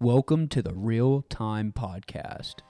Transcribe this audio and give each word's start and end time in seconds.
Welcome 0.00 0.46
to 0.50 0.62
the 0.62 0.74
Real 0.74 1.22
Time 1.22 1.72
Podcast. 1.72 2.60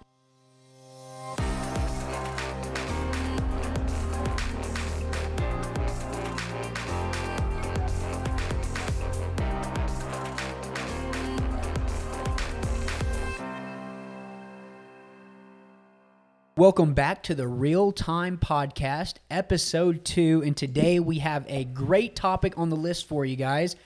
Welcome 16.56 16.94
back 16.94 17.22
to 17.24 17.34
the 17.34 17.46
Real 17.46 17.92
Time 17.92 18.38
Podcast, 18.38 19.16
episode 19.30 20.06
two. 20.06 20.42
And 20.46 20.56
today 20.56 20.98
we 20.98 21.18
have 21.18 21.44
a 21.46 21.64
great 21.64 22.16
topic 22.16 22.56
on 22.56 22.70
the 22.70 22.76
list 22.76 23.06
for 23.06 23.26
you 23.26 23.36
guys. 23.36 23.76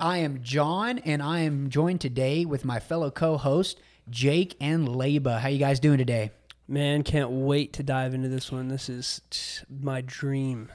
I 0.00 0.18
am 0.18 0.42
John, 0.42 0.98
and 0.98 1.20
I 1.20 1.40
am 1.40 1.70
joined 1.70 2.00
today 2.00 2.44
with 2.44 2.64
my 2.64 2.78
fellow 2.78 3.10
co-host 3.10 3.80
Jake 4.08 4.56
and 4.60 4.86
Leba. 4.86 5.40
How 5.40 5.48
you 5.48 5.58
guys 5.58 5.80
doing 5.80 5.98
today? 5.98 6.30
Man, 6.68 7.02
can't 7.02 7.30
wait 7.30 7.72
to 7.74 7.82
dive 7.82 8.14
into 8.14 8.28
this 8.28 8.52
one. 8.52 8.68
This 8.68 8.88
is 8.88 9.22
t- 9.28 9.64
my 9.68 10.00
dream. 10.00 10.70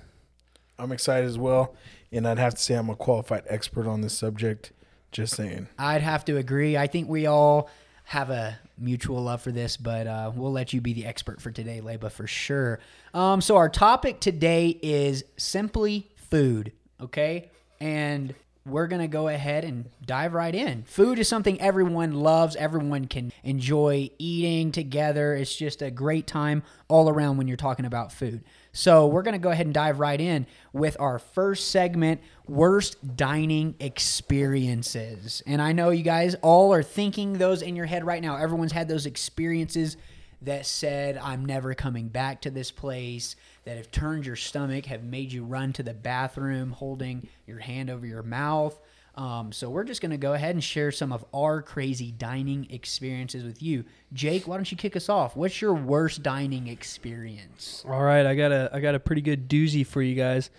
I'm 0.77 0.91
excited 0.91 1.26
as 1.26 1.38
well, 1.38 1.73
and 2.12 2.27
I'd 2.27 2.38
have 2.38 2.55
to 2.55 2.62
say 2.62 2.73
I'm 2.73 2.90
a 2.90 2.98
qualified 2.98 3.44
expert 3.48 3.88
on 3.88 4.02
this 4.02 4.18
subject. 4.18 4.73
Just 5.13 5.35
saying. 5.35 5.70
I'd 5.80 6.02
have 6.02 6.26
to 6.26 6.35
agree. 6.35 6.76
I 6.76 6.88
think 6.88 7.08
we 7.08 7.26
all 7.26 7.70
have 8.05 8.30
a 8.30 8.60
mutual 8.77 9.24
love 9.24 9.41
for 9.41 9.54
this, 9.54 9.77
but 9.77 10.05
uh, 10.05 10.32
we'll 10.35 10.52
let 10.52 10.74
you 10.74 10.82
be 10.82 10.91
the 10.91 11.05
expert 11.05 11.41
for 11.41 11.52
today, 11.52 11.80
Leba, 11.82 12.12
for 12.12 12.27
sure. 12.27 12.80
Um, 13.13 13.40
so 13.40 13.55
our 13.55 13.70
topic 13.70 14.20
today 14.20 14.77
is 14.82 15.24
simply 15.38 16.10
food, 16.18 16.74
okay? 16.99 17.52
And 17.80 18.34
we're 18.66 18.88
going 18.88 19.02
to 19.02 19.08
go 19.08 19.27
ahead 19.27 19.66
and 19.66 19.90
dive 20.05 20.34
right 20.34 20.55
in. 20.55 20.84
Food 20.84 21.20
is 21.20 21.27
something 21.27 21.59
everyone 21.59 22.13
loves, 22.13 22.55
everyone 22.55 23.08
can 23.08 23.34
enjoy 23.44 24.09
eating 24.17 24.71
together. 24.71 25.35
It's 25.35 25.55
just 25.55 25.82
a 25.82 25.91
great 25.91 26.27
time 26.27 26.63
all 26.88 27.10
around 27.10 27.38
when 27.38 27.48
you're 27.48 27.57
talking 27.57 27.85
about 27.85 28.12
food. 28.12 28.43
So, 28.71 29.05
we're 29.07 29.21
going 29.21 29.34
to 29.34 29.40
go 29.40 29.51
ahead 29.51 29.68
and 29.68 29.73
dive 29.73 29.99
right 29.99 30.20
in 30.20 30.48
with 30.71 30.98
our 30.99 31.20
first 31.20 31.70
segment 31.70 32.21
worst 32.48 33.15
dining 33.15 33.76
experiences. 33.79 35.43
And 35.45 35.62
I 35.62 35.73
know 35.73 35.90
you 35.91 36.04
guys 36.04 36.35
all 36.41 36.73
are 36.73 36.84
thinking 36.84 37.34
those 37.34 37.62
in 37.62 37.76
your 37.76 37.85
head 37.85 38.05
right 38.05 38.21
now. 38.21 38.38
Everyone's 38.38 38.71
had 38.71 38.88
those 38.88 39.05
experiences 39.05 39.98
that 40.41 40.66
said, 40.66 41.18
I'm 41.18 41.45
never 41.45 41.73
coming 41.73 42.10
back 42.10 42.41
to 42.41 42.51
this 42.51 42.71
place, 42.71 43.35
that 43.66 43.78
have 43.78 43.92
turned 43.92 44.26
your 44.26 44.36
stomach, 44.36 44.86
have 44.86 45.04
made 45.04 45.32
you 45.32 45.44
run 45.44 45.74
to 45.74 45.84
the 45.84 45.94
bathroom 45.94 46.72
holding 46.72 47.28
your 47.46 47.60
hand 47.60 47.90
over 47.90 48.06
your 48.06 48.24
mouth. 48.24 48.80
Um, 49.16 49.52
so 49.52 49.70
we're 49.70 49.84
just 49.84 50.02
going 50.02 50.12
to 50.12 50.18
go 50.18 50.34
ahead 50.34 50.56
and 50.56 50.64
share 50.64 50.92
some 50.92 51.14
of 51.14 51.24
our 51.34 51.62
crazy 51.62 52.12
dining 52.12 52.66
experiences 52.72 53.44
with 53.44 53.62
you. 53.62 53.86
Jake, 54.12 54.48
why 54.48 54.56
don't 54.56 54.72
you 54.72 54.78
kick 54.78 54.96
us 54.96 55.08
off? 55.08 55.36
What's 55.36 55.62
your 55.62 55.76
worst 55.76 56.24
dining 56.24 56.68
experience? 56.68 57.86
All 57.88 58.02
right, 58.02 58.26
I 58.26 58.34
got 58.34 58.52
a 58.52 58.72
I 58.74 58.80
got 58.80 58.96
a 58.96 59.00
pretty 59.00 59.22
good 59.22 59.48
doozy 59.48 59.86
for 59.86 60.02
you 60.02 60.16
guys. 60.16 60.50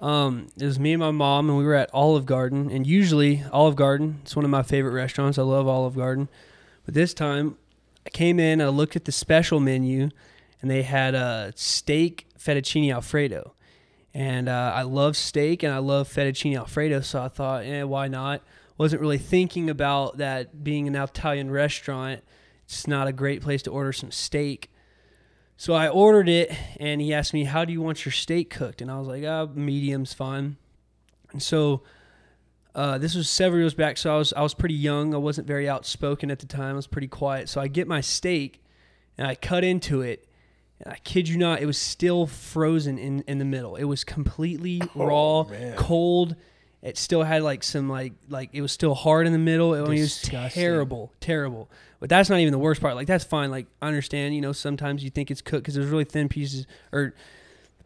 Um, 0.00 0.48
it 0.56 0.64
was 0.64 0.78
me 0.78 0.92
and 0.92 1.00
my 1.00 1.10
mom, 1.10 1.48
and 1.48 1.58
we 1.58 1.64
were 1.64 1.74
at 1.74 1.90
Olive 1.92 2.26
Garden. 2.26 2.70
And 2.70 2.86
usually, 2.86 3.44
Olive 3.52 3.76
Garden, 3.76 4.20
it's 4.22 4.36
one 4.36 4.44
of 4.44 4.50
my 4.50 4.62
favorite 4.62 4.92
restaurants. 4.92 5.38
I 5.38 5.42
love 5.42 5.66
Olive 5.66 5.96
Garden. 5.96 6.28
But 6.84 6.94
this 6.94 7.12
time, 7.14 7.56
I 8.06 8.10
came 8.10 8.38
in, 8.40 8.60
I 8.60 8.68
looked 8.68 8.96
at 8.96 9.04
the 9.04 9.12
special 9.12 9.60
menu, 9.60 10.10
and 10.60 10.70
they 10.70 10.82
had 10.82 11.14
a 11.14 11.52
steak 11.56 12.26
fettuccine 12.38 12.92
alfredo. 12.92 13.54
And 14.14 14.48
uh, 14.48 14.72
I 14.74 14.82
love 14.82 15.16
steak 15.16 15.62
and 15.62 15.72
I 15.72 15.78
love 15.78 16.08
fettuccine 16.08 16.56
alfredo, 16.56 17.00
so 17.00 17.22
I 17.22 17.28
thought, 17.28 17.64
eh, 17.64 17.82
why 17.82 18.08
not? 18.08 18.42
Wasn't 18.76 19.00
really 19.00 19.18
thinking 19.18 19.68
about 19.68 20.18
that 20.18 20.62
being 20.64 20.86
an 20.88 20.94
Italian 20.94 21.50
restaurant. 21.50 22.22
It's 22.64 22.86
not 22.86 23.08
a 23.08 23.12
great 23.12 23.42
place 23.42 23.62
to 23.62 23.70
order 23.70 23.92
some 23.92 24.10
steak. 24.10 24.70
So 25.56 25.74
I 25.74 25.88
ordered 25.88 26.28
it, 26.28 26.52
and 26.78 27.00
he 27.00 27.12
asked 27.12 27.34
me, 27.34 27.42
"How 27.42 27.64
do 27.64 27.72
you 27.72 27.82
want 27.82 28.04
your 28.04 28.12
steak 28.12 28.50
cooked?" 28.50 28.80
And 28.80 28.88
I 28.90 28.98
was 28.98 29.08
like, 29.08 29.24
"Ah, 29.26 29.46
medium's 29.52 30.14
fine." 30.14 30.56
And 31.32 31.42
so 31.42 31.82
uh, 32.76 32.96
this 32.98 33.16
was 33.16 33.28
several 33.28 33.60
years 33.60 33.74
back, 33.74 33.96
so 33.98 34.14
I 34.14 34.18
was 34.18 34.32
I 34.34 34.42
was 34.42 34.54
pretty 34.54 34.76
young. 34.76 35.12
I 35.12 35.16
wasn't 35.16 35.48
very 35.48 35.68
outspoken 35.68 36.30
at 36.30 36.38
the 36.38 36.46
time. 36.46 36.74
I 36.74 36.76
was 36.76 36.86
pretty 36.86 37.08
quiet. 37.08 37.48
So 37.48 37.60
I 37.60 37.66
get 37.66 37.88
my 37.88 38.00
steak, 38.00 38.62
and 39.16 39.26
I 39.26 39.34
cut 39.34 39.64
into 39.64 40.00
it. 40.00 40.27
And 40.80 40.92
I 40.92 40.96
kid 41.04 41.28
you 41.28 41.36
not, 41.36 41.60
it 41.60 41.66
was 41.66 41.78
still 41.78 42.26
frozen 42.26 42.98
in 42.98 43.24
in 43.26 43.38
the 43.38 43.44
middle. 43.44 43.76
It 43.76 43.84
was 43.84 44.04
completely 44.04 44.80
raw, 44.94 45.44
man. 45.44 45.76
cold. 45.76 46.36
It 46.80 46.96
still 46.96 47.24
had 47.24 47.42
like 47.42 47.64
some 47.64 47.88
like 47.88 48.12
like 48.28 48.50
it 48.52 48.62
was 48.62 48.70
still 48.70 48.94
hard 48.94 49.26
in 49.26 49.32
the 49.32 49.38
middle. 49.38 49.74
I 49.74 49.80
mean, 49.88 49.98
it 49.98 50.00
was 50.00 50.22
terrible, 50.22 51.12
terrible. 51.20 51.68
But 52.00 52.08
that's 52.08 52.30
not 52.30 52.38
even 52.38 52.52
the 52.52 52.58
worst 52.58 52.80
part. 52.80 52.94
Like 52.94 53.08
that's 53.08 53.24
fine. 53.24 53.50
Like 53.50 53.66
I 53.82 53.88
understand. 53.88 54.34
You 54.34 54.40
know, 54.40 54.52
sometimes 54.52 55.02
you 55.02 55.10
think 55.10 55.30
it's 55.30 55.42
cooked 55.42 55.64
because 55.64 55.74
there's 55.74 55.88
really 55.88 56.04
thin 56.04 56.28
pieces 56.28 56.66
or 56.92 57.14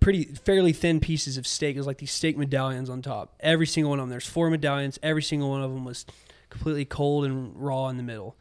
pretty 0.01 0.25
fairly 0.25 0.73
thin 0.73 1.01
pieces 1.01 1.39
of 1.39 1.47
steak. 1.47 1.77
It 1.77 1.79
was 1.79 1.87
like 1.87 1.99
these 1.99 2.13
steak 2.13 2.37
medallions 2.37 2.91
on 2.91 3.01
top. 3.01 3.35
Every 3.41 3.67
single 3.67 3.91
one 3.91 4.01
of 4.01 4.03
them. 4.03 4.11
There's 4.11 4.27
four 4.27 4.51
medallions. 4.51 4.99
Every 5.03 5.23
single 5.23 5.49
one 5.49 5.63
of 5.63 5.73
them 5.73 5.85
was 5.85 6.05
completely 6.51 6.85
cold 6.85 7.25
and 7.25 7.53
raw 7.57 7.89
in 7.89 7.97
the 7.97 8.03
middle. 8.03 8.37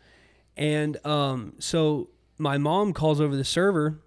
And 0.57 1.03
um, 1.06 1.53
so 1.59 2.09
my 2.38 2.57
mom 2.57 2.91
calls 2.94 3.22
over 3.22 3.35
the 3.35 3.45
server, 3.45 4.00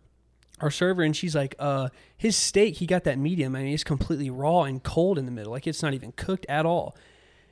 our 0.60 0.70
server, 0.70 1.02
and 1.02 1.16
she's 1.16 1.34
like, 1.34 1.54
uh, 1.58 1.88
his 2.16 2.36
steak, 2.36 2.76
he 2.76 2.86
got 2.86 3.04
that 3.04 3.18
medium. 3.18 3.56
I 3.56 3.62
mean, 3.62 3.74
it's 3.74 3.84
completely 3.84 4.30
raw 4.30 4.62
and 4.62 4.82
cold 4.82 5.18
in 5.18 5.24
the 5.26 5.32
middle. 5.32 5.52
Like 5.52 5.66
it's 5.66 5.82
not 5.82 5.94
even 5.94 6.12
cooked 6.12 6.46
at 6.48 6.64
all. 6.64 6.96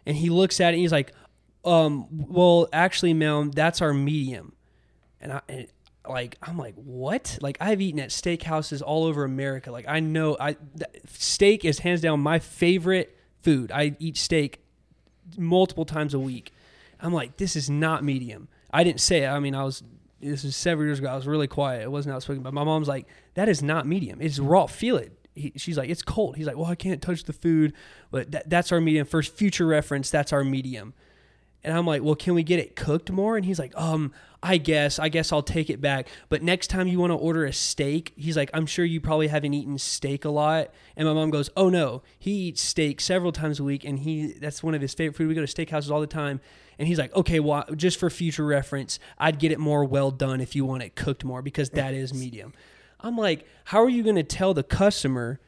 And 0.07 0.17
he 0.17 0.31
looks 0.31 0.61
at 0.61 0.69
it 0.69 0.77
and 0.77 0.81
he's 0.81 0.93
like, 0.93 1.13
um, 1.65 2.07
well, 2.11 2.69
actually, 2.73 3.15
ma'am, 3.15 3.51
that's 3.51 3.81
our 3.81 3.93
medium. 3.93 4.55
And 5.21 5.33
I, 5.33 5.41
and 5.49 5.67
like, 6.09 6.37
I'm 6.43 6.59
like, 6.59 6.75
what? 6.75 7.39
Like, 7.41 7.57
I've 7.61 7.81
eaten 7.81 8.01
at 8.01 8.11
steakhouses 8.11 8.83
all 8.85 9.05
over 9.05 9.25
America. 9.25 9.71
Like, 9.71 9.87
I 9.87 10.01
know, 10.01 10.37
I 10.39 10.57
steak 11.07 11.65
is 11.65 11.81
hands 11.81 12.01
down 12.01 12.21
my 12.21 12.39
favorite 12.39 13.17
food. 13.41 13.71
I 13.71 13.97
eat 13.99 14.17
steak 14.17 14.65
multiple 15.39 15.85
times 15.85 16.15
a 16.15 16.19
week. 16.19 16.53
I'm 17.01 17.13
like, 17.13 17.37
this 17.37 17.57
is 17.57 17.71
not 17.71 18.03
medium. 18.05 18.49
I 18.73 18.85
didn't 18.85 19.01
say 19.01 19.25
it. 19.25 19.29
I 19.29 19.39
mean, 19.39 19.55
I 19.55 19.65
was. 19.65 19.83
This 20.23 20.45
was 20.45 20.57
several 20.57 20.87
years 20.87 21.01
ago. 21.01 21.09
I 21.09 21.17
was 21.17 21.27
really 21.27 21.49
quiet. 21.49 21.83
It 21.83 21.91
wasn't 21.91 22.15
outspoken. 22.15 22.43
But 22.43 22.55
my 22.55 22.65
mom's 22.65 22.89
like, 22.89 23.07
that 23.35 23.49
is 23.49 23.63
not 23.63 23.87
medium. 23.87 24.21
It's 24.21 24.39
raw. 24.39 24.67
Feel 24.67 24.97
it. 24.97 25.13
He, 25.35 25.53
she's 25.57 25.77
like, 25.77 25.91
it's 25.91 26.03
cold. 26.03 26.37
He's 26.37 26.47
like, 26.47 26.57
well, 26.57 26.67
I 26.67 26.75
can't 26.75 27.03
touch 27.03 27.25
the 27.25 27.33
food, 27.33 27.73
but 28.11 28.31
that, 28.33 28.49
that's 28.49 28.71
our 28.71 28.81
medium. 28.81 29.07
For 29.07 29.23
future 29.23 29.67
reference, 29.67 30.11
that's 30.11 30.33
our 30.33 30.45
medium. 30.45 30.95
And 31.65 31.77
I'm 31.77 31.87
like, 31.87 32.03
well, 32.03 32.15
can 32.15 32.35
we 32.35 32.43
get 32.43 32.59
it 32.59 32.75
cooked 32.75 33.11
more? 33.11 33.37
And 33.37 33.45
he's 33.47 33.59
like, 33.59 33.73
um, 33.77 34.13
I 34.43 34.57
guess, 34.57 34.99
I 34.99 35.09
guess 35.09 35.33
I'll 35.33 35.43
take 35.43 35.71
it 35.71 35.81
back. 35.81 36.09
But 36.29 36.43
next 36.43 36.67
time 36.67 36.89
you 36.89 36.99
want 36.99 37.13
to 37.13 37.17
order 37.17 37.45
a 37.45 37.53
steak, 37.53 38.13
he's 38.17 38.37
like, 38.37 38.51
I'm 38.53 38.67
sure 38.67 38.85
you 38.85 39.01
probably 39.01 39.29
haven't 39.29 39.55
eaten 39.55 39.79
steak 39.79 40.25
a 40.25 40.31
lot. 40.31 40.71
And 40.97 41.07
my 41.07 41.15
mom 41.15 41.31
goes, 41.31 41.51
oh 41.57 41.69
no, 41.69 42.03
he 42.19 42.33
eats 42.49 42.63
steak 42.63 43.01
several 43.01 43.31
times 43.31 43.61
a 43.61 43.65
week, 43.65 43.85
and 43.85 44.01
he 44.01 44.33
that's 44.33 44.63
one 44.63 44.75
of 44.75 44.81
his 44.81 44.95
favorite 44.95 45.17
food. 45.17 45.29
We 45.29 45.35
go 45.35 45.47
to 45.47 45.67
steakhouses 45.67 45.91
all 45.91 46.01
the 46.01 46.07
time. 46.09 46.41
And 46.79 46.89
he's 46.89 46.99
like, 46.99 47.15
okay, 47.15 47.39
well, 47.39 47.65
just 47.77 48.01
for 48.01 48.11
future 48.11 48.45
reference, 48.45 48.99
I'd 49.19 49.39
get 49.39 49.53
it 49.53 49.61
more 49.61 49.85
well 49.85 50.11
done 50.11 50.41
if 50.41 50.57
you 50.57 50.65
want 50.65 50.83
it 50.83 50.97
cooked 50.97 51.23
more 51.23 51.43
because 51.43 51.71
that 51.71 51.95
is 51.95 52.13
medium. 52.19 52.53
I'm 52.99 53.17
like, 53.17 53.47
how 53.67 53.83
are 53.85 53.89
you 53.89 54.03
going 54.03 54.17
to 54.17 54.25
tell 54.25 54.55
the 54.55 54.63
customer? 54.65 55.39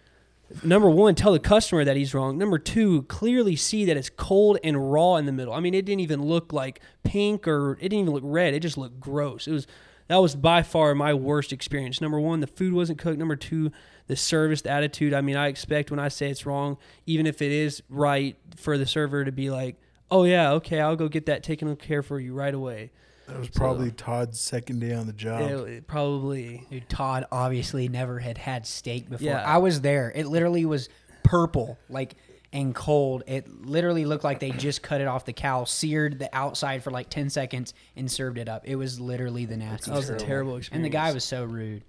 Number 0.62 0.90
one, 0.90 1.14
tell 1.14 1.32
the 1.32 1.38
customer 1.38 1.84
that 1.84 1.96
he's 1.96 2.14
wrong. 2.14 2.38
Number 2.38 2.58
two, 2.58 3.02
clearly 3.04 3.56
see 3.56 3.84
that 3.84 3.96
it's 3.96 4.10
cold 4.10 4.58
and 4.62 4.92
raw 4.92 5.16
in 5.16 5.26
the 5.26 5.32
middle. 5.32 5.52
I 5.52 5.60
mean, 5.60 5.74
it 5.74 5.84
didn't 5.84 6.00
even 6.00 6.22
look 6.22 6.52
like 6.52 6.80
pink 7.02 7.48
or 7.48 7.72
it 7.74 7.88
didn't 7.88 8.00
even 8.00 8.12
look 8.12 8.22
red. 8.26 8.54
It 8.54 8.60
just 8.60 8.78
looked 8.78 9.00
gross. 9.00 9.46
It 9.46 9.52
was 9.52 9.66
that 10.08 10.16
was 10.16 10.34
by 10.34 10.62
far 10.62 10.94
my 10.94 11.14
worst 11.14 11.52
experience. 11.52 12.00
Number 12.00 12.20
one, 12.20 12.40
the 12.40 12.46
food 12.46 12.74
wasn't 12.74 12.98
cooked. 12.98 13.18
Number 13.18 13.36
two, 13.36 13.72
the 14.06 14.16
service, 14.16 14.62
the 14.62 14.70
attitude. 14.70 15.14
I 15.14 15.22
mean, 15.22 15.36
I 15.36 15.48
expect 15.48 15.90
when 15.90 16.00
I 16.00 16.08
say 16.08 16.30
it's 16.30 16.44
wrong, 16.44 16.76
even 17.06 17.26
if 17.26 17.40
it 17.40 17.50
is 17.50 17.82
right, 17.88 18.36
for 18.56 18.76
the 18.76 18.86
server 18.86 19.24
to 19.24 19.32
be 19.32 19.50
like, 19.50 19.76
"Oh 20.10 20.24
yeah, 20.24 20.52
okay, 20.52 20.80
I'll 20.80 20.96
go 20.96 21.08
get 21.08 21.26
that 21.26 21.42
taken 21.42 21.74
care 21.76 22.02
for 22.02 22.20
you 22.20 22.34
right 22.34 22.54
away." 22.54 22.90
That 23.26 23.38
was 23.38 23.48
probably 23.48 23.90
Todd's 23.90 24.38
second 24.40 24.80
day 24.80 24.92
on 24.92 25.06
the 25.06 25.12
job. 25.12 25.42
It- 25.42 25.68
it 25.68 25.86
probably. 25.86 26.66
Dude, 26.70 26.88
Todd 26.88 27.26
obviously 27.32 27.88
never 27.88 28.18
had 28.18 28.36
had 28.38 28.66
steak 28.66 29.08
before. 29.08 29.24
Yeah. 29.26 29.42
I 29.44 29.58
was 29.58 29.80
there. 29.80 30.12
It 30.14 30.26
literally 30.26 30.64
was 30.66 30.88
purple, 31.22 31.78
like 31.88 32.16
and 32.52 32.74
cold. 32.74 33.22
It 33.26 33.48
literally 33.66 34.04
looked 34.04 34.24
like 34.24 34.40
they 34.40 34.50
just 34.50 34.82
cut 34.82 35.00
it 35.00 35.06
off 35.08 35.24
the 35.24 35.32
cow, 35.32 35.64
seared 35.64 36.18
the 36.18 36.28
outside 36.36 36.82
for 36.84 36.90
like 36.90 37.08
ten 37.10 37.30
seconds, 37.30 37.72
and 37.96 38.10
served 38.10 38.38
it 38.38 38.48
up. 38.48 38.62
It 38.66 38.76
was 38.76 39.00
literally 39.00 39.44
the 39.46 39.56
nastiest. 39.56 39.86
That 39.86 39.96
was 39.96 40.10
a 40.10 40.16
terrible 40.16 40.56
experience. 40.56 40.76
And 40.76 40.84
the 40.84 40.90
guy 40.96 41.12
was 41.12 41.24
so 41.24 41.44
rude. 41.44 41.82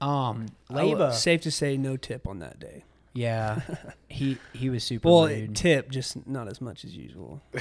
Um, 0.00 0.46
I 0.70 0.84
will- 0.84 0.94
Leba, 0.94 1.12
Safe 1.12 1.40
to 1.42 1.50
say, 1.50 1.76
no 1.76 1.96
tip 1.96 2.28
on 2.28 2.38
that 2.38 2.60
day. 2.60 2.84
yeah, 3.14 3.60
he 4.08 4.38
he 4.52 4.70
was 4.70 4.84
super 4.84 5.08
Well, 5.08 5.26
rude. 5.26 5.56
tip 5.56 5.90
just 5.90 6.24
not 6.26 6.46
as 6.48 6.60
much 6.60 6.84
as 6.84 6.96
usual. 6.96 7.42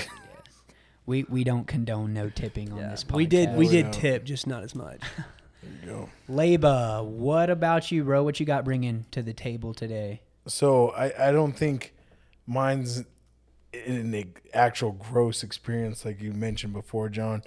we 1.07 1.24
we 1.24 1.44
don't 1.44 1.65
condone 1.65 2.13
no 2.13 2.30
tipping 2.30 2.71
on 2.71 2.77
Yeah. 2.77 2.89
this 2.92 3.04
podcast. 3.04 3.15
We 3.15 3.25
did 3.25 3.56
we 3.56 3.68
did 3.68 3.92
tip, 3.94 4.24
just 4.25 4.45
not 4.45 4.62
as 4.63 4.75
much. 4.75 5.01
There 5.63 5.71
you 5.81 5.88
go. 5.88 6.09
Leba, 6.30 7.04
what 7.04 7.50
about 7.50 7.92
you, 7.92 8.04
bro? 8.04 8.24
What 8.24 8.39
you 8.39 8.45
got 8.45 8.63
bringing 8.63 9.06
to 9.09 9.24
the 9.24 9.33
table 9.33 9.74
today? 9.74 10.21
So 10.45 10.89
I, 10.92 11.30
I 11.30 11.31
don't 11.31 11.54
think 11.57 11.94
mine's 12.45 13.04
an 13.74 14.33
actual 14.54 14.92
gross 14.92 15.44
experience 15.44 16.06
like 16.06 16.21
you 16.21 16.31
mentioned 16.31 16.74
before, 16.74 17.09
John, 17.09 17.42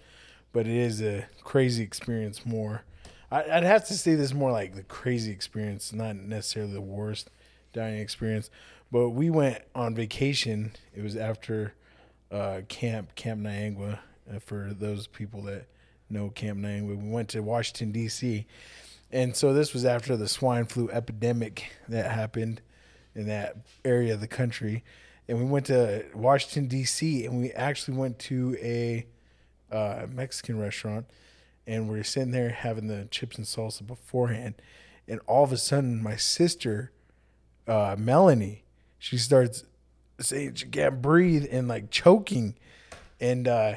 but 0.53 0.67
it 0.67 0.77
is 0.77 1.01
a 1.01 1.27
crazy 1.45 1.83
experience 1.85 2.45
more. 2.45 2.83
I, 3.31 3.45
I'd 3.45 3.63
have 3.63 3.87
to 3.89 3.95
say 3.95 4.17
this 4.17 4.35
more 4.35 4.51
like 4.51 4.75
the 4.75 4.83
crazy 4.83 5.31
experience, 5.31 5.93
not 5.93 6.17
necessarily 6.17 6.73
the 6.73 6.81
worst 6.81 7.31
dining 7.73 8.01
experience. 8.01 8.51
But 8.93 9.11
we 9.11 9.31
went 9.31 9.63
on 9.75 9.95
vacation. 9.95 10.73
It 10.95 11.03
was 11.03 11.17
after 11.17 11.75
uh, 12.31 12.61
camp 12.69 13.15
Camp 13.15 13.41
Niangua. 13.41 13.99
Uh, 14.33 14.39
for 14.39 14.73
those 14.73 15.07
people 15.07 15.43
that 15.43 15.67
know 16.09 16.31
Camp 16.31 16.61
Niangua, 16.61 16.97
we 16.97 17.11
went 17.11 17.29
to 17.31 17.41
Washington 17.41 17.93
D.C. 17.93 18.47
And 19.13 19.35
so 19.35 19.53
this 19.53 19.75
was 19.75 19.85
after 19.85 20.17
the 20.17 20.29
swine 20.29 20.67
flu 20.67 20.89
epidemic 20.91 21.73
that 21.89 22.11
happened 22.11 22.61
in 23.15 23.27
that 23.27 23.57
area 23.85 24.15
of 24.15 24.21
the 24.21 24.29
country. 24.29 24.85
And 25.27 25.39
we 25.39 25.45
went 25.45 25.67
to 25.67 26.05
Washington 26.15 26.69
D.C. 26.69 27.25
and 27.25 27.41
we 27.41 27.51
actually 27.53 27.97
went 27.97 28.19
to 28.21 28.57
a 28.61 29.07
uh, 29.71 30.07
Mexican 30.13 30.59
restaurant, 30.59 31.07
and 31.67 31.89
we 31.89 31.99
are 31.99 32.05
sitting 32.05 32.33
there 32.33 32.51
having 32.51 32.89
the 32.89 33.07
chips 33.11 33.37
and 33.37 33.47
salsa 33.47 33.87
beforehand, 33.87 34.55
and 35.07 35.21
all 35.27 35.45
of 35.45 35.53
a 35.53 35.57
sudden 35.57 36.03
my 36.03 36.17
sister, 36.17 36.91
uh, 37.67 37.95
Melanie, 37.99 38.65
she 38.99 39.17
starts 39.17 39.65
saying 40.21 40.55
she 40.55 40.67
can't 40.67 41.01
breathe 41.01 41.47
and 41.51 41.69
like 41.69 41.91
choking, 41.91 42.55
and 43.21 43.49
uh, 43.49 43.75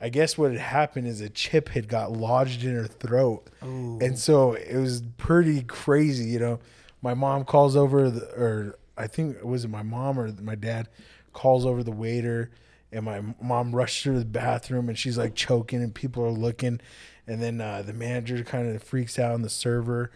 I 0.00 0.08
guess 0.08 0.38
what 0.38 0.52
had 0.52 0.60
happened 0.60 1.06
is 1.06 1.20
a 1.20 1.28
chip 1.28 1.70
had 1.70 1.88
got 1.88 2.12
lodged 2.12 2.64
in 2.64 2.74
her 2.74 2.86
throat, 2.86 3.46
Ooh. 3.64 3.98
and 4.00 4.18
so 4.18 4.52
it 4.52 4.76
was 4.76 5.02
pretty 5.16 5.62
crazy. 5.62 6.30
You 6.30 6.38
know, 6.38 6.60
my 7.02 7.14
mom 7.14 7.44
calls 7.44 7.76
over, 7.76 8.10
the, 8.10 8.26
or 8.40 8.78
I 8.96 9.06
think 9.06 9.36
it 9.36 9.46
was 9.46 9.64
it 9.64 9.68
my 9.68 9.82
mom 9.82 10.18
or 10.18 10.32
my 10.40 10.54
dad 10.54 10.88
calls 11.32 11.66
over 11.66 11.82
the 11.82 11.92
waiter, 11.92 12.50
and 12.92 13.04
my 13.04 13.22
mom 13.40 13.74
rushed 13.74 14.02
to 14.04 14.18
the 14.18 14.24
bathroom, 14.24 14.88
and 14.88 14.98
she's 14.98 15.18
like 15.18 15.34
choking, 15.34 15.82
and 15.82 15.94
people 15.94 16.24
are 16.24 16.30
looking, 16.30 16.80
and 17.26 17.42
then 17.42 17.60
uh, 17.60 17.82
the 17.82 17.92
manager 17.92 18.42
kind 18.44 18.68
of 18.68 18.82
freaks 18.82 19.18
out 19.18 19.32
on 19.32 19.42
the 19.42 19.50
server, 19.50 20.10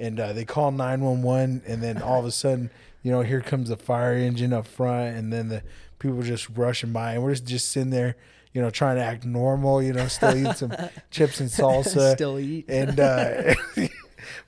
and 0.00 0.18
uh, 0.20 0.32
they 0.32 0.44
call 0.44 0.70
nine 0.70 1.00
one 1.00 1.22
one, 1.22 1.62
and 1.66 1.82
then 1.82 2.00
all 2.02 2.20
of 2.20 2.26
a 2.26 2.32
sudden, 2.32 2.70
you 3.02 3.10
know, 3.10 3.22
here 3.22 3.40
comes 3.40 3.68
the 3.68 3.76
fire 3.76 4.14
engine 4.14 4.52
up 4.52 4.66
front, 4.66 5.16
and 5.16 5.32
then 5.32 5.48
the 5.48 5.62
people 5.98 6.22
just 6.22 6.48
rushing 6.50 6.92
by, 6.92 7.12
and 7.12 7.22
we're 7.22 7.32
just, 7.32 7.46
just 7.46 7.70
sitting 7.70 7.90
there 7.90 8.16
you 8.52 8.62
know, 8.62 8.70
trying 8.70 8.96
to 8.96 9.02
act 9.02 9.24
normal, 9.24 9.82
you 9.82 9.92
know, 9.92 10.08
still 10.08 10.36
eat 10.36 10.56
some 10.56 10.72
chips 11.10 11.40
and 11.40 11.48
salsa. 11.48 12.14
Still 12.14 12.38
eat. 12.38 12.64
And 12.68 12.98
uh 12.98 13.54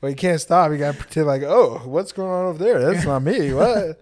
well 0.01 0.11
you 0.11 0.17
can't 0.17 0.41
stop. 0.41 0.71
You 0.73 0.79
gotta 0.79 0.99
pretend 0.99 1.27
like, 1.27 1.43
oh, 1.43 1.83
what's 1.85 2.13
going 2.13 2.31
on 2.31 2.47
over 2.47 2.59
there? 2.59 2.81
That's 2.81 3.05
not 3.05 3.21
me. 3.21 3.53
What? 3.61 4.01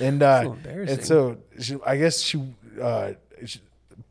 And 0.00 0.22
uh 0.22 0.54
and 0.64 1.04
so 1.04 1.38
she, 1.58 1.76
I 1.84 1.96
guess 1.96 2.20
she 2.20 2.40
uh 2.80 3.14
she, 3.44 3.60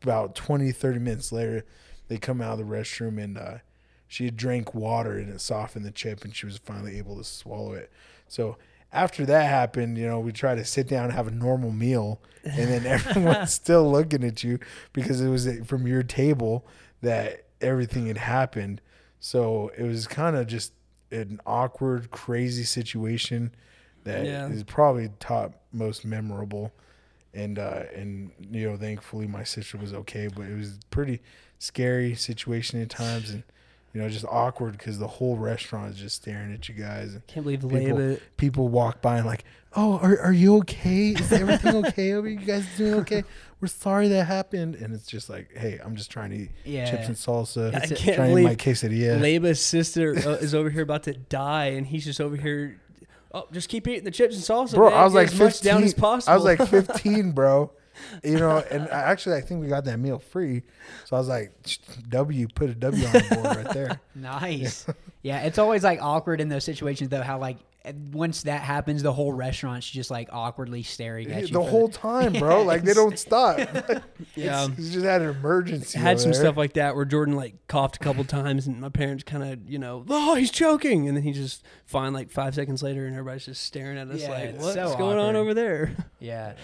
about 0.02 0.34
20 0.34 0.70
30 0.72 0.98
minutes 0.98 1.32
later 1.32 1.64
they 2.08 2.18
come 2.18 2.40
out 2.40 2.58
of 2.58 2.58
the 2.58 2.64
restroom 2.64 3.22
and 3.22 3.38
uh 3.38 3.58
she 4.06 4.24
had 4.24 4.36
drank 4.36 4.74
water 4.74 5.18
and 5.18 5.30
it 5.30 5.40
softened 5.40 5.84
the 5.84 5.90
chip 5.90 6.24
and 6.24 6.34
she 6.34 6.46
was 6.46 6.58
finally 6.58 6.98
able 6.98 7.16
to 7.16 7.24
swallow 7.24 7.72
it. 7.72 7.90
So 8.26 8.58
after 8.92 9.26
that 9.26 9.48
happened, 9.48 9.98
you 9.98 10.06
know, 10.06 10.18
we 10.20 10.32
try 10.32 10.54
to 10.54 10.64
sit 10.64 10.88
down 10.88 11.04
and 11.04 11.12
have 11.12 11.26
a 11.28 11.30
normal 11.32 11.70
meal, 11.70 12.20
and 12.44 12.70
then 12.70 12.86
everyone's 12.86 13.52
still 13.52 13.90
looking 13.90 14.24
at 14.24 14.42
you 14.42 14.58
because 14.92 15.20
it 15.20 15.28
was 15.28 15.48
from 15.66 15.86
your 15.86 16.02
table 16.02 16.66
that 17.02 17.44
everything 17.60 18.06
had 18.06 18.16
happened. 18.18 18.80
So 19.20 19.70
it 19.76 19.84
was 19.84 20.06
kind 20.06 20.36
of 20.36 20.46
just 20.46 20.72
an 21.10 21.40
awkward, 21.46 22.10
crazy 22.10 22.64
situation 22.64 23.54
that 24.04 24.24
is 24.26 24.58
Yeah. 24.60 24.64
probably 24.66 25.10
top 25.20 25.54
most 25.72 26.04
memorable. 26.04 26.72
And 27.34 27.58
uh, 27.58 27.82
and 27.94 28.30
you 28.50 28.68
know, 28.70 28.76
thankfully 28.76 29.26
my 29.26 29.44
sister 29.44 29.76
was 29.76 29.92
okay, 29.92 30.28
but 30.34 30.46
it 30.46 30.56
was 30.56 30.78
pretty 30.90 31.20
scary 31.58 32.14
situation 32.14 32.80
at 32.80 32.88
times, 32.88 33.30
and 33.30 33.42
you 33.94 34.00
know, 34.02 34.08
just 34.08 34.24
awkward 34.26 34.72
because 34.78 34.98
the 34.98 35.06
whole 35.06 35.36
restaurant 35.36 35.94
is 35.94 35.98
just 36.00 36.16
staring 36.16 36.52
at 36.52 36.68
you 36.68 36.74
guys. 36.74 37.14
And 37.14 37.26
Can't 37.26 37.44
believe 37.44 37.60
People- 37.60 37.78
Leba. 37.98 38.20
people 38.36 38.68
walk 38.68 39.00
by 39.00 39.16
and 39.16 39.26
like, 39.26 39.44
"Oh, 39.74 39.98
are 39.98 40.18
are 40.20 40.32
you 40.32 40.56
okay? 40.58 41.08
Is 41.10 41.32
everything 41.32 41.76
okay 41.86 42.12
over? 42.12 42.28
here? 42.28 42.38
You 42.38 42.46
guys 42.46 42.66
doing 42.76 42.94
okay? 43.00 43.24
We're 43.60 43.68
sorry 43.68 44.08
that 44.08 44.24
happened." 44.26 44.74
And 44.76 44.94
it's 44.94 45.06
just 45.06 45.28
like, 45.30 45.56
"Hey, 45.56 45.80
I'm 45.82 45.96
just 45.96 46.10
trying 46.10 46.30
to 46.30 46.36
eat 46.36 46.50
Yeah. 46.64 46.90
chips 46.90 47.06
and 47.08 47.16
salsa. 47.16 47.74
I 47.74 47.78
It's 47.78 47.92
a- 47.92 47.94
can't 47.94 48.16
trying 48.16 48.34
to 48.34 48.40
eat 48.40 48.44
my 48.44 48.54
believe 48.54 48.58
quesadilla." 48.58 49.20
Leba's 49.20 49.64
sister 49.64 50.10
uh, 50.16 50.30
is 50.40 50.54
over 50.54 50.70
here 50.70 50.82
about 50.82 51.04
to 51.04 51.14
die, 51.14 51.66
and 51.66 51.86
he's 51.86 52.04
just 52.04 52.20
over 52.20 52.36
here. 52.36 52.80
Oh, 53.32 53.46
just 53.52 53.68
keep 53.68 53.86
eating 53.86 54.04
the 54.04 54.10
chips 54.10 54.34
and 54.36 54.42
salsa, 54.44 54.74
bro, 54.74 54.88
man. 54.88 54.98
I 54.98 55.04
was 55.04 55.12
Get 55.12 55.18
like 55.18 55.26
as 55.28 55.38
much 55.38 55.52
15. 55.54 55.72
down 55.72 55.82
as 55.84 55.92
possible. 55.94 56.32
I 56.32 56.36
was 56.36 56.44
like 56.44 56.66
15, 56.68 57.32
bro. 57.32 57.70
You 58.24 58.38
know, 58.38 58.62
and 58.70 58.82
I, 58.88 59.02
actually, 59.02 59.36
I 59.36 59.40
think 59.40 59.60
we 59.60 59.68
got 59.68 59.84
that 59.84 59.98
meal 59.98 60.18
free. 60.18 60.62
So 61.04 61.16
I 61.16 61.18
was 61.18 61.28
like, 61.28 61.52
"W, 62.08 62.48
put 62.54 62.70
a 62.70 62.74
W 62.74 63.06
on 63.06 63.12
the 63.12 63.40
board 63.42 63.56
right 63.56 63.74
there." 63.74 64.00
Nice. 64.14 64.84
yeah, 65.22 65.42
it's 65.42 65.58
always 65.58 65.84
like 65.84 66.00
awkward 66.02 66.40
in 66.40 66.48
those 66.48 66.64
situations 66.64 67.08
though. 67.10 67.22
How 67.22 67.38
like 67.38 67.58
eh, 67.84 67.92
once 68.12 68.42
that 68.42 68.62
happens, 68.62 69.02
the 69.02 69.12
whole 69.12 69.32
restaurant's 69.32 69.88
just 69.88 70.10
like 70.10 70.28
awkwardly 70.32 70.82
staring 70.82 71.30
at 71.30 71.42
you 71.42 71.46
the 71.48 71.52
for 71.54 71.68
whole 71.70 71.88
time, 72.06 72.32
bro. 72.32 72.62
Like 72.62 72.82
they 72.82 72.94
don't 72.94 73.16
stop. 73.18 73.58
yeah. 74.34 74.66
It's 74.76 74.90
just 74.90 75.04
had 75.04 75.22
an 75.22 75.30
emergency. 75.30 75.98
had 75.98 76.14
over 76.14 76.18
some 76.22 76.32
there. 76.32 76.40
stuff 76.40 76.56
like 76.56 76.72
that 76.72 76.96
where 76.96 77.04
Jordan 77.04 77.36
like 77.36 77.54
coughed 77.68 77.96
a 77.96 78.00
couple 78.00 78.24
times, 78.24 78.66
and 78.66 78.80
my 78.80 78.88
parents 78.88 79.22
kind 79.22 79.44
of, 79.44 79.70
you 79.70 79.78
know, 79.78 80.04
oh, 80.08 80.34
he's 80.34 80.50
choking, 80.50 81.06
and 81.06 81.16
then 81.16 81.22
he 81.22 81.32
just 81.32 81.64
fine 81.86 82.12
like 82.12 82.30
five 82.30 82.56
seconds 82.56 82.82
later, 82.82 83.06
and 83.06 83.14
everybody's 83.14 83.46
just 83.46 83.62
staring 83.64 83.98
at 83.98 84.08
us 84.08 84.22
Yeah, 84.22 84.30
like, 84.30 84.60
what's 84.60 84.74
so 84.74 84.96
going 84.96 85.18
on 85.18 85.36
over 85.36 85.54
there? 85.54 85.94
Yeah. 86.18 86.54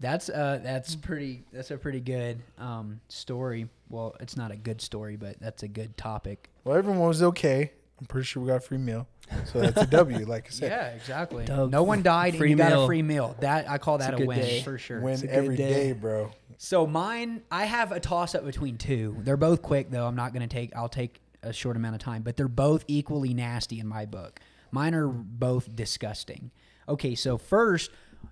That's 0.00 0.28
uh 0.28 0.60
that's 0.62 0.94
pretty 0.96 1.44
that's 1.52 1.70
a 1.70 1.76
pretty 1.76 2.00
good 2.00 2.40
um 2.58 3.00
story. 3.08 3.68
Well, 3.88 4.14
it's 4.20 4.36
not 4.36 4.50
a 4.52 4.56
good 4.56 4.80
story, 4.80 5.16
but 5.16 5.40
that's 5.40 5.62
a 5.62 5.68
good 5.68 5.96
topic. 5.96 6.50
Well, 6.64 6.76
everyone 6.76 7.06
was 7.08 7.22
okay. 7.22 7.72
I'm 8.00 8.06
pretty 8.06 8.26
sure 8.26 8.42
we 8.42 8.48
got 8.48 8.56
a 8.56 8.60
free 8.60 8.78
meal, 8.78 9.08
so 9.52 9.58
that's 9.60 9.82
a 9.82 9.86
W. 9.90 10.24
Like 10.24 10.46
I 10.46 10.50
said, 10.50 10.70
Yeah, 10.70 10.88
exactly. 10.90 11.46
Dub. 11.46 11.70
No 11.72 11.82
one 11.82 12.02
died 12.04 12.36
Free 12.36 12.52
and 12.52 12.58
you 12.60 12.64
got 12.64 12.72
a 12.72 12.76
meal. 12.76 12.86
free 12.86 13.02
meal. 13.02 13.34
That 13.40 13.68
I 13.68 13.78
call 13.78 13.96
It's 13.96 14.04
that 14.04 14.12
a 14.14 14.16
a, 14.16 14.18
good 14.20 14.28
win 14.28 14.38
day. 14.40 14.62
for 14.62 14.78
sure. 14.78 15.00
win 15.00 15.14
It's 15.14 15.22
a 15.24 15.26
good 15.26 15.34
every 15.34 15.56
day. 15.56 15.72
day, 15.72 15.92
bro. 15.92 16.30
So 16.58 16.86
mine, 16.86 17.42
I 17.50 17.64
have 17.64 17.90
a 17.90 17.98
toss 17.98 18.36
up 18.36 18.44
between 18.44 18.78
two. 18.78 19.16
They're 19.20 19.36
both 19.36 19.62
quick 19.62 19.90
though. 19.90 20.06
I'm 20.06 20.14
not 20.16 20.32
going 20.32 20.48
to 20.48 20.52
take. 20.52 20.74
I'll 20.76 20.88
take 20.88 21.20
a 21.42 21.52
short 21.52 21.76
amount 21.76 21.96
of 21.96 22.00
time, 22.00 22.22
but 22.22 22.36
they're 22.36 22.46
both 22.46 22.84
equally 22.86 23.34
nasty 23.34 23.80
in 23.80 23.86
my 23.88 24.06
book. 24.06 24.38
Mine 24.70 24.94
are 24.94 25.08
both 25.08 25.74
disgusting. 25.74 26.50
Okay, 26.88 27.14
so 27.16 27.36
first, 27.36 27.90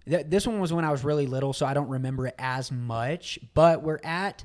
th- 0.08 0.26
this 0.28 0.46
one 0.46 0.60
was 0.60 0.72
when 0.72 0.84
I 0.84 0.90
was 0.90 1.04
really 1.04 1.26
little, 1.26 1.52
so 1.52 1.66
I 1.66 1.74
don't 1.74 1.88
remember 1.88 2.26
it 2.26 2.34
as 2.38 2.70
much. 2.72 3.38
But 3.54 3.82
we're 3.82 4.00
at 4.04 4.44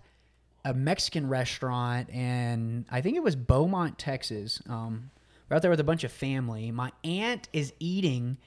a 0.64 0.74
Mexican 0.74 1.28
restaurant, 1.28 2.10
and 2.12 2.86
I 2.90 3.02
think 3.02 3.18
it 3.18 3.24
was 3.24 3.36
Beaumont, 3.36 3.98
Texas. 3.98 4.62
Um, 4.70 5.12
we're 5.50 5.56
out 5.56 5.62
there 5.62 5.72
with 5.72 5.80
a 5.80 5.86
bunch 5.86 6.04
of 6.04 6.12
family. 6.12 6.72
My 6.72 6.92
aunt 7.04 7.50
is 7.52 7.74
eating. 7.80 8.38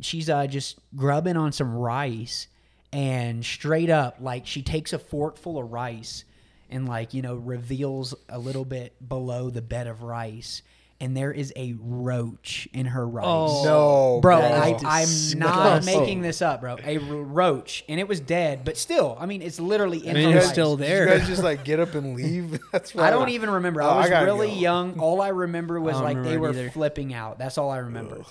She's 0.00 0.28
uh, 0.28 0.46
just 0.46 0.78
grubbing 0.96 1.36
on 1.36 1.52
some 1.52 1.74
rice, 1.74 2.48
and 2.92 3.44
straight 3.44 3.90
up, 3.90 4.16
like 4.20 4.46
she 4.46 4.62
takes 4.62 4.92
a 4.92 4.98
fork 4.98 5.38
full 5.38 5.58
of 5.58 5.72
rice, 5.72 6.24
and 6.70 6.88
like 6.88 7.14
you 7.14 7.22
know 7.22 7.36
reveals 7.36 8.14
a 8.28 8.38
little 8.38 8.64
bit 8.64 8.94
below 9.06 9.50
the 9.50 9.62
bed 9.62 9.86
of 9.86 10.02
rice, 10.02 10.62
and 11.02 11.16
there 11.16 11.32
is 11.32 11.52
a 11.56 11.74
roach 11.80 12.68
in 12.72 12.86
her 12.86 13.06
rice. 13.06 13.24
Oh, 13.26 13.64
No, 13.64 14.20
Bro, 14.20 14.38
bro. 14.38 14.46
I, 14.46 14.72
That's 14.80 15.32
I'm 15.34 15.38
not 15.40 15.84
making 15.84 16.22
this 16.22 16.40
up, 16.40 16.60
bro. 16.60 16.76
A 16.84 16.96
roach, 16.98 17.84
and 17.88 17.98
it 17.98 18.06
was 18.06 18.20
dead, 18.20 18.64
but 18.64 18.76
still, 18.76 19.16
I 19.18 19.26
mean, 19.26 19.42
it's 19.42 19.58
literally 19.58 20.06
in 20.06 20.16
I 20.16 20.20
mean, 20.20 20.30
her 20.30 20.38
rice. 20.38 20.48
still 20.48 20.76
Did 20.76 20.86
there. 20.86 21.12
you 21.12 21.18
guys 21.18 21.26
just 21.28 21.42
like 21.42 21.64
get 21.64 21.80
up 21.80 21.96
and 21.96 22.14
leave? 22.14 22.58
That's 22.72 22.96
I 22.96 23.10
don't 23.10 23.22
why- 23.22 23.30
even 23.30 23.50
remember. 23.50 23.82
Oh, 23.82 23.88
I 23.88 23.92
I 23.94 23.98
was 24.02 24.10
gotta 24.10 24.26
really 24.26 24.48
go. 24.48 24.54
young. 24.54 25.00
All 25.00 25.20
I 25.20 25.28
remember 25.28 25.80
was 25.80 25.96
I 25.96 25.98
don't 25.98 26.04
like 26.22 26.22
they 26.24 26.38
were 26.38 26.50
either. 26.50 26.70
flipping 26.70 27.12
out. 27.12 27.36
That's 27.38 27.58
all 27.58 27.70
I 27.70 27.78
remember. 27.78 28.22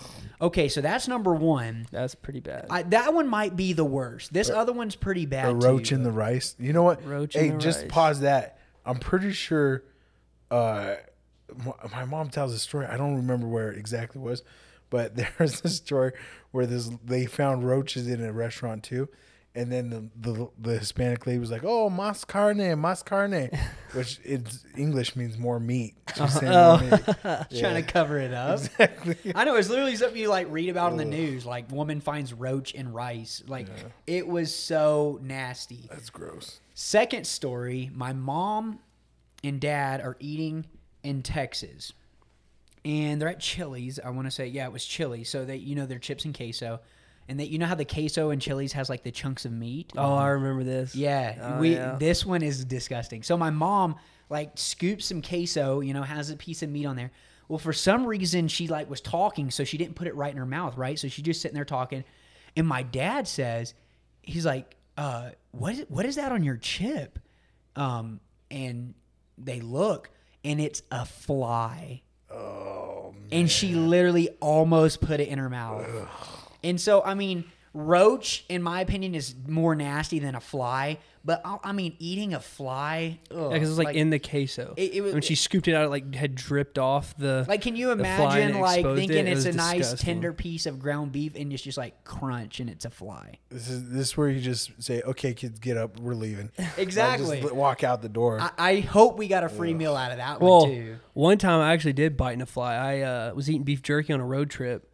Okay, 0.42 0.70
so 0.70 0.80
that's 0.80 1.08
number 1.10 1.34
one. 1.36 1.86
That's 1.92 2.16
pretty 2.16 2.40
bad. 2.40 2.68
I, 2.70 2.84
that 2.84 3.14
one 3.14 3.28
might 3.28 3.56
be 3.58 3.74
the 3.74 3.84
worst. 3.86 4.32
This 4.34 4.50
other 4.50 4.72
one's 4.74 4.96
pretty 4.96 5.26
bad. 5.26 5.50
a 5.50 5.54
roach 5.56 5.90
too. 5.90 5.96
in 5.96 6.04
the 6.04 6.12
rice. 6.12 6.56
You 6.58 6.72
know 6.72 6.84
what? 6.84 7.06
Roach 7.06 7.34
hey, 7.34 7.50
in 7.50 7.54
the 7.56 7.60
just 7.60 7.82
rice. 7.82 7.92
pause 7.92 8.20
that. 8.22 8.58
I'm 8.86 8.98
pretty 8.98 9.34
sure. 9.34 9.84
Uh, 10.50 10.96
my, 11.92 12.06
mom 12.06 12.30
tells 12.30 12.54
a 12.54 12.60
story. 12.60 12.86
I 12.86 12.98
don't 12.98 13.16
remember 13.16 13.48
where 13.48 13.72
it 13.72 13.78
exactly 13.78 14.22
was, 14.22 14.44
but 14.90 15.16
there's 15.38 15.62
a 15.64 15.70
story 15.70 16.14
where 16.52 16.66
this 16.66 16.90
they 17.04 17.26
found 17.26 17.68
roaches 17.68 18.08
in 18.08 18.24
a 18.24 18.32
restaurant 18.32 18.84
too. 18.84 19.10
And 19.54 19.70
then 19.70 19.90
the, 19.90 20.10
the 20.16 20.50
the 20.58 20.80
Hispanic 20.80 21.28
lady 21.28 21.38
was 21.38 21.52
like, 21.52 21.64
"Oh, 21.66 21.90
mas 21.90 22.24
carne, 22.24 22.80
mas 22.80 23.04
carne," 23.04 23.50
which 23.92 24.18
it's 24.24 24.66
English 24.78 25.18
means 25.18 25.38
more 25.38 25.60
meat. 25.60 25.96
She's 26.14 26.22
uh-huh. 26.22 26.40
saying 26.40 26.52
more 26.54 27.02
oh. 27.26 27.44
meat. 27.50 27.60
trying 27.60 27.76
to 27.76 27.84
cover 27.84 28.18
it 28.18 28.34
up. 28.34 28.60
Exactly. 28.60 29.34
I 29.36 29.44
know 29.44 29.56
it's 29.58 29.68
literally 29.68 29.98
something 29.98 30.18
you 30.18 30.30
like 30.30 30.48
read 30.50 30.70
about 30.70 30.94
in 30.94 30.98
the 30.98 31.04
news. 31.04 31.46
Like 31.46 31.70
woman 31.70 32.00
finds 32.00 32.34
roach 32.34 32.74
in 32.74 32.94
rice. 32.94 33.44
Like 33.46 33.68
it 34.08 34.26
was 34.26 34.56
so 34.56 35.20
nasty. 35.22 35.86
That's 35.90 36.10
gross. 36.10 36.62
Second 36.74 37.28
story, 37.28 37.92
my 37.94 38.14
mom 38.14 38.80
and 39.44 39.60
dad 39.60 40.02
are 40.02 40.16
eating 40.20 40.66
in 41.04 41.22
Texas. 41.24 41.94
And 42.84 43.22
they're 43.22 43.30
at 43.30 43.40
Chili's. 43.40 44.00
I 44.04 44.10
want 44.10 44.28
to 44.28 44.32
say, 44.32 44.48
yeah, 44.48 44.66
it 44.66 44.72
was 44.74 44.86
Chili's. 44.86 45.30
So 45.30 45.46
they, 45.46 45.58
you 45.58 45.76
know, 45.76 45.86
they're 45.86 46.00
chips 46.00 46.26
and 46.26 46.36
queso. 46.36 46.80
and 47.30 47.40
that 47.40 47.50
you 47.50 47.60
know 47.60 47.68
how 47.68 47.76
the 47.76 47.86
queso 47.86 48.32
and 48.32 48.42
Chili's 48.42 48.74
has 48.74 48.90
like 48.90 49.04
the 49.04 49.12
chunks 49.12 49.46
of 49.46 49.52
meat. 49.52 49.92
Oh, 49.96 50.16
I 50.16 50.30
remember 50.30 50.64
this. 50.64 50.96
Yeah, 50.96 51.38
Oh, 51.58 51.60
we 51.60 51.76
yeah. 51.76 51.96
this 52.00 52.26
one 52.26 52.42
is 52.42 52.66
disgusting. 52.66 53.22
So 53.24 53.38
my 53.38 53.52
mom 53.52 53.96
like 54.30 54.52
scoops 54.56 55.06
some 55.06 55.22
queso, 55.22 55.82
you 55.82 55.94
know, 55.94 56.02
has 56.04 56.30
a 56.32 56.36
piece 56.36 56.64
of 56.64 56.70
meat 56.70 56.86
on 56.86 56.96
there. 56.96 57.12
Well, 57.48 57.60
for 57.60 57.74
some 57.74 58.06
reason 58.06 58.48
she 58.48 58.68
like 58.68 58.90
was 58.90 59.02
talking, 59.02 59.52
so 59.52 59.64
she 59.64 59.78
didn't 59.78 59.96
put 59.96 60.08
it 60.08 60.16
right 60.16 60.32
in 60.32 60.38
her 60.38 60.46
mouth, 60.46 60.76
right? 60.78 60.98
So 60.98 61.08
she's 61.08 61.24
just 61.26 61.42
sitting 61.42 61.56
there 61.56 61.66
talking, 61.66 62.04
and 62.58 62.66
my 62.68 62.82
dad 62.82 63.28
says, 63.28 63.74
he's 64.24 64.46
like, 64.46 64.76
uh, 64.98 65.32
what 65.52 65.74
is, 65.76 65.86
what 65.90 66.06
is 66.06 66.16
that 66.16 66.32
on 66.32 66.44
your 66.44 66.58
chip? 66.58 67.20
Um, 67.76 68.20
and 68.50 68.94
they 69.38 69.60
look, 69.62 70.10
and 70.44 70.60
it's 70.60 70.82
a 70.92 71.06
fly. 71.06 72.02
Oh, 72.30 73.14
man. 73.14 73.42
and 73.42 73.52
she 73.52 73.74
literally 73.76 74.30
almost 74.40 75.02
put 75.02 75.20
it 75.20 75.28
in 75.28 75.38
her 75.40 75.50
mouth. 75.50 75.86
And 76.64 76.80
so, 76.80 77.02
I 77.04 77.14
mean, 77.14 77.46
roach, 77.74 78.46
in 78.50 78.62
my 78.62 78.82
opinion, 78.82 79.16
is 79.16 79.36
more 79.48 79.76
nasty 79.76 80.20
than 80.20 80.36
a 80.36 80.42
fly. 80.42 80.98
But 81.24 81.40
I, 81.46 81.58
I 81.66 81.72
mean, 81.72 81.96
eating 82.00 82.34
a 82.34 82.40
fly, 82.40 83.20
ugh, 83.30 83.38
Yeah, 83.38 83.50
because 83.54 83.70
it's 83.70 83.78
like, 83.78 83.96
in 83.96 84.10
the 84.10 84.18
queso. 84.18 84.74
It- 84.76 84.96
it 84.96 85.02
was- 85.02 85.14
when 85.14 85.22
she 85.22 85.36
scooped 85.36 85.68
it 85.68 85.76
out, 85.76 85.86
it 85.86 85.90
like 85.90 86.16
had 86.16 86.34
dripped 86.34 86.80
off 86.80 87.16
the. 87.16 87.46
like, 87.48 87.62
can 87.62 87.76
you 87.76 87.90
the 87.94 88.04
fly 88.04 88.40
and 88.40 88.56
imagine 88.56 88.60
like 88.60 88.84
thinking 88.84 89.20
it? 89.20 89.28
It 89.28 89.34
it's 89.38 89.46
a 89.46 89.50
was 89.50 89.56
nice 89.56 89.94
tender 90.02 90.34
piece 90.34 90.66
of 90.66 90.80
ground 90.80 91.12
beef 91.12 91.36
and 91.36 91.54
it's 91.54 91.62
just 91.62 91.78
like 91.78 92.04
crunch 92.06 92.60
and 92.60 92.72
it's 92.72 92.86
a 92.86 92.90
fly? 92.90 93.38
this 93.50 93.70
is 93.70 93.90
this 93.92 94.08
is 94.08 94.18
where 94.18 94.30
you 94.30 94.42
just 94.42 94.72
say, 94.82 95.04
"Okay, 95.04 95.36
kids, 95.36 95.60
get 95.60 95.78
up. 95.78 96.00
We're 96.00 96.16
leaving." 96.16 96.50
Exactly. 96.78 97.42
just 97.42 97.54
walk 97.54 97.84
out 97.84 98.02
the 98.02 98.10
door. 98.10 98.40
I, 98.42 98.52
I 98.58 98.80
hope 98.80 99.18
we 99.20 99.28
got 99.28 99.44
a 99.44 99.50
free 99.50 99.76
meal 99.76 99.96
out 99.96 100.10
of 100.12 100.18
that 100.18 100.42
Well, 100.42 100.62
one 100.62 100.70
too. 100.72 100.96
one 101.14 101.38
time 101.38 101.62
I 101.62 101.72
actually 101.74 101.94
did 101.94 102.18
bite 102.18 102.34
in 102.34 102.42
a 102.42 102.46
fly. 102.48 102.74
I 102.76 103.02
uh, 103.02 103.34
was 103.36 103.48
eating 103.48 103.62
beef 103.64 103.84
jerky 103.84 104.12
on 104.12 104.20
a 104.20 104.26
road 104.26 104.50
trip, 104.50 104.91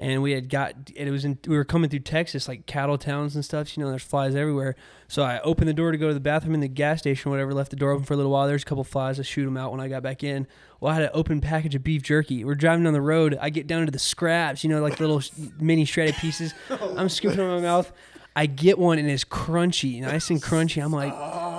and 0.00 0.22
we 0.22 0.32
had 0.32 0.48
got 0.48 0.72
and 0.96 1.08
it 1.08 1.10
was 1.10 1.26
in 1.26 1.38
we 1.46 1.56
were 1.56 1.64
coming 1.64 1.90
through 1.90 2.00
Texas, 2.00 2.48
like 2.48 2.64
cattle 2.64 2.96
towns 2.96 3.34
and 3.34 3.44
stuff. 3.44 3.76
You 3.76 3.84
know, 3.84 3.90
there's 3.90 4.02
flies 4.02 4.34
everywhere. 4.34 4.74
So 5.08 5.22
I 5.22 5.40
opened 5.40 5.68
the 5.68 5.74
door 5.74 5.92
to 5.92 5.98
go 5.98 6.08
to 6.08 6.14
the 6.14 6.20
bathroom 6.20 6.54
in 6.54 6.60
the 6.60 6.68
gas 6.68 7.00
station, 7.00 7.28
or 7.28 7.32
whatever. 7.32 7.52
Left 7.52 7.70
the 7.70 7.76
door 7.76 7.90
open 7.90 8.04
for 8.04 8.14
a 8.14 8.16
little 8.16 8.32
while. 8.32 8.48
There's 8.48 8.62
a 8.62 8.66
couple 8.66 8.82
flies. 8.82 9.20
I 9.20 9.22
shoot 9.22 9.44
them 9.44 9.58
out 9.58 9.70
when 9.72 9.80
I 9.80 9.88
got 9.88 10.02
back 10.02 10.24
in. 10.24 10.46
Well, 10.80 10.90
I 10.90 10.94
had 10.94 11.02
an 11.04 11.10
open 11.12 11.42
package 11.42 11.74
of 11.74 11.84
beef 11.84 12.02
jerky. 12.02 12.44
We're 12.44 12.54
driving 12.54 12.84
down 12.84 12.94
the 12.94 13.02
road. 13.02 13.36
I 13.40 13.50
get 13.50 13.66
down 13.66 13.84
to 13.84 13.92
the 13.92 13.98
scraps, 13.98 14.64
you 14.64 14.70
know, 14.70 14.80
like 14.80 14.98
little 14.98 15.22
mini 15.58 15.84
shredded 15.84 16.14
pieces. 16.16 16.54
Oh, 16.70 16.94
I'm 16.96 17.08
scooping 17.10 17.36
them 17.36 17.46
in 17.50 17.56
my 17.56 17.60
mouth. 17.60 17.92
I 18.36 18.46
get 18.46 18.78
one 18.78 18.98
and 18.98 19.10
it's 19.10 19.24
crunchy, 19.24 20.00
nice 20.00 20.30
and 20.30 20.40
crunchy. 20.42 20.82
I'm 20.82 20.92
like, 20.92 21.12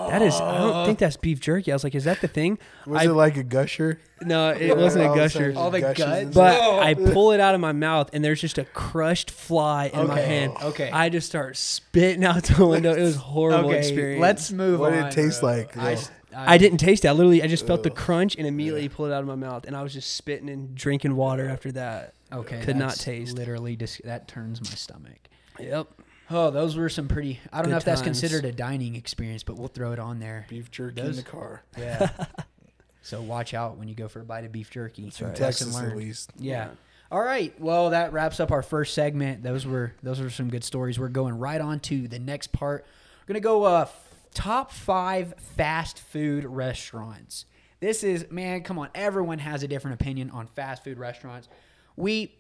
that 0.10 0.22
is. 0.22 0.34
I 0.36 0.58
don't 0.58 0.86
think 0.86 1.00
that's 1.00 1.18
beef 1.18 1.40
jerky. 1.40 1.72
I 1.72 1.76
was 1.76 1.84
like, 1.84 1.96
is 1.96 2.06
that 2.06 2.22
the 2.22 2.28
thing? 2.28 2.58
was 2.88 3.02
I, 3.02 3.06
it 3.06 3.10
like 3.14 3.36
a 3.38 3.44
gusher? 3.44 4.00
no, 4.22 4.50
it 4.52 4.78
wasn't 4.78 5.06
a 5.12 5.14
gusher. 5.16 5.54
All 5.56 5.70
the 5.70 5.82
gushes 5.82 6.06
guts? 6.06 6.36
But 6.36 6.56
stuff. 6.56 6.82
I 6.82 6.94
pull 6.94 7.32
it 7.34 7.40
out 7.42 7.56
of 7.56 7.62
my 7.62 7.72
mouth, 7.74 8.10
and 8.14 8.24
there's 8.24 8.40
just 8.40 8.58
a 8.58 8.64
crushed 8.66 9.32
fly 9.32 9.88
in 9.94 10.08
my 10.08 10.14
Okay, 10.14 10.26
hand. 10.26 10.54
okay. 10.64 10.90
I 10.92 11.10
just 11.10 11.28
start 11.28 11.58
spitting 11.58 12.24
out 12.24 12.44
the 12.44 12.66
window. 12.66 12.94
It 12.94 13.02
was 13.02 13.16
a 13.18 13.20
horrible 13.20 13.70
Okay, 13.70 13.80
experience. 13.80 14.22
let's 14.22 14.52
move 14.52 14.80
What 14.80 14.94
on. 14.94 15.00
did 15.04 15.08
it 15.08 15.12
taste 15.12 15.42
bro. 15.42 15.50
like? 15.52 15.78
I, 15.78 15.96
though? 15.96 16.02
I, 16.36 16.54
I 16.54 16.58
didn't 16.58 16.78
taste 16.78 17.04
it. 17.04 17.10
I 17.10 17.12
literally, 17.12 17.44
I 17.44 17.48
just 17.48 17.68
felt 17.68 17.84
the 17.84 17.90
crunch 17.90 18.36
and 18.38 18.48
immediately 18.48 18.88
pulled 18.88 19.10
it 19.10 19.14
out 19.14 19.22
of 19.22 19.28
my 19.28 19.36
mouth, 19.36 19.66
and 19.66 19.76
I 19.76 19.84
was 19.84 19.92
just 19.94 20.14
spitting 20.16 20.50
and 20.50 20.74
drinking 20.74 21.16
water 21.18 21.50
after 21.50 21.72
that. 21.74 22.14
Okay, 22.32 22.62
Could 22.62 22.78
not 22.78 22.90
that's 22.92 23.04
taste. 23.04 23.36
Literally, 23.36 23.76
dis- 23.76 24.02
that 24.06 24.30
turns 24.30 24.62
my 24.62 24.76
stomach. 24.76 25.20
Yep. 25.60 25.88
Oh, 26.34 26.50
those 26.52 26.76
were 26.76 26.90
some 26.90 27.08
pretty. 27.08 27.40
I 27.52 27.58
don't 27.58 27.66
Good 27.66 27.72
know 27.72 27.78
if 27.78 27.86
that's 27.86 28.02
times. 28.02 28.20
considered 28.20 28.46
a 28.46 28.52
dining 28.52 28.96
experience, 28.96 29.44
but 29.44 29.58
we'll 29.58 29.68
throw 29.68 29.92
it 29.92 30.00
on 30.00 30.20
there. 30.20 30.46
beef 30.50 30.72
jerky 30.72 31.02
Those- 31.02 31.18
in 31.18 31.24
the 31.24 31.30
car. 31.30 31.64
Yeah. 31.78 32.10
so 33.02 33.22
watch 33.22 33.54
out 33.54 33.78
when 33.78 33.88
you 33.88 33.96
go 33.96 34.08
for 34.08 34.22
a 34.22 34.24
bite 34.24 34.46
of 34.46 34.52
beef 34.52 34.70
jerky. 34.70 35.04
In 35.04 35.08
Lesson 35.10 35.34
Texas, 35.34 35.76
at 35.76 35.84
learned. 35.84 35.98
least. 35.98 36.32
Yeah. 36.38 36.70
All 37.12 37.22
right. 37.22 37.54
Well, 37.60 37.90
that 37.90 38.14
wraps 38.14 38.40
up 38.40 38.52
our 38.52 38.62
first 38.62 38.94
segment. 38.94 39.44
Those 39.44 39.66
were 39.66 39.94
those 40.02 40.20
were 40.22 40.30
some 40.30 40.50
good 40.50 40.64
stories. 40.64 40.98
We're 40.98 41.10
going 41.10 41.38
right 41.40 41.60
on 41.60 41.80
to 41.82 42.08
the 42.08 42.20
next 42.20 42.52
part. 42.54 42.86
We're 43.22 43.34
gonna 43.34 43.40
go 43.42 43.64
uh, 43.66 43.82
f- 43.82 44.08
top 44.34 44.72
five 44.72 45.34
fast 45.58 46.00
food 46.00 46.46
restaurants. 46.46 47.46
This 47.82 48.04
is 48.04 48.30
man, 48.32 48.62
come 48.64 48.80
on. 48.80 48.90
Everyone 48.96 49.40
has 49.40 49.64
a 49.64 49.68
different 49.68 50.00
opinion 50.00 50.30
on 50.30 50.48
fast 50.48 50.84
food 50.86 50.98
restaurants. 51.00 51.50
We 51.98 52.34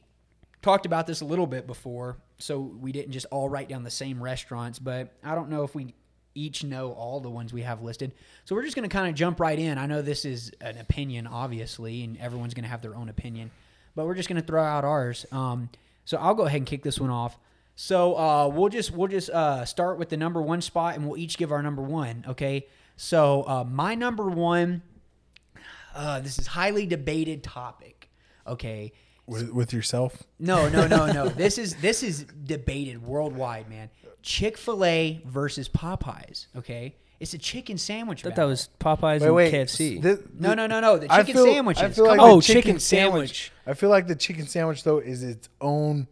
talked 0.62 0.86
about 0.86 1.08
this 1.08 1.22
a 1.22 1.26
little 1.26 1.48
bit 1.48 1.68
before, 1.68 2.18
so 2.38 2.60
we 2.60 2.92
didn't 2.92 3.12
just 3.12 3.26
all 3.32 3.50
write 3.50 3.70
down 3.70 3.84
the 3.84 3.92
same 3.92 4.22
restaurants, 4.22 4.80
but 4.80 5.14
I 5.24 5.36
don't 5.36 5.50
know 5.50 5.64
if 5.64 5.74
we 5.76 5.94
each 6.34 6.64
know 6.64 6.94
all 6.94 7.20
the 7.20 7.30
ones 7.30 7.52
we 7.52 7.62
have 7.64 7.82
listed. 7.82 8.14
So 8.46 8.56
we're 8.56 8.64
just 8.64 8.76
going 8.76 8.88
to 8.88 8.94
kind 8.94 9.10
of 9.10 9.16
jump 9.16 9.40
right 9.40 9.58
in. 9.58 9.78
I 9.78 9.86
know 9.86 10.02
this 10.02 10.24
is 10.24 10.52
an 10.62 10.78
opinion, 10.78 11.28
obviously, 11.28 12.04
and 12.04 12.18
everyone's 12.20 12.54
going 12.54 12.64
to 12.64 12.70
have 12.70 12.82
their 12.82 12.96
own 12.96 13.10
opinion, 13.10 13.52
but 13.96 14.06
we're 14.06 14.16
just 14.16 14.30
going 14.30 14.40
to 14.40 14.48
throw 14.48 14.64
out 14.64 14.86
ours. 14.86 15.26
Um, 15.32 15.70
so 16.06 16.18
I'll 16.18 16.36
go 16.36 16.46
ahead 16.46 16.58
and 16.58 16.68
kick 16.68 16.84
this 16.84 17.00
one 17.00 17.10
off. 17.10 17.38
So 17.76 18.18
uh, 18.18 18.48
we'll 18.48 18.70
just 18.70 18.92
we'll 18.92 19.08
just 19.08 19.30
uh, 19.30 19.66
start 19.66 19.98
with 19.98 20.10
the 20.10 20.18
number 20.18 20.42
one 20.42 20.62
spot, 20.62 20.96
and 20.96 21.08
we'll 21.08 21.18
each 21.18 21.38
give 21.38 21.52
our 21.52 21.64
number 21.64 21.82
one. 21.82 22.26
Okay. 22.28 22.68
So 22.98 23.44
uh, 23.48 23.64
my 23.64 23.96
number 23.96 24.28
one. 24.28 24.84
Uh, 25.94 26.22
this 26.22 26.40
is 26.40 26.48
highly 26.48 26.86
debated 26.86 27.44
topic. 27.44 28.10
Okay. 28.48 28.94
With, 29.32 29.50
with 29.52 29.74
yourself? 29.74 30.24
No, 30.40 30.68
no, 30.68 30.88
no, 30.88 31.12
no. 31.12 31.30
this 31.44 31.58
is 31.58 31.76
this 31.76 32.04
is 32.04 32.26
debated 32.44 33.02
worldwide, 33.02 33.70
man. 33.70 33.90
Chick 34.22 34.58
Fil 34.58 34.84
A 34.84 35.22
versus 35.26 35.70
Popeyes. 35.70 36.48
Okay, 36.58 36.96
it's 37.20 37.34
a 37.34 37.38
chicken 37.38 37.78
sandwich. 37.78 38.26
I 38.26 38.30
thought 38.30 38.36
that 38.36 38.44
was 38.44 38.70
Popeyes 38.80 39.22
Wait, 39.22 39.24
and 39.28 39.36
wait. 39.36 39.54
KFC. 39.54 40.02
Th- 40.02 40.20
no, 40.38 40.54
no, 40.54 40.68
no, 40.68 40.80
no. 40.80 40.98
The 40.98 41.08
chicken 41.08 41.34
feel- 41.34 41.46
sandwiches. 41.46 41.84
I 41.84 41.90
Come 41.94 42.06
like. 42.08 42.20
Oh, 42.20 42.36
the 42.38 42.42
chicken 42.42 42.80
sandwich. 42.80 43.52
I 43.66 43.74
feel 43.74 43.90
like 43.90 44.08
the 44.08 44.16
chicken 44.16 44.48
sandwich 44.48 44.84
though 44.84 45.00
is 45.00 45.24
its 45.24 45.48
own 45.62 46.08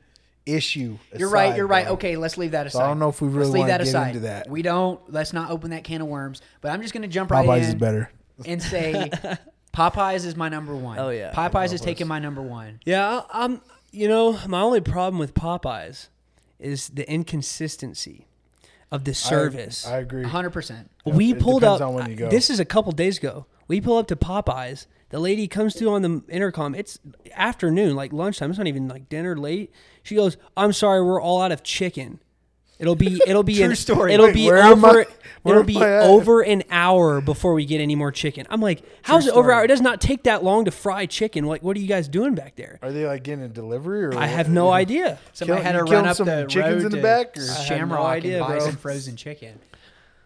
issue. 0.45 0.97
You're 1.17 1.29
right. 1.29 1.55
You're 1.55 1.67
right. 1.67 1.85
bro. 1.85 1.93
Okay, 1.95 2.15
let's 2.15 2.37
leave 2.37 2.51
that 2.51 2.67
aside. 2.67 2.83
I 2.83 2.87
don't 2.87 2.99
know 2.99 3.09
if 3.09 3.21
we 3.21 3.27
really 3.27 3.39
let's 3.41 3.49
leave 3.51 3.59
wanna 3.61 3.71
that 3.73 3.77
get 3.79 3.87
aside. 3.87 4.07
into 4.09 4.19
that. 4.21 4.49
We 4.49 4.61
don't. 4.61 5.01
Let's 5.11 5.33
not 5.33 5.51
open 5.51 5.71
that 5.71 5.83
can 5.83 6.01
of 6.01 6.07
worms. 6.07 6.41
But 6.61 6.71
I'm 6.71 6.81
just 6.81 6.93
gonna 6.93 7.07
jump 7.07 7.31
right 7.31 7.45
Popeyes 7.45 7.57
in 7.57 7.63
Popeyes 7.63 7.67
is 7.69 7.75
better. 7.75 8.11
and 8.45 8.61
say 8.61 9.11
Popeyes 9.79 10.25
is 10.25 10.35
my 10.35 10.49
number 10.49 10.75
one. 10.75 10.99
Oh, 10.99 11.09
yeah. 11.09 11.31
Popeyes 11.33 11.73
is 11.73 11.81
taking 11.81 12.07
my 12.07 12.19
number 12.19 12.41
one. 12.41 12.79
Yeah, 12.85 13.07
I- 13.29 13.45
I'm. 13.45 13.61
You 13.91 14.07
know, 14.07 14.37
my 14.47 14.61
only 14.61 14.81
problem 14.81 15.17
with 15.17 15.33
Popeyes 15.33 16.09
is 16.59 16.89
the 16.89 17.09
inconsistency 17.11 18.27
of 18.91 19.03
the 19.03 19.13
service. 19.15 19.87
I, 19.87 19.95
I 19.95 19.97
agree. 19.99 20.21
100. 20.21 20.49
percent 20.51 20.91
we 21.05 21.31
It 21.31 21.39
pulled 21.39 21.63
up. 21.63 21.81
on 21.81 21.93
when 21.95 22.09
you 22.09 22.15
go. 22.15 22.29
This 22.29 22.49
is 22.51 22.59
a 22.59 22.65
couple 22.65 22.91
days 22.91 23.17
ago. 23.17 23.45
We 23.67 23.81
pull 23.81 23.97
up 23.97 24.07
to 24.07 24.15
Popeyes. 24.15 24.85
The 25.09 25.19
lady 25.19 25.47
comes 25.47 25.75
through 25.75 25.89
on 25.89 26.01
the 26.03 26.21
intercom. 26.29 26.75
It's 26.75 26.99
afternoon, 27.33 27.95
like 27.95 28.13
lunchtime. 28.13 28.51
It's 28.51 28.59
not 28.59 28.67
even 28.67 28.87
like 28.87 29.09
dinner 29.09 29.35
late. 29.35 29.71
She 30.03 30.13
goes, 30.15 30.37
"I'm 30.55 30.71
sorry, 30.73 31.01
we're 31.03 31.21
all 31.21 31.41
out 31.41 31.51
of 31.51 31.63
chicken. 31.63 32.19
It'll 32.79 32.95
be 32.95 33.21
it'll 33.27 33.43
be 33.43 33.55
True 33.57 33.65
an, 33.65 33.75
story. 33.75 34.13
It'll 34.13 34.27
Wait, 34.27 34.35
be 34.35 34.45
where 34.47 34.57
am 34.57 34.85
over 34.85 35.01
I- 35.01 35.05
where 35.43 35.55
it'll 35.55 35.59
am 35.59 35.65
be 35.65 35.77
I 35.77 35.97
at? 35.97 36.03
over 36.03 36.41
an 36.41 36.63
hour 36.71 37.19
before 37.21 37.53
we 37.53 37.65
get 37.65 37.81
any 37.81 37.93
more 37.95 38.11
chicken." 38.11 38.47
I'm 38.49 38.61
like, 38.61 38.81
"How's 39.01 39.27
it 39.27 39.31
over 39.31 39.43
story. 39.49 39.53
hour? 39.55 39.63
It 39.65 39.67
does 39.67 39.81
not 39.81 39.99
take 39.99 40.23
that 40.23 40.43
long 40.45 40.63
to 40.65 40.71
fry 40.71 41.05
chicken. 41.05 41.45
Like, 41.45 41.61
what 41.61 41.75
are 41.75 41.79
you 41.81 41.87
guys 41.87 42.07
doing 42.07 42.35
back 42.35 42.55
there?" 42.55 42.79
Are 42.81 42.91
they 42.91 43.05
like 43.05 43.23
getting 43.23 43.43
a 43.43 43.49
delivery 43.49 44.05
or? 44.05 44.13
I 44.13 44.15
what? 44.21 44.29
have 44.29 44.49
no 44.49 44.69
idea. 44.83 45.19
Somebody 45.33 45.57
Kill- 45.61 45.65
had 45.65 45.71
to 45.73 45.77
you 45.79 45.83
run 45.83 45.89
killing 45.91 46.05
up 46.07 46.15
some 46.17 46.25
the 46.27 46.45
chickens 46.47 46.75
road 46.75 46.85
in 46.85 46.91
the 46.91 46.97
to 46.97 47.03
back, 47.03 47.37
or- 47.37 47.41
I 47.41 47.45
have 47.53 47.65
Shamrock 47.65 47.99
no 47.99 48.05
idea, 48.05 48.37
and 48.37 48.47
buy 48.47 48.57
bro. 48.57 48.65
some 48.65 48.77
frozen 48.77 49.15
chicken. 49.17 49.59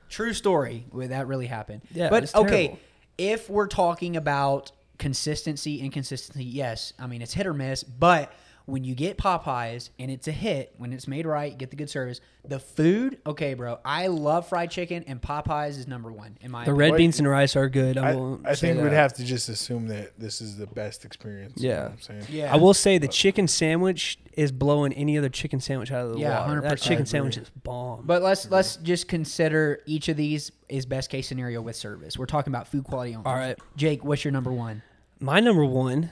True 0.09 0.33
story. 0.33 0.85
Well, 0.91 1.07
that 1.07 1.25
really 1.27 1.47
happened. 1.47 1.81
Yeah, 1.91 2.09
but 2.09 2.33
okay, 2.35 2.67
terrible. 2.67 2.79
if 3.17 3.49
we're 3.49 3.67
talking 3.67 4.15
about 4.15 4.71
consistency, 4.99 5.79
inconsistency, 5.81 6.43
yes. 6.45 6.93
I 6.99 7.07
mean 7.07 7.21
it's 7.23 7.33
hit 7.33 7.47
or 7.47 7.53
miss, 7.53 7.83
but 7.83 8.31
when 8.65 8.83
you 8.83 8.95
get 8.95 9.17
Popeyes 9.17 9.89
and 9.99 10.09
it's 10.09 10.27
a 10.27 10.31
hit, 10.31 10.73
when 10.77 10.93
it's 10.93 11.07
made 11.07 11.25
right, 11.25 11.57
get 11.57 11.69
the 11.69 11.75
good 11.75 11.89
service. 11.89 12.21
The 12.45 12.59
food, 12.59 13.19
okay, 13.25 13.53
bro. 13.53 13.79
I 13.83 14.07
love 14.07 14.47
fried 14.47 14.69
chicken, 14.71 15.03
and 15.07 15.21
Popeyes 15.21 15.71
is 15.77 15.87
number 15.87 16.11
one 16.11 16.37
in 16.41 16.51
my. 16.51 16.65
The 16.65 16.71
opinion. 16.71 16.91
red 16.91 16.97
beans 16.97 17.19
and 17.19 17.27
rice 17.29 17.55
are 17.55 17.69
good. 17.69 17.97
I, 17.97 18.11
I, 18.11 18.15
won't 18.15 18.45
I 18.47 18.53
say 18.53 18.69
think 18.73 18.83
we'd 18.83 18.93
have 18.93 19.13
to 19.13 19.23
just 19.25 19.47
assume 19.49 19.87
that 19.87 20.17
this 20.19 20.41
is 20.41 20.57
the 20.57 20.67
best 20.67 21.05
experience. 21.05 21.61
you 21.61 21.69
know 21.69 21.75
Yeah. 21.75 21.83
what 21.83 21.91
I'm 21.91 22.01
saying. 22.01 22.23
Yeah, 22.29 22.53
I 22.53 22.57
will 22.57 22.73
say 22.73 22.97
the 22.97 23.07
chicken 23.07 23.47
sandwich 23.47 24.17
is 24.33 24.51
blowing 24.51 24.93
any 24.93 25.17
other 25.17 25.29
chicken 25.29 25.59
sandwich 25.59 25.91
out 25.91 26.05
of 26.07 26.13
the 26.13 26.19
Yeah, 26.19 26.39
water. 26.47 26.61
100%. 26.61 26.69
That 26.69 26.79
chicken 26.79 27.05
sandwich 27.05 27.37
is 27.37 27.49
bomb. 27.49 28.03
But 28.05 28.21
let's 28.21 28.49
let's 28.49 28.77
just 28.77 29.07
consider 29.07 29.81
each 29.85 30.09
of 30.09 30.17
these 30.17 30.51
is 30.69 30.85
best 30.85 31.09
case 31.09 31.27
scenario 31.27 31.61
with 31.61 31.75
service. 31.75 32.17
We're 32.17 32.25
talking 32.25 32.51
about 32.51 32.67
food 32.67 32.83
quality 32.85 33.15
only. 33.15 33.25
All 33.25 33.35
right. 33.35 33.57
Jake, 33.75 34.03
what's 34.03 34.23
your 34.25 34.31
number 34.31 34.51
one? 34.51 34.81
My 35.19 35.39
number 35.39 35.63
one 35.63 36.09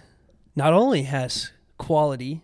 not 0.56 0.72
only 0.74 1.04
has 1.04 1.52
quality, 1.82 2.44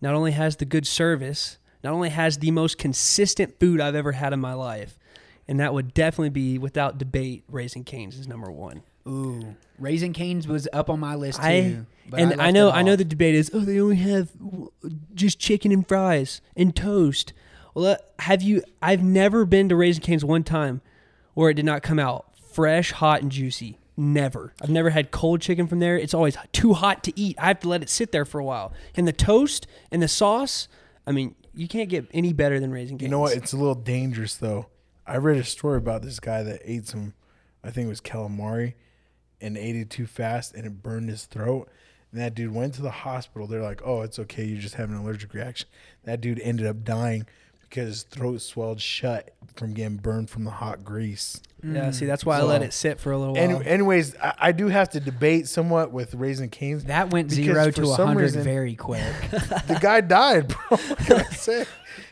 not 0.00 0.14
only 0.14 0.32
has 0.32 0.56
the 0.56 0.64
good 0.64 0.84
service, 0.84 1.58
not 1.84 1.92
only 1.92 2.10
has 2.10 2.38
the 2.38 2.50
most 2.50 2.76
consistent 2.76 3.60
food 3.60 3.80
I've 3.80 3.94
ever 3.94 4.12
had 4.12 4.32
in 4.32 4.40
my 4.40 4.52
life, 4.52 4.98
and 5.46 5.60
that 5.60 5.72
would 5.72 5.94
definitely 5.94 6.30
be 6.30 6.58
without 6.58 6.98
debate. 6.98 7.44
Raising 7.48 7.84
Cane's 7.84 8.18
is 8.18 8.26
number 8.26 8.50
one. 8.50 8.82
Ooh, 9.06 9.54
Raising 9.78 10.12
Cane's 10.12 10.48
was 10.48 10.66
up 10.72 10.90
on 10.90 10.98
my 10.98 11.14
list 11.14 11.38
too. 11.38 11.46
I 11.46 11.86
and 12.16 12.30
left 12.30 12.40
I, 12.40 12.50
know 12.50 12.70
I 12.72 12.82
know 12.82 12.96
the 12.96 13.04
debate 13.04 13.36
is 13.36 13.48
oh 13.54 13.60
they 13.60 13.78
only 13.78 13.96
have 13.96 14.30
just 15.14 15.38
chicken 15.38 15.70
and 15.70 15.86
fries 15.86 16.40
and 16.56 16.74
toast. 16.74 17.32
Well, 17.74 17.92
uh, 17.92 17.96
have 18.20 18.42
you? 18.42 18.64
I've 18.82 19.04
never 19.04 19.44
been 19.44 19.68
to 19.68 19.76
Raising 19.76 20.02
Cane's 20.02 20.24
one 20.24 20.42
time 20.42 20.80
where 21.34 21.50
it 21.50 21.54
did 21.54 21.64
not 21.64 21.82
come 21.82 22.00
out 22.00 22.26
fresh, 22.52 22.90
hot, 22.90 23.22
and 23.22 23.30
juicy. 23.30 23.78
Never. 23.96 24.52
I've 24.60 24.70
never 24.70 24.90
had 24.90 25.10
cold 25.10 25.40
chicken 25.40 25.66
from 25.66 25.78
there. 25.78 25.96
It's 25.96 26.14
always 26.14 26.36
too 26.52 26.74
hot 26.74 27.04
to 27.04 27.18
eat. 27.18 27.36
I 27.38 27.46
have 27.46 27.60
to 27.60 27.68
let 27.68 27.82
it 27.82 27.88
sit 27.88 28.12
there 28.12 28.24
for 28.24 28.40
a 28.40 28.44
while. 28.44 28.72
And 28.96 29.06
the 29.06 29.12
toast 29.12 29.66
and 29.90 30.02
the 30.02 30.08
sauce. 30.08 30.68
I 31.06 31.12
mean, 31.12 31.36
you 31.54 31.68
can't 31.68 31.88
get 31.88 32.08
any 32.12 32.32
better 32.32 32.58
than 32.58 32.72
Raising 32.72 32.98
Cane's. 32.98 33.08
You 33.08 33.10
know 33.10 33.20
what? 33.20 33.36
It's 33.36 33.52
a 33.52 33.56
little 33.56 33.74
dangerous 33.74 34.34
though. 34.36 34.66
I 35.06 35.18
read 35.18 35.36
a 35.36 35.44
story 35.44 35.78
about 35.78 36.02
this 36.02 36.18
guy 36.18 36.42
that 36.42 36.60
ate 36.64 36.86
some, 36.86 37.14
I 37.62 37.70
think 37.70 37.86
it 37.86 37.90
was 37.90 38.00
calamari, 38.00 38.74
and 39.40 39.56
ate 39.56 39.76
it 39.76 39.90
too 39.90 40.06
fast 40.06 40.54
and 40.54 40.66
it 40.66 40.82
burned 40.82 41.10
his 41.10 41.26
throat. 41.26 41.68
And 42.10 42.20
that 42.20 42.34
dude 42.34 42.54
went 42.54 42.74
to 42.74 42.82
the 42.82 42.90
hospital. 42.90 43.46
They're 43.46 43.60
like, 43.62 43.82
"Oh, 43.84 44.02
it's 44.02 44.18
okay. 44.20 44.44
You 44.44 44.58
just 44.58 44.76
have 44.76 44.88
an 44.88 44.96
allergic 44.96 45.34
reaction." 45.34 45.68
That 46.04 46.20
dude 46.20 46.40
ended 46.40 46.66
up 46.66 46.84
dying 46.84 47.26
because 47.74 47.88
his 47.88 48.02
throat 48.04 48.40
swelled 48.40 48.80
shut 48.80 49.34
from 49.56 49.74
getting 49.74 49.96
burned 49.96 50.30
from 50.30 50.44
the 50.44 50.50
hot 50.50 50.84
grease. 50.84 51.40
Yeah, 51.62 51.90
see, 51.92 52.04
that's 52.06 52.24
why 52.26 52.38
I 52.38 52.42
let 52.42 52.60
So- 52.60 52.66
it 52.66 52.72
sit 52.72 53.00
for 53.00 53.10
a 53.10 53.18
little 53.18 53.34
while. 53.34 53.42
Any, 53.42 53.66
anyways, 53.66 54.14
I, 54.16 54.34
I 54.38 54.52
do 54.52 54.68
have 54.68 54.90
to 54.90 55.00
debate 55.00 55.48
somewhat 55.48 55.90
with 55.92 56.14
Raising 56.14 56.50
Cane's. 56.50 56.84
That 56.84 57.10
went 57.10 57.30
Because 57.30 57.44
zero 57.44 57.64
for 57.66 57.72
to 57.72 57.86
some 57.86 58.08
100 58.08 58.20
reason- 58.22 58.42
very 58.44 58.74
quick. 58.76 59.02
the 59.30 59.78
guy 59.80 60.00
died, 60.02 60.48
bro. 60.48 60.58
What 60.76 60.98
can 60.98 61.20
I 61.20 61.22
say? 61.30 61.64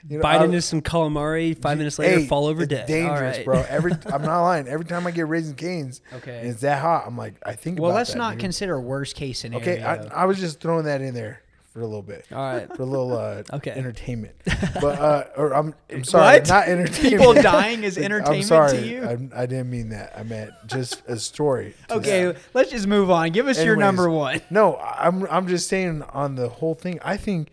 You 0.08 0.16
know, 0.18 0.22
Bite 0.22 0.40
I- 0.40 0.44
into 0.46 0.62
some 0.62 0.80
calamari, 0.80 1.56
five 1.60 1.76
minutes 1.78 1.98
later, 1.98 2.20
Hey, 2.20 2.26
fall 2.26 2.46
over 2.46 2.62
it's 2.62 2.70
dead. 2.70 2.86
Dangerous, 2.88 3.36
right. 3.38 3.44
bro. 3.44 3.64
Every 3.68 3.92
I'm 4.06 4.22
not 4.22 4.42
lying. 4.42 4.66
Every 4.68 4.86
time 4.86 5.06
I 5.06 5.10
get 5.12 5.28
raising 5.28 5.54
canes, 5.54 6.00
Okay. 6.14 6.38
and 6.40 6.48
it's 6.48 6.62
that 6.62 6.80
hot, 6.80 7.04
I'm 7.06 7.16
like, 7.18 7.34
I 7.44 7.52
think. 7.54 7.78
well, 7.78 7.90
about 7.90 7.98
let's 7.98 8.12
that, 8.12 8.18
not 8.18 8.32
dude. 8.32 8.40
consider 8.40 8.80
worst 8.80 9.14
case 9.16 9.40
scenario. 9.40 9.62
Okay, 9.64 9.82
I, 9.82 10.22
I 10.22 10.24
was 10.24 10.40
just 10.40 10.60
throwing 10.60 10.86
that 10.86 11.02
in 11.02 11.14
there 11.14 11.42
for 11.72 11.80
a 11.80 11.86
little 11.86 12.02
bit, 12.02 12.26
All 12.30 12.38
right. 12.38 12.68
for 12.76 12.82
a 12.82 12.86
little 12.86 13.16
uh, 13.16 13.42
Okay. 13.54 13.70
entertainment. 13.70 14.34
But 14.80 14.98
uh, 14.98 15.24
or 15.36 15.54
I'm, 15.54 15.74
I'm 15.90 16.04
sorry, 16.04 16.40
What? 16.40 16.48
not 16.48 16.68
entertainment. 16.68 17.20
People 17.22 17.34
dying 17.42 17.82
is 17.84 17.96
I'm 17.96 18.04
entertainment 18.04 18.44
sorry, 18.46 18.72
to 18.78 18.86
you? 18.86 19.04
I'm, 19.04 19.32
I 19.34 19.46
didn't 19.46 19.70
mean 19.70 19.88
that. 19.90 20.12
I 20.18 20.22
meant 20.22 20.50
just 20.66 21.02
a 21.06 21.18
story. 21.18 21.74
to 21.88 21.94
okay, 21.96 22.34
let's 22.54 22.70
just 22.70 22.86
move 22.86 23.10
on. 23.10 23.30
Give 23.30 23.46
us 23.48 23.62
your 23.62 23.76
number 23.76 24.10
one. 24.10 24.40
No, 24.50 24.76
I'm 24.76 25.26
I'm 25.30 25.48
just 25.48 25.68
saying 25.68 26.02
on 26.12 26.34
the 26.34 26.48
whole 26.48 26.74
thing. 26.74 26.98
I 27.02 27.16
think 27.16 27.50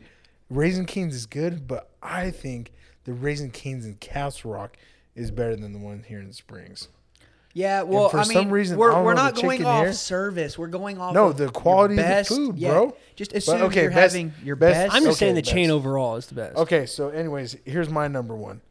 Raising 0.49 0.85
Canes 0.85 1.15
is 1.15 1.25
good, 1.25 1.67
but 1.67 1.89
I 2.03 2.31
think 2.31 2.71
the 3.05 3.13
Raising 3.13 3.51
Canes 3.51 3.85
in 3.85 3.95
Castle 3.95 4.51
Rock 4.51 4.75
is 5.15 5.31
better 5.31 5.55
than 5.55 5.71
the 5.73 5.79
one 5.79 6.03
here 6.07 6.19
in 6.19 6.31
Springs. 6.33 6.87
Yeah, 7.59 7.81
well, 7.81 8.07
for 8.07 8.19
I 8.19 8.23
mean, 8.23 8.31
some 8.31 8.49
reason, 8.51 8.77
we're, 8.77 8.91
don't 8.91 9.03
we're 9.03 9.13
not 9.15 9.35
going 9.35 9.65
off 9.65 9.83
here- 9.83 9.93
service. 9.93 10.57
We're 10.57 10.67
going 10.67 10.97
off. 10.97 11.13
No, 11.13 11.27
of 11.27 11.37
the 11.37 11.43
your 11.43 11.51
quality 11.51 11.95
of 11.95 11.97
the 11.97 12.03
best- 12.03 12.29
food, 12.29 12.57
yeah, 12.57 12.71
bro. 12.71 12.95
Just 13.17 13.31
But, 13.31 13.37
assume 13.39 13.61
okay, 13.63 13.81
you're 13.81 13.91
best- 13.91 14.15
having 14.15 14.33
your 14.43 14.55
best- 14.55 14.75
best. 14.85 14.95
I'm 14.95 15.03
just 15.03 15.19
saying 15.19 15.33
Okay, 15.33 15.41
the 15.41 15.45
chain 15.45 15.69
overall 15.69 16.15
is 16.15 16.27
the 16.27 16.35
best. 16.35 16.55
Okay, 16.55 16.85
so 16.85 17.09
anyways, 17.09 17.57
here's 17.65 17.89
my 17.89 18.07
number 18.07 18.33
one, 18.35 18.61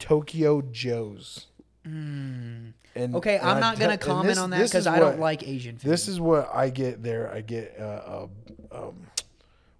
Tokyo 0.00 0.62
Joe's. 0.62 1.46
And 1.84 2.74
Hmm. 2.96 3.14
okay, 3.16 3.38
and 3.38 3.48
I'm 3.48 3.60
not 3.60 3.76
te- 3.76 3.82
gonna 3.82 3.98
comment 3.98 4.28
this- 4.30 4.38
on 4.38 4.50
that 4.50 4.56
because 4.58 4.74
is 4.74 4.86
I 4.88 4.98
don't 4.98 5.20
like 5.20 5.46
Asian 5.46 5.76
food. 5.76 5.90
This 5.90 6.08
is 6.08 6.20
what 6.20 6.50
I 6.52 6.70
get 6.70 7.02
there. 7.04 7.32
I 7.32 7.40
get 7.40 7.76
uh, 7.78 7.82
uh 7.84 8.26
um, 8.72 9.06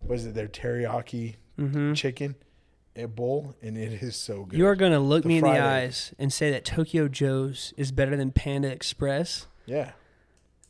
what 0.00 0.14
is 0.16 0.26
it? 0.26 0.34
Their 0.34 0.49
teriyaki 0.49 1.34
chicken, 1.94 2.34
a 2.96 3.06
bowl, 3.06 3.54
and 3.62 3.76
it 3.76 4.02
is 4.02 4.16
so 4.16 4.44
good. 4.44 4.58
You 4.58 4.66
are 4.66 4.76
going 4.76 4.92
to 4.92 5.00
look 5.00 5.22
The 5.22 5.28
me 5.28 5.38
in 5.38 5.44
the 5.44 5.50
eyes 5.50 6.14
and 6.18 6.32
say 6.32 6.50
that 6.50 6.64
Tokyo 6.64 7.08
Joe's 7.08 7.74
is 7.76 7.92
better 7.92 8.16
than 8.16 8.30
Panda 8.30 8.68
Express. 8.68 9.46
yeah, 9.66 9.92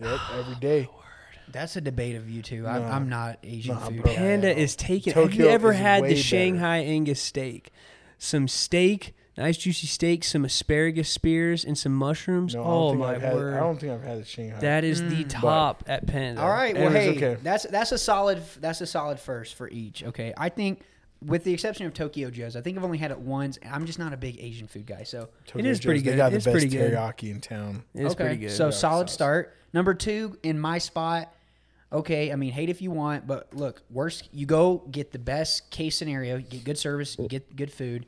yep, 0.00 0.20
every 0.32 0.56
day. 0.56 0.88
That's 1.48 1.76
a 1.76 1.80
debate 1.80 2.16
of 2.16 2.28
you 2.28 2.42
two. 2.42 2.66
I'm, 2.66 2.82
I'm 2.82 3.08
not 3.08 3.38
Asian 3.42 3.74
Nah, 3.74 3.88
food. 3.88 4.02
bro. 4.02 4.14
Panda 4.14 4.50
at 4.50 4.56
all. 4.56 4.62
is 4.62 4.74
taking. 4.74 5.12
have 5.12 5.34
you 5.34 5.48
ever 5.48 5.72
had 5.72 6.02
way 6.02 6.08
the 6.08 6.14
better. 6.14 6.26
Shanghai 6.26 6.78
Angus 6.78 7.20
steak? 7.20 7.70
Some 8.18 8.48
steak, 8.48 9.14
nice 9.36 9.58
juicy 9.58 9.86
steak, 9.86 10.24
some 10.24 10.44
asparagus 10.44 11.08
spears, 11.08 11.64
and 11.64 11.76
some 11.76 11.92
mushrooms. 11.92 12.54
No, 12.54 12.64
oh 12.64 12.94
my 12.94 13.14
I've 13.14 13.22
had, 13.22 13.34
word! 13.34 13.54
I 13.54 13.60
don't 13.60 13.78
think 13.78 13.92
I've 13.92 14.02
had 14.02 14.20
the 14.20 14.24
Shanghai. 14.24 14.58
that 14.60 14.84
is 14.84 15.00
the 15.02 15.24
mm. 15.24 15.28
top 15.28 15.84
at 15.86 16.06
Panda. 16.06 16.40
All 16.40 16.48
right. 16.48 16.74
Well, 16.74 16.86
Anyways, 16.86 17.20
hey, 17.20 17.32
okay. 17.32 17.42
that's 17.42 17.64
that's 17.64 17.92
a 17.92 17.98
solid 17.98 18.42
that's 18.60 18.80
a 18.80 18.86
solid 18.86 19.20
first 19.20 19.54
for 19.54 19.68
each. 19.68 20.02
Okay, 20.02 20.32
I 20.36 20.48
think 20.48 20.80
with 21.26 21.44
the 21.44 21.52
exception 21.52 21.86
of 21.86 21.94
Tokyo 21.94 22.30
Joe's, 22.30 22.56
I 22.56 22.60
think 22.60 22.76
I've 22.76 22.84
only 22.84 22.98
had 22.98 23.10
it 23.10 23.18
once. 23.18 23.58
I'm 23.70 23.86
just 23.86 23.98
not 23.98 24.12
a 24.12 24.16
big 24.16 24.38
Asian 24.40 24.66
food 24.66 24.86
guy, 24.86 25.04
so 25.04 25.28
Tokyo 25.46 25.70
is 25.70 25.80
pretty 25.80 26.00
Joe's, 26.00 26.04
They 26.04 26.10
good. 26.12 26.16
got 26.16 26.30
the 26.30 26.36
It's 26.36 26.44
best 26.44 26.52
pretty 26.54 26.68
good. 26.68 26.92
teriyaki 26.92 27.30
in 27.30 27.40
town. 27.40 27.82
It's 27.94 28.14
okay. 28.14 28.24
pretty 28.24 28.36
good. 28.40 28.50
So 28.50 28.66
Yeah, 28.66 28.70
solid 28.70 29.08
sauce. 29.08 29.14
start. 29.14 29.56
Number 29.72 29.94
two 29.94 30.38
in 30.42 30.58
my 30.58 30.78
spot. 30.78 31.32
Okay, 31.92 32.32
I 32.32 32.36
mean, 32.36 32.50
hate 32.52 32.70
if 32.70 32.82
you 32.82 32.90
want, 32.90 33.26
but 33.26 33.54
look, 33.54 33.82
worst 33.90 34.28
you 34.32 34.46
go 34.46 34.78
get 34.90 35.12
the 35.12 35.18
best 35.18 35.70
case 35.70 35.96
scenario, 35.96 36.36
you 36.36 36.42
get 36.42 36.64
good 36.64 36.78
service, 36.78 37.16
you 37.18 37.28
get 37.28 37.54
good 37.54 37.72
food. 37.72 38.06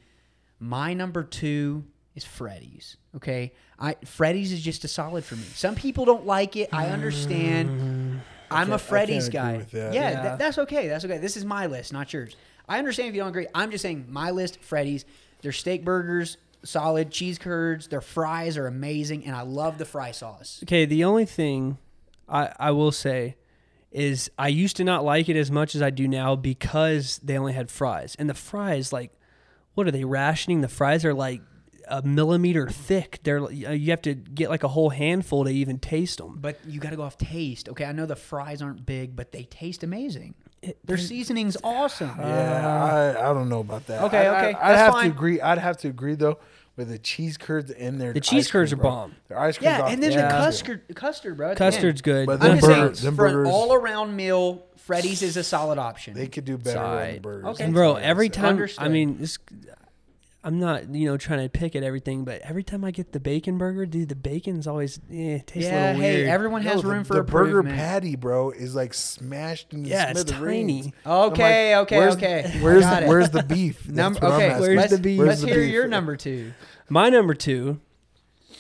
My 0.59 0.93
number 0.95 1.23
two 1.23 1.85
is 2.17 2.25
Freddy's. 2.25 2.97
Okay, 3.15 3.53
I 3.79 3.95
Freddy's 4.05 4.53
is 4.53 4.63
just 4.63 4.85
a 4.85 4.89
solid 4.89 5.25
for 5.25 5.37
me. 5.37 5.45
Some 5.55 5.75
people 5.77 6.05
don't 6.05 6.27
like 6.27 6.57
it. 6.57 6.69
I 6.73 6.89
understand. 6.89 7.69
Mm. 7.71 8.21
I'm 8.51 8.69
can't- 8.69 8.71
a 8.71 8.75
I 8.75 8.79
Freddy's 8.79 9.29
can't 9.29 9.35
agree 9.49 9.53
guy. 9.53 9.57
with 9.59 9.71
that. 9.73 9.95
Yeah, 9.95 10.11
Yeah. 10.11 10.23
tha- 10.23 10.37
that's 10.39 10.59
okay. 10.59 10.89
That's 10.89 11.05
okay. 11.05 11.19
This 11.19 11.37
is 11.37 11.45
my 11.45 11.67
list, 11.67 11.93
not 11.93 12.13
yours. 12.13 12.35
I 12.69 12.79
understand 12.79 13.09
if 13.09 13.15
you 13.15 13.21
don't 13.21 13.29
agree. 13.29 13.47
I'm 13.55 13.71
just 13.71 13.83
saying 13.83 14.07
my 14.09 14.31
list. 14.31 14.61
Freddy's. 14.61 15.05
Their 15.43 15.53
steak 15.53 15.85
burgers 15.85 16.39
solid. 16.67 17.11
Cheese 17.11 17.39
curds. 17.39 17.89
Their 17.89 18.01
fries 18.01 18.57
are 18.57 18.67
amazing, 18.67 19.25
and 19.25 19.35
I 19.35 19.43
love 19.43 19.79
the 19.79 19.85
fry 19.85 20.11
sauce. 20.11 20.61
Okay, 20.65 20.85
the 20.85 21.05
only 21.05 21.25
thing 21.25 21.79
I, 22.29 22.53
I 22.59 22.71
will 22.73 22.93
say 22.93 23.37
is 23.91 24.31
I 24.39 24.49
used 24.49 24.77
to 24.77 24.85
not 24.85 25.05
like 25.05 25.29
it 25.29 25.37
as 25.37 25.51
much 25.51 25.75
as 25.75 25.83
I 25.83 25.91
do 25.91 26.07
now 26.09 26.37
because 26.37 27.19
they 27.19 27.39
only 27.39 27.53
had 27.53 27.71
fries. 27.71 28.17
And 28.19 28.29
the 28.29 28.35
fries, 28.35 28.93
like, 28.93 29.13
what 29.75 29.87
are 29.87 29.91
they 29.91 30.05
rationing? 30.05 30.61
The 30.61 30.69
fries 30.69 31.05
are 31.05 31.15
like 31.15 31.41
a 31.89 32.03
millimeter 32.03 32.69
thick. 32.69 33.21
They're 33.23 33.43
uh, 33.43 33.49
you 33.49 33.91
have 33.91 34.03
to 34.03 34.15
get 34.15 34.51
like 34.51 34.65
a 34.65 34.69
whole 34.69 34.91
handful 34.91 35.45
to 35.45 35.51
even 35.51 35.79
taste 35.79 36.19
them. 36.19 36.39
But 36.41 36.59
you 36.67 36.81
got 36.81 36.91
to 36.91 36.97
go 36.97 37.03
off 37.03 37.17
taste. 37.17 37.69
Okay, 37.69 37.85
I 37.85 37.93
know 37.93 38.07
the 38.07 38.17
fries 38.17 38.61
aren't 38.61 38.85
big, 38.85 39.15
but 39.15 39.33
they 39.33 39.45
taste 39.45 39.83
amazing. 39.83 40.35
Their 40.85 40.97
seasoning's 40.97 41.57
awesome. 41.63 42.11
Uh, 42.19 42.23
yeah, 42.23 43.15
I, 43.19 43.31
I 43.31 43.35
don't 43.35 43.49
know 43.49 43.61
about 43.61 43.87
that. 43.87 44.03
Okay, 44.05 44.27
I, 44.27 44.49
okay, 44.51 44.59
I, 44.59 44.69
would 44.71 44.79
have 44.79 44.93
fine. 44.93 45.05
to 45.05 45.11
agree. 45.17 45.41
I'd 45.41 45.59
have 45.59 45.77
to 45.79 45.89
agree 45.89 46.15
though 46.15 46.39
with 46.77 46.89
the 46.89 46.99
cheese 46.99 47.37
curds 47.37 47.71
and 47.71 48.01
their 48.01 48.13
The 48.13 48.21
cheese 48.21 48.51
curds 48.51 48.73
cream, 48.73 48.81
are 48.81 48.83
bro. 48.83 48.91
bomb. 48.91 49.15
Their 49.29 49.39
ice 49.39 49.59
cream. 49.59 49.71
Yeah, 49.71 49.87
and 49.89 50.03
then 50.03 50.11
the 50.13 50.29
custard, 50.29 50.83
custard, 50.95 51.37
bro. 51.37 51.55
Custard's 51.55 52.03
good. 52.03 52.27
But 52.27 52.43
I'm 52.43 52.49
them 52.51 52.57
just 52.59 52.67
burgers- 52.67 52.99
saying, 53.01 53.07
them 53.07 53.17
for 53.17 53.43
an 53.43 53.47
all-around 53.47 54.15
meal, 54.15 54.67
Freddy's 54.77 55.23
is 55.23 55.37
a 55.37 55.43
solid 55.43 55.79
option. 55.79 56.15
They 56.15 56.27
could 56.27 56.45
do 56.45 56.59
better 56.59 56.79
on 56.79 56.97
the 56.97 57.03
Side. 57.13 57.23
burgers. 57.23 57.45
Okay. 57.47 57.65
And 57.65 57.75
bro, 57.75 57.97
I'm 57.97 58.03
every 58.03 58.31
saying. 58.33 58.57
time 58.59 58.69
I 58.79 58.89
mean 58.89 59.19
this 59.19 59.39
I'm 60.47 60.61
not, 60.61 60.95
you 60.95 61.07
know, 61.09 61.17
trying 61.17 61.41
to 61.43 61.49
pick 61.49 61.75
at 61.75 61.83
everything, 61.83 62.25
but 62.25 62.41
every 62.43 62.63
time 62.63 62.85
I 62.85 62.93
get 62.93 63.11
the 63.11 63.19
bacon 63.19 63.59
burger, 63.59 63.85
dude, 63.85 64.09
the 64.09 64.15
bacon's 64.15 64.69
always 64.69 64.99
eh, 65.11 65.39
it 65.39 65.49
tastes 65.49 65.69
a 65.69 65.73
little 65.75 65.87
weird. 65.89 65.97
yeah, 65.99 66.03
hey, 66.03 66.17
weird. 66.19 66.29
everyone 66.29 66.63
No, 66.63 66.71
has 66.71 66.83
the, 66.83 66.89
room 66.89 67.03
for 67.03 67.15
the 67.17 67.25
burger 67.25 67.59
improvement. 67.59 67.77
patty, 67.77 68.15
bro, 68.15 68.51
is 68.53 68.77
like 68.77 68.95
smashed 68.95 69.73
into 69.73 69.91
Yeah, 69.91 70.11
it's 70.11 70.21
smithereens. 70.21 70.85
tiny. 70.85 70.95
I'm 71.05 71.13
Okay, 71.33 71.77
okay, 71.79 71.99
where's, 71.99 72.15
okay. 72.15 72.59
Where's 72.61 72.83
Got 72.85 73.01
the, 73.01 73.07
it. 73.07 73.09
where's 73.09 73.31
the 73.31 73.43
beef? 73.43 73.81
That's 73.87 73.97
Number, 73.97 74.21
what 74.21 74.29
I'm 74.31 74.37
okay, 74.37 74.47
asking. 74.51 74.61
Where's 74.63 74.77
let's, 74.77 74.93
the 74.93 74.99
beef? 75.01 75.19
Where's 75.19 75.29
let's 75.31 75.41
the 75.41 75.47
hear 75.49 75.61
beef? 75.63 75.73
your 75.73 75.89
number 75.89 76.17
two. 76.17 76.53
My 76.89 77.09
number 77.09 77.35
two. 77.35 77.81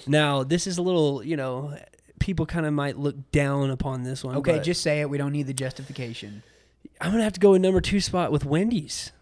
Now, 0.08 0.42
this 0.42 0.66
is 0.66 0.78
a 0.78 0.82
little, 0.82 1.22
you 1.22 1.36
know, 1.36 1.76
people 2.18 2.46
kind 2.46 2.66
of 2.66 2.72
might 2.72 2.96
look 2.98 3.30
down 3.30 3.70
upon 3.70 4.02
this 4.02 4.24
one. 4.24 4.34
Okay, 4.38 4.54
but 4.56 4.64
just 4.64 4.82
say 4.82 5.02
it. 5.02 5.08
We 5.08 5.18
don't 5.18 5.32
need 5.32 5.46
the 5.46 5.54
justification. 5.54 6.42
I'm 7.00 7.12
gonna 7.12 7.22
have 7.22 7.34
to 7.34 7.40
go 7.40 7.52
with 7.52 7.62
number 7.62 7.80
two 7.80 8.00
spot 8.00 8.32
with 8.32 8.44
Wendy's. 8.44 9.12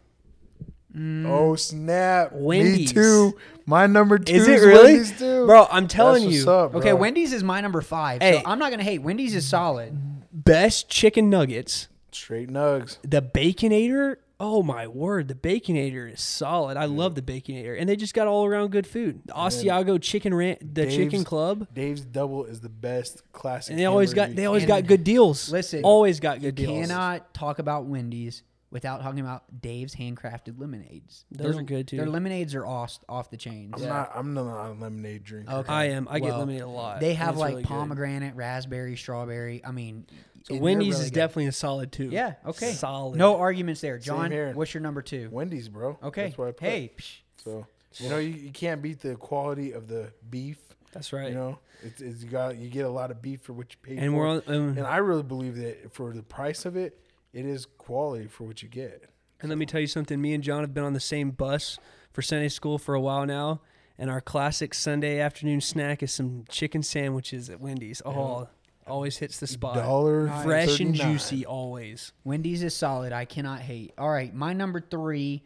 Oh 0.97 1.57
snap! 1.57 2.31
Wendy's. 2.33 2.95
Me 2.95 3.03
too. 3.03 3.37
My 3.67 3.87
number 3.87 4.19
two 4.19 4.33
Is 4.35 4.47
is, 4.47 4.63
it 4.63 4.67
really, 4.67 4.93
Wendy's 4.93 5.19
too, 5.19 5.47
bro? 5.47 5.67
I'm 5.71 5.89
telling 5.89 6.25
you, 6.25 6.41
what's 6.41 6.47
up, 6.47 6.75
Okay. 6.77 6.93
Wendy's 6.93 7.33
is 7.33 7.43
my 7.43 7.61
number 7.61 7.81
five. 7.81 8.21
Hey. 8.23 8.35
So 8.43 8.43
I'm 8.49 8.59
not 8.59 8.71
gonna 8.71 8.83
hate. 8.85 9.01
Wendy's 9.03 9.35
is 9.35 9.47
solid. 9.47 9.97
best 10.33 10.89
chicken 10.89 11.31
nuggets. 11.31 11.89
Straight 12.13 12.49
nugs. 12.49 12.99
The 13.03 13.21
Baconator. 13.23 14.17
Oh 14.41 14.63
my 14.65 14.87
word, 14.89 15.29
the 15.29 15.35
Baconator 15.35 16.13
is 16.13 16.21
solid. 16.21 16.77
I 16.77 16.85
love 16.87 17.15
the 17.15 17.23
Baconator, 17.23 17.77
and 17.79 17.89
they 17.89 17.97
just 17.97 18.15
got 18.15 18.27
all 18.27 18.45
around 18.45 18.71
good 18.73 18.87
food. 18.87 19.23
The 19.27 19.33
Asiago 19.33 20.01
Chicken 20.03 20.35
Ranch, 20.35 20.59
the 20.61 20.67
Dave's- 20.83 20.97
Chicken 20.97 21.25
Club, 21.25 21.69
Dave's 21.73 22.03
Double 22.03 22.45
is 22.45 22.61
the 22.61 22.69
best 22.69 23.23
classic. 23.33 23.71
and 23.73 23.79
they 23.81 23.87
always 23.87 24.13
got 24.13 24.35
they 24.35 24.47
always 24.47 24.65
And 24.65 24.69
got 24.69 24.87
good 24.87 25.03
deals. 25.05 25.51
listen, 25.51 25.83
always 25.85 26.21
got 26.21 26.41
good 26.41 26.59
You 26.59 26.67
deals. 26.67 26.89
cannot 26.89 27.33
talk 27.33 27.59
about 27.61 27.87
Wendy's 27.87 28.43
without 28.75 29.01
talking 29.01 29.21
about 29.21 29.45
Dave's 29.63 29.95
handcrafted 29.95 30.61
lemonades. 30.61 31.25
Those 31.31 31.53
Their- 31.53 31.61
are 31.61 31.65
good, 31.65 31.89
too. 31.89 31.97
Their 31.97 32.11
lemonades 32.11 32.55
are 32.55 32.67
off 32.67 32.99
off 33.09 33.31
the 33.31 33.39
chains. 33.39 33.73
I'm 33.77 33.89
not. 33.89 34.11
I'm 34.15 34.35
not 34.35 34.67
a 34.67 34.73
lemonade 34.75 35.25
drinker. 35.25 35.51
Okay. 35.51 35.73
I 35.73 35.85
am. 35.87 36.07
I 36.11 36.19
get 36.21 36.29
Well, 36.31 36.41
lemonade 36.41 36.61
a 36.61 36.67
lot. 36.69 37.01
They 37.01 37.11
and 37.11 37.19
have 37.19 37.31
it's 37.31 37.39
like 37.41 37.51
really 37.53 37.63
good. 37.63 37.69
pomegranate, 37.69 38.35
raspberry, 38.35 38.97
strawberry. 38.97 39.65
I 39.65 39.71
mean, 39.71 40.05
So 40.43 40.55
and 40.55 40.57
they're 40.59 40.63
Wendy's 40.63 40.95
really 40.95 41.05
is 41.05 41.11
good. 41.11 41.15
definitely 41.15 41.47
a 41.47 41.53
solid 41.53 41.91
two. 41.93 42.09
yeah 42.11 42.35
okay. 42.45 42.73
solid. 42.73 43.17
No 43.17 43.37
arguments 43.39 43.81
there, 43.81 43.97
John. 43.99 44.31
here. 44.31 44.53
What's 44.53 44.75
your 44.75 44.83
number 44.83 45.01
two? 45.01 45.29
Wendy's, 45.33 45.71
bro. 45.71 45.99
Okay. 46.03 46.25
That's 46.25 46.37
what 46.37 46.49
I 46.49 46.53
put. 46.53 46.69
Hey, 46.69 46.93
psh, 46.99 47.17
So 47.45 47.67
you 47.95 48.09
know 48.11 48.19
you, 48.19 48.31
you 48.31 48.51
can't 48.51 48.83
beat 48.83 49.01
the 49.01 49.15
quality 49.15 49.73
of 49.73 49.87
the 49.89 50.13
beef. 50.29 50.59
that's 50.93 51.13
right. 51.13 51.29
You 51.29 51.35
know, 51.37 51.59
it's, 51.83 52.01
it's 52.01 52.23
you 52.25 52.29
got 52.29 52.57
you 52.57 52.69
get 52.69 52.87
a 52.87 52.91
lot 52.91 53.11
of 53.13 53.23
beef 53.23 53.41
for 53.43 53.53
what 53.53 53.69
you 53.71 53.77
pay 53.83 53.97
and 54.03 54.13
for. 54.13 54.19
we're 54.19 54.29
on. 54.29 54.43
Um, 54.49 54.69
and 54.79 54.87
I 54.87 54.97
really 54.97 55.23
believe 55.23 55.55
that 55.57 55.93
for 55.95 56.13
the 56.13 56.23
price 56.25 56.65
of 56.67 56.77
it, 56.77 57.01
it 57.35 57.45
is 57.45 57.67
quality 57.79 58.29
for 58.29 58.45
what 58.45 58.63
you 58.63 58.69
get. 58.69 59.11
And 59.41 59.49
let 59.49 59.59
me 59.59 59.67
tell 59.67 59.81
you 59.81 59.87
something. 59.87 60.21
Me 60.21 60.33
and 60.33 60.43
John 60.43 60.61
have 60.61 60.73
been 60.73 60.85
on 60.85 60.93
the 60.93 61.01
same 61.01 61.33
bus 61.33 61.79
for 62.13 62.23
Sunday 62.23 62.49
school 62.49 62.79
for 62.79 62.95
a 62.95 63.01
while 63.01 63.27
now, 63.27 63.61
and 63.99 64.09
our 64.09 64.21
classic 64.21 64.73
Sunday 64.73 65.19
afternoon 65.19 65.61
snack 65.61 66.03
is 66.03 66.13
some 66.13 66.45
chicken 66.49 66.83
sandwiches 66.83 67.51
at 67.51 67.61
Wendy's. 67.61 68.01
Oh, 68.07 68.49
always 68.87 69.19
hits 69.19 69.41
the 69.41 69.47
spot. 69.47 69.75
Dollar 69.75 70.29
Fresh 70.45 70.81
and 70.81 70.95
juicy, 70.95 71.45
always. 71.45 72.13
Wendy's 72.23 72.63
is 72.63 72.75
solid. 72.75 73.13
I 73.13 73.25
cannot 73.25 73.61
hate. 73.61 73.93
All 73.99 74.11
right, 74.11 74.33
my 74.33 74.53
number 74.53 74.81
three. 74.81 75.43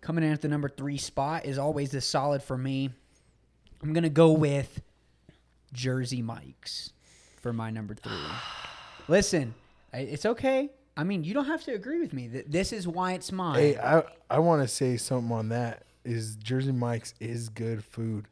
Coming 0.00 0.22
in 0.22 0.32
at 0.32 0.40
the 0.40 0.48
number 0.48 0.68
three 0.68 0.96
spot 0.96 1.44
is 1.44 1.58
always 1.58 1.90
the 1.90 2.00
solid 2.00 2.42
for 2.42 2.56
me. 2.56 2.90
I'm 3.82 3.92
gonna 3.92 4.08
go 4.08 4.30
with 4.32 4.80
Jersey 5.72 6.22
Mike's 6.22 6.92
for 7.40 7.52
my 7.52 7.70
number 7.70 7.94
three. 7.94 8.12
Listen, 9.08 9.54
it's 9.92 10.24
okay. 10.24 10.70
I 10.98 11.04
mean, 11.04 11.22
you 11.22 11.32
don't 11.32 11.46
have 11.46 11.62
to 11.64 11.72
agree 11.72 12.00
with 12.00 12.12
me. 12.12 12.26
Th- 12.28 12.44
This 12.48 12.72
is 12.72 12.86
why 12.88 13.12
it's 13.12 13.30
mine. 13.30 13.54
Hey, 13.58 13.78
I 13.78 14.02
I 14.28 14.40
want 14.40 14.62
to 14.62 14.68
say 14.68 14.96
something 14.96 15.30
on 15.32 15.48
that. 15.50 15.84
Is 16.04 16.36
Jersey 16.36 16.72
Mike's 16.72 17.14
is 17.20 17.48
good 17.48 17.84
food, 17.84 18.26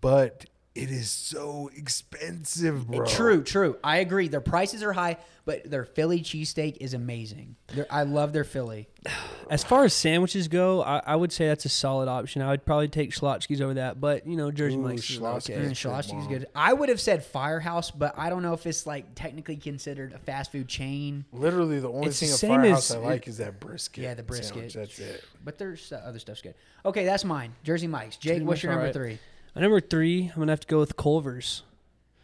but 0.00 0.44
it 0.76 0.90
is 0.90 1.10
so 1.10 1.70
expensive, 1.74 2.86
bro. 2.86 3.06
True, 3.06 3.42
true. 3.42 3.78
I 3.82 3.98
agree. 3.98 4.28
Their 4.28 4.40
prices 4.40 4.82
are 4.82 4.92
high, 4.92 5.16
but 5.44 5.68
their 5.70 5.84
Philly 5.84 6.20
cheesesteak 6.20 6.76
is 6.80 6.92
amazing. 6.92 7.56
They're, 7.68 7.86
I 7.90 8.02
love 8.02 8.32
their 8.32 8.44
Philly. 8.44 8.88
As 9.50 9.62
far 9.64 9.84
as 9.84 9.94
sandwiches 9.94 10.48
go, 10.48 10.82
I, 10.82 11.00
I 11.06 11.16
would 11.16 11.32
say 11.32 11.46
that's 11.46 11.64
a 11.64 11.68
solid 11.68 12.08
option. 12.08 12.42
I 12.42 12.50
would 12.50 12.66
probably 12.66 12.88
take 12.88 13.12
Schlotzsky's 13.12 13.60
over 13.60 13.74
that, 13.74 14.00
but 14.00 14.26
you 14.26 14.36
know 14.36 14.50
Jersey 14.50 14.76
Ooh, 14.76 14.82
Mike's 14.82 15.08
is 15.08 15.20
okay. 15.22 15.54
And 15.54 15.68
good, 15.68 15.74
Schlotzsky's 15.76 16.26
good. 16.26 16.46
I 16.54 16.72
would 16.72 16.88
have 16.88 17.00
said 17.00 17.24
Firehouse, 17.24 17.90
but 17.90 18.18
I 18.18 18.28
don't 18.28 18.42
know 18.42 18.54
if 18.54 18.66
it's 18.66 18.86
like 18.86 19.14
technically 19.14 19.56
considered 19.56 20.12
a 20.12 20.18
fast 20.18 20.50
food 20.52 20.68
chain. 20.68 21.24
Literally, 21.32 21.78
the 21.80 21.90
only 21.90 22.08
It's 22.08 22.18
thing 22.20 22.28
the 22.28 22.34
of 22.34 22.40
same 22.40 22.60
Firehouse 22.62 22.90
as- 22.90 22.96
I 22.96 23.00
like 23.00 23.28
is 23.28 23.38
that 23.38 23.60
brisket. 23.60 24.02
Yeah, 24.02 24.14
the 24.14 24.24
brisket. 24.24 24.72
sandwich. 24.72 24.74
That's 24.74 24.98
it. 24.98 25.24
But 25.44 25.58
there's 25.58 25.92
uh, 25.92 26.02
other 26.04 26.18
stuff's 26.18 26.42
good. 26.42 26.54
Okay, 26.84 27.04
that's 27.04 27.24
mine. 27.24 27.54
Jersey 27.62 27.86
Mike's. 27.86 28.16
Jake, 28.16 28.34
Jersey 28.34 28.44
what's 28.44 28.62
your 28.64 28.72
number 28.72 28.88
alright. 28.88 28.94
three? 28.94 29.18
My 29.56 29.62
number 29.62 29.80
three, 29.80 30.30
I'm 30.34 30.38
gonna 30.38 30.52
have 30.52 30.60
to 30.60 30.66
go 30.66 30.78
with 30.78 30.98
Culver's. 30.98 31.62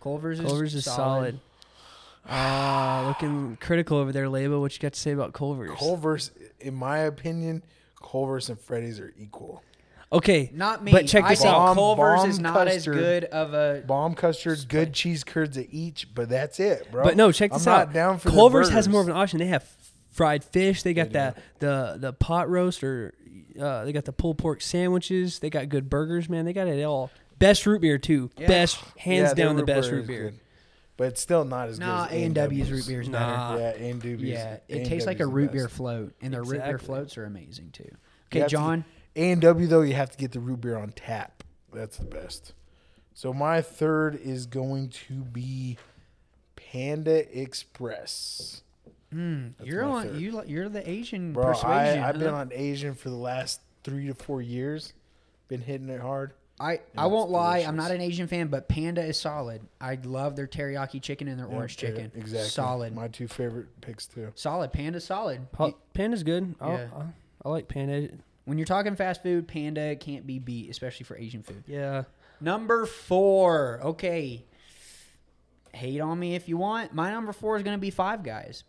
Culver's 0.03 0.39
is 0.39 0.45
Culver's 0.45 0.75
is 0.75 0.85
solid. 0.85 1.41
Ah, 2.29 3.05
looking 3.09 3.57
critical 3.59 3.97
over 3.97 4.13
there, 4.13 4.27
Labo. 4.27 4.61
What 4.61 4.75
you 4.75 4.81
got 4.81 4.93
to 4.93 5.01
say 5.01 5.13
about 5.13 5.33
Culver's? 5.33 5.71
Culver's, 5.79 6.31
in 6.61 6.75
my 6.75 6.99
opinion, 6.99 7.63
Culver's 8.03 8.51
and 8.51 8.61
Freddy's 8.61 9.01
are 9.01 9.15
equal. 9.17 9.63
okay, 10.13 10.51
Not 10.53 10.85
me. 10.85 10.93
But 10.93 11.07
check 11.07 11.27
this 11.27 11.41
think 11.41 11.55
out. 11.55 11.75
Culver's 11.75 12.21
Bomb 12.21 12.29
is 12.29 12.39
not 12.39 12.69
as 12.69 12.85
good 12.85 13.25
of 13.25 13.55
a. 13.55 13.83
Bomb 13.87 14.15
custard, 14.15 14.67
good 14.69 14.93
cheese 14.93 15.25
curds 15.25 15.57
at 15.57 15.69
each, 15.71 16.15
but 16.15 16.29
that's 16.29 16.61
it, 16.61 16.93
bro. 16.93 17.03
but 17.03 17.17
no, 17.17 17.33
check 17.33 17.51
this 17.51 17.67
I'm 17.67 17.73
out. 17.73 17.87
Not 17.87 17.95
down 17.95 18.19
for 18.19 18.29
the 18.29 18.37
Culver's 18.37 18.69
has 18.69 18.91
more 18.91 19.01
of 19.01 19.09
an 19.09 19.17
option. 19.17 19.39
They 19.39 19.47
have 19.47 19.67
fried 20.11 20.45
fish. 20.45 20.83
They 20.83 20.93
got 20.93 21.09
They 21.09 21.13
that 21.15 21.39
the 21.61 21.97
the 21.99 22.13
pot 22.13 22.51
roast 22.51 22.85
or 22.85 23.15
uh, 23.61 23.85
they 23.85 23.93
got 23.93 24.05
the 24.05 24.13
pulled 24.13 24.39
pork 24.39 24.61
sandwiches. 24.63 25.39
They 25.39 25.51
got 25.51 25.69
good 25.69 25.89
burgers, 25.91 26.29
man. 26.29 26.45
They 26.45 26.53
got 26.53 26.69
it 26.69 26.83
all. 26.85 27.11
Best 27.39 27.67
root 27.67 27.81
beer 27.81 27.99
too. 27.99 28.31
Yeah. 28.37 28.47
Best 28.49 28.79
hands 28.97 29.31
Yeah, 29.31 29.45
down 29.45 29.57
the 29.57 29.65
best 29.65 29.89
beer 29.91 29.99
root 29.99 30.07
beer. 30.07 30.23
good. 30.31 30.41
but 30.97 31.05
it's 31.09 31.21
still 31.21 31.45
not 31.45 31.69
as 31.69 31.79
Nah, 31.81 32.07
good. 32.07 32.15
as 32.15 32.21
A 32.21 32.25
and 32.25 32.35
W's 32.35 32.71
root 32.71 32.87
beer 32.87 33.01
is 33.01 33.09
better. 33.09 33.25
Nah. 33.27 33.57
Yeah, 33.57 33.73
A 33.77 33.91
and 33.91 34.01
W's. 34.03 34.29
yeah, 34.31 34.59
it 34.69 34.85
tastes 34.85 35.07
like 35.07 35.21
a 35.21 35.27
root 35.27 35.51
beer 35.53 35.69
float, 35.69 36.15
and 36.23 36.33
their 36.33 36.43
root 36.45 36.63
beer 36.65 36.79
floats 36.79 37.19
are 37.19 37.25
amazing 37.25 37.71
too. 37.73 37.91
Okay, 38.33 38.47
John. 38.47 38.85
A 39.17 39.33
and 39.33 39.41
W 39.43 39.67
though, 39.67 39.83
you 39.83 39.95
have 39.95 40.11
to 40.11 40.17
get 40.19 40.33
the 40.33 40.41
root 40.41 40.61
beer 40.61 40.77
on 40.79 40.93
tap. 40.93 41.43
That's 41.73 41.97
the 41.99 42.05
best. 42.07 42.53
So 43.15 43.33
my 43.35 43.61
third 43.61 44.15
is 44.15 44.47
going 44.47 44.89
to 45.09 45.15
be 45.25 45.77
Panda 46.57 47.39
Express. 47.39 48.63
Mm, 49.13 49.53
That's 49.59 49.69
You're 49.69 49.85
on. 49.85 50.05
third. 50.09 50.17
You 50.21 50.43
you're 50.47 50.69
the 50.69 50.89
Asian 50.89 51.33
Bro, 51.33 51.47
persuasion. 51.47 52.03
I, 52.03 52.09
I've 52.09 52.19
been 52.19 52.29
on 52.35 52.51
Asian 52.53 52.95
for 52.95 53.11
the 53.11 53.17
last 53.17 53.61
three 53.85 54.07
to 54.07 54.15
four 54.15 54.41
years. 54.43 54.93
Been 55.49 55.61
hitting 55.61 55.89
it 55.89 56.01
hard. 56.01 56.33
I, 56.61 56.81
I 56.97 57.07
won't 57.07 57.31
lie, 57.31 57.59
I'm 57.61 57.75
not 57.77 57.91
an 57.91 58.01
Asian 58.01 58.29
fan, 58.29 58.47
but 58.47 58.69
Panda 58.69 59.03
is 59.03 59.19
solid. 59.19 59.63
I 59.81 59.99
love 60.05 60.37
their 60.37 60.47
teriyaki 60.47 61.03
chicken 61.03 61.27
and 61.27 61.39
their 61.39 61.49
Yeah, 61.49 61.55
orange 61.57 61.83
yeah, 61.83 61.89
chicken. 61.89 62.13
exactly. 62.15 62.49
Solid. 62.51 62.95
My 62.95 63.09
two 63.09 63.27
favorite 63.27 63.67
picks 63.81 64.07
too. 64.07 64.31
solid. 64.37 64.73
Panda's 64.73 65.05
solid. 65.05 65.51
Pa- 65.51 65.73
Panda's 65.93 66.23
good. 66.23 66.55
I'll- 66.61 66.73
Yeah. 66.73 66.89
I'll- 66.95 67.15
I 67.45 67.49
like 67.49 67.67
Panda. 67.67 68.11
When 68.45 68.59
you're 68.59 68.67
talking 68.67 68.95
fast 68.95 69.23
food, 69.25 69.49
Panda 69.49 69.97
can't 69.97 70.25
be 70.27 70.39
beat, 70.39 70.71
especially 70.71 71.03
for 71.05 71.17
Asian 71.17 71.43
food. 71.43 71.65
Yeah. 71.67 72.05
Number 72.41 72.87
four. 72.87 73.81
Okay. 73.83 74.45
Hate 75.75 76.01
on 76.01 76.19
me 76.21 76.35
if 76.37 76.49
you 76.49 76.57
want. 76.57 76.93
My 76.95 77.11
number 77.11 77.33
four 77.33 77.57
is 77.57 77.63
going 77.65 77.77
to 77.77 77.81
be 77.81 77.91
Five 77.91 78.23
Guys. 78.23 78.63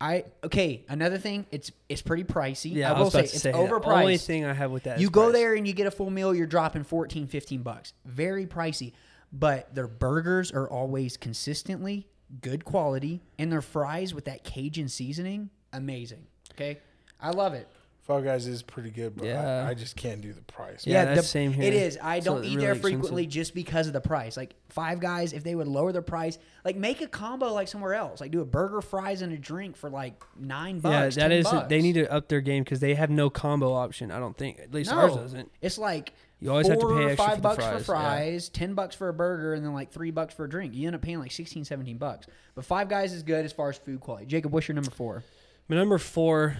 I 0.00 0.24
okay. 0.44 0.84
Another 0.88 1.18
thing, 1.18 1.46
it's 1.50 1.72
it's 1.88 2.02
pretty 2.02 2.24
pricey. 2.24 2.74
Yeah, 2.74 2.92
I 2.92 2.94
I, 2.94 2.98
will 2.98 3.04
was 3.04 3.12
say 3.14 3.20
it's 3.20 3.40
say 3.40 3.52
that. 3.52 3.58
overpriced. 3.58 4.00
Only 4.00 4.18
thing 4.18 4.44
I 4.44 4.52
have 4.52 4.70
with 4.70 4.84
that, 4.84 5.00
you 5.00 5.08
go 5.08 5.24
price. 5.24 5.32
there 5.34 5.54
and 5.54 5.66
you 5.66 5.72
get 5.72 5.86
a 5.86 5.90
full 5.90 6.10
meal, 6.10 6.34
you're 6.34 6.46
dropping 6.46 6.84
14, 6.84 7.26
15 7.26 7.62
bucks. 7.62 7.92
Very 8.04 8.46
pricey. 8.46 8.92
But 9.32 9.74
their 9.74 9.88
burgers 9.88 10.52
are 10.52 10.68
always 10.68 11.16
consistently 11.16 12.06
good 12.40 12.64
quality, 12.64 13.22
and 13.38 13.50
their 13.50 13.62
fries 13.62 14.12
with 14.14 14.24
that 14.26 14.44
Cajun 14.44 14.88
seasoning, 14.88 15.50
amazing. 15.72 16.26
Okay, 16.52 16.78
I 17.20 17.30
love 17.30 17.54
it. 17.54 17.68
Five 18.06 18.22
Guys 18.22 18.46
is 18.46 18.62
pretty 18.62 18.90
good, 18.90 19.16
but 19.16 19.26
Yeah. 19.26 19.64
I, 19.66 19.70
I 19.70 19.74
just 19.74 19.96
can't 19.96 20.20
do 20.20 20.32
the 20.32 20.40
price. 20.42 20.86
Yeah, 20.86 21.04
the- 21.06 21.14
that's 21.16 21.28
same 21.28 21.52
here. 21.52 21.64
It 21.64 21.74
is. 21.74 21.98
I 22.00 22.20
So 22.20 22.24
don't 22.26 22.38
it's 22.38 22.46
eat 22.46 22.50
really 22.54 22.60
there 22.66 22.72
expensive. 22.74 23.00
frequently 23.00 23.26
just 23.26 23.52
because 23.54 23.88
of 23.88 23.92
the 23.92 24.00
price. 24.00 24.36
Like 24.36 24.54
Five 24.68 25.00
Guys, 25.00 25.32
if 25.32 25.42
they 25.42 25.54
would 25.56 25.66
lower 25.66 25.90
their 25.90 26.02
price, 26.02 26.38
like 26.64 26.76
make 26.76 27.00
a 27.00 27.08
combo 27.08 27.52
like 27.52 27.66
somewhere 27.66 27.94
else. 27.94 28.20
Like 28.20 28.30
do 28.30 28.40
a 28.40 28.44
burger, 28.44 28.80
fries, 28.80 29.22
and 29.22 29.32
a 29.32 29.36
drink 29.36 29.76
for 29.76 29.90
like 29.90 30.22
nine 30.38 30.76
Yeah, 30.76 30.80
bucks. 30.82 31.16
that 31.16 31.22
10 31.28 31.32
is. 31.32 31.44
bucks. 31.50 31.68
They 31.68 31.82
need 31.82 31.94
to 31.94 32.10
up 32.12 32.28
their 32.28 32.40
game 32.40 32.62
because 32.62 32.78
they 32.78 32.94
have 32.94 33.10
no 33.10 33.28
combo 33.28 33.72
option. 33.72 34.12
I 34.12 34.20
don't 34.20 34.36
think. 34.38 34.60
At 34.60 34.72
least 34.72 34.90
No, 34.92 34.98
ours 34.98 35.16
doesn't. 35.16 35.50
it's 35.60 35.76
like 35.76 36.12
You 36.38 36.50
always 36.52 36.68
have 36.68 36.78
to 36.78 36.86
pay 36.86 37.06
extra 37.06 37.16
five 37.16 37.30
for 37.30 37.36
the 37.36 37.42
bucks 37.42 37.56
fries, 37.64 37.86
for 37.86 37.94
yeah. 37.94 38.00
fries, 38.02 38.48
ten 38.50 38.74
bucks 38.74 38.94
for 38.94 39.08
a 39.08 39.12
burger, 39.14 39.54
and 39.54 39.64
then 39.64 39.74
like 39.74 39.90
three 39.90 40.12
bucks 40.12 40.32
for 40.32 40.44
a 40.44 40.48
drink. 40.48 40.74
You 40.74 40.86
end 40.86 40.94
up 40.94 41.02
paying 41.02 41.18
like 41.18 41.32
16, 41.32 41.64
17 41.64 41.98
bucks. 41.98 42.28
But 42.54 42.64
Five 42.64 42.88
Guys 42.88 43.12
is 43.12 43.24
good 43.24 43.44
as 43.44 43.52
far 43.52 43.68
as 43.70 43.78
food 43.78 43.98
quality. 43.98 44.26
Jacob, 44.26 44.52
what's 44.52 44.68
your 44.68 44.76
number 44.76 44.92
four? 44.92 45.24
My 45.68 45.74
number 45.74 45.98
four 45.98 46.56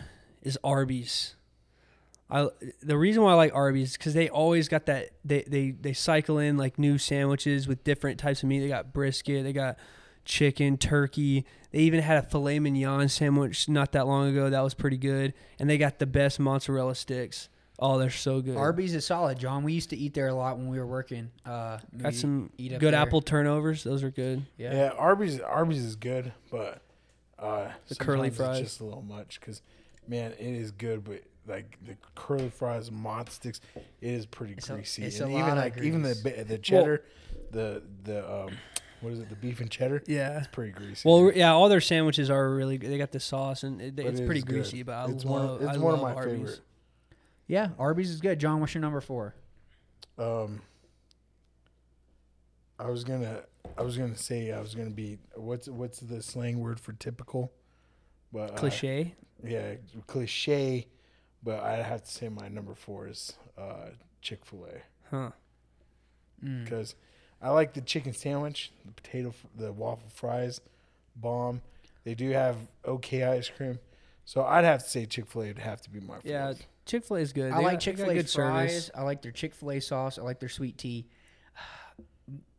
is 0.46 0.58
Arby's. 0.64 1.34
I 2.28 2.48
the 2.82 2.96
reason 2.98 3.22
why 3.22 3.32
I 3.32 3.34
like 3.34 3.54
Arby's 3.54 3.90
is 3.90 3.96
because 3.96 4.14
they 4.14 4.28
always 4.28 4.68
got 4.68 4.86
that 4.86 5.10
they, 5.24 5.42
they 5.46 5.70
they 5.70 5.92
cycle 5.92 6.38
in 6.38 6.56
like 6.56 6.78
new 6.78 6.98
sandwiches 6.98 7.68
with 7.68 7.84
different 7.84 8.18
types 8.18 8.42
of 8.42 8.48
meat. 8.48 8.60
They 8.60 8.68
got 8.68 8.92
brisket, 8.92 9.44
they 9.44 9.52
got 9.52 9.76
chicken, 10.24 10.76
turkey. 10.76 11.44
They 11.70 11.78
even 11.80 12.00
had 12.00 12.18
a 12.18 12.22
filet 12.22 12.58
mignon 12.58 13.08
sandwich 13.08 13.68
not 13.68 13.92
that 13.92 14.06
long 14.06 14.28
ago 14.28 14.50
that 14.50 14.60
was 14.60 14.74
pretty 14.74 14.96
good, 14.96 15.34
and 15.60 15.70
they 15.70 15.78
got 15.78 15.98
the 16.00 16.06
best 16.06 16.40
mozzarella 16.40 16.94
sticks. 16.96 17.48
Oh, 17.78 17.98
they're 17.98 18.08
so 18.10 18.40
good. 18.40 18.56
Arby's 18.56 18.94
is 18.94 19.04
solid, 19.04 19.38
John. 19.38 19.62
We 19.62 19.74
used 19.74 19.90
to 19.90 19.96
eat 19.96 20.14
there 20.14 20.28
a 20.28 20.34
lot 20.34 20.56
when 20.56 20.68
we 20.68 20.78
were 20.78 20.86
working. 20.86 21.30
Uh, 21.44 21.78
got 21.96 22.14
some 22.14 22.50
eat 22.56 22.70
good 22.80 22.94
there. 22.94 23.00
apple 23.00 23.20
turnovers. 23.20 23.84
Those 23.84 24.02
are 24.02 24.10
good. 24.10 24.42
Yeah. 24.56 24.72
Yeah, 24.74 24.88
Arby's 24.96 25.38
Arby's 25.40 25.84
is 25.84 25.94
good, 25.94 26.32
but 26.50 26.80
uh, 27.38 27.68
The 27.88 27.94
curly 27.96 28.30
fries. 28.30 28.60
it's 28.60 28.70
just 28.70 28.80
a 28.80 28.84
little 28.84 29.02
much 29.02 29.38
because 29.38 29.60
man, 30.08 30.32
it 30.32 30.40
is 30.40 30.70
good, 30.70 31.04
but 31.04 31.22
like 31.46 31.78
the 31.86 31.96
curly 32.14 32.50
fries, 32.50 32.90
mod 32.90 33.30
sticks, 33.30 33.60
it 33.74 33.84
is 34.00 34.26
pretty 34.26 34.54
It's 34.54 34.68
a- 34.68 34.74
greasy. 34.74 35.04
it's 35.04 35.20
and 35.20 35.30
a 35.30 35.32
even 35.34 35.42
lot 35.48 35.58
of 35.58 35.64
like 35.64 35.78
even 35.82 36.02
the 36.02 36.44
the 36.48 36.58
cheddar, 36.58 37.04
the 37.52 37.82
the 38.04 38.28
um, 38.30 38.50
what 39.00 39.12
is 39.12 39.20
it? 39.20 39.28
The 39.28 39.36
beef 39.36 39.60
and 39.60 39.70
cheddar. 39.70 40.02
Yeah. 40.06 40.38
It's 40.38 40.48
pretty 40.48 40.72
greasy. 40.72 41.08
Well, 41.08 41.30
yeah, 41.34 41.52
all 41.52 41.68
their 41.68 41.80
sandwiches 41.82 42.30
are 42.30 42.50
really 42.50 42.78
good. 42.78 42.90
They 42.90 42.98
got 42.98 43.12
the 43.12 43.20
sauce 43.20 43.62
and 43.62 43.80
it, 43.80 43.98
it's 43.98 44.20
it 44.20 44.26
pretty 44.26 44.38
is 44.40 44.44
good. 44.44 44.52
greasy, 44.54 44.82
but 44.82 44.92
I 44.92 45.04
it's 45.10 45.24
love 45.24 45.60
one, 45.60 45.68
it's 45.68 45.76
I 45.76 45.80
one 45.80 45.94
of 45.94 46.00
my 46.02 46.14
Arby's. 46.14 46.32
favorite. 46.32 46.60
Yeah, 47.46 47.68
Arby's 47.78 48.10
is 48.10 48.20
good. 48.20 48.40
John, 48.40 48.58
what's 48.60 48.74
your 48.74 48.80
number 48.80 49.00
four? 49.00 49.34
Um, 50.18 50.62
I 52.78 52.90
was 52.90 53.04
gonna, 53.04 53.42
I 53.78 53.82
was 53.82 53.96
gonna 53.96 54.16
say, 54.16 54.50
I 54.52 54.60
was 54.60 54.74
gonna 54.74 54.90
be, 54.90 55.18
what's 55.34 55.68
what's 55.68 56.00
the 56.00 56.22
slang 56.22 56.60
word 56.60 56.78
for 56.80 56.92
typical? 56.94 57.52
But 58.32 58.52
uh, 58.52 58.54
Cliche. 58.56 59.14
Yeah, 59.44 59.74
cliche. 60.06 60.86
But 61.42 61.60
I 61.62 61.82
have 61.82 62.02
to 62.04 62.10
say 62.10 62.28
my 62.28 62.48
number 62.48 62.74
four 62.74 63.06
is 63.08 63.34
uh, 63.56 63.90
Chick 64.20 64.44
Fil 64.44 64.66
A 64.66 64.82
Huh. 65.14 65.30
Mm. 66.44 66.64
because 66.64 66.94
I 67.40 67.50
like 67.50 67.74
the 67.74 67.80
chicken 67.80 68.12
sandwich, 68.12 68.72
the 68.84 68.92
potato, 68.92 69.28
f- 69.28 69.46
the 69.56 69.72
waffle 69.72 70.08
fries, 70.12 70.60
bomb. 71.14 71.62
They 72.04 72.14
do 72.14 72.30
have 72.30 72.56
okay 72.84 73.24
ice 73.24 73.48
cream, 73.48 73.78
so 74.24 74.42
I'd 74.44 74.64
have 74.64 74.82
to 74.82 74.88
say 74.88 75.06
Chick 75.06 75.26
Fil 75.26 75.42
A 75.42 75.46
would 75.48 75.58
have 75.58 75.80
to 75.82 75.90
be 75.90 76.00
my 76.00 76.14
fourth. 76.14 76.24
Yeah, 76.26 76.54
Chick 76.84 77.04
Fil 77.04 77.16
A 77.18 77.20
is 77.20 77.32
good. 77.32 77.52
I 77.52 77.58
They 77.58 77.64
like 77.64 77.80
Chick 77.80 77.96
Fil 77.96 78.10
A 78.10 78.14
fries. 78.14 78.30
service. 78.30 78.90
I 78.94 79.02
like 79.02 79.22
their 79.22 79.32
Chick 79.32 79.54
Fil 79.54 79.70
A 79.72 79.80
sauce. 79.80 80.18
I 80.18 80.22
like 80.22 80.40
their 80.40 80.48
sweet 80.48 80.78
tea. 80.78 81.06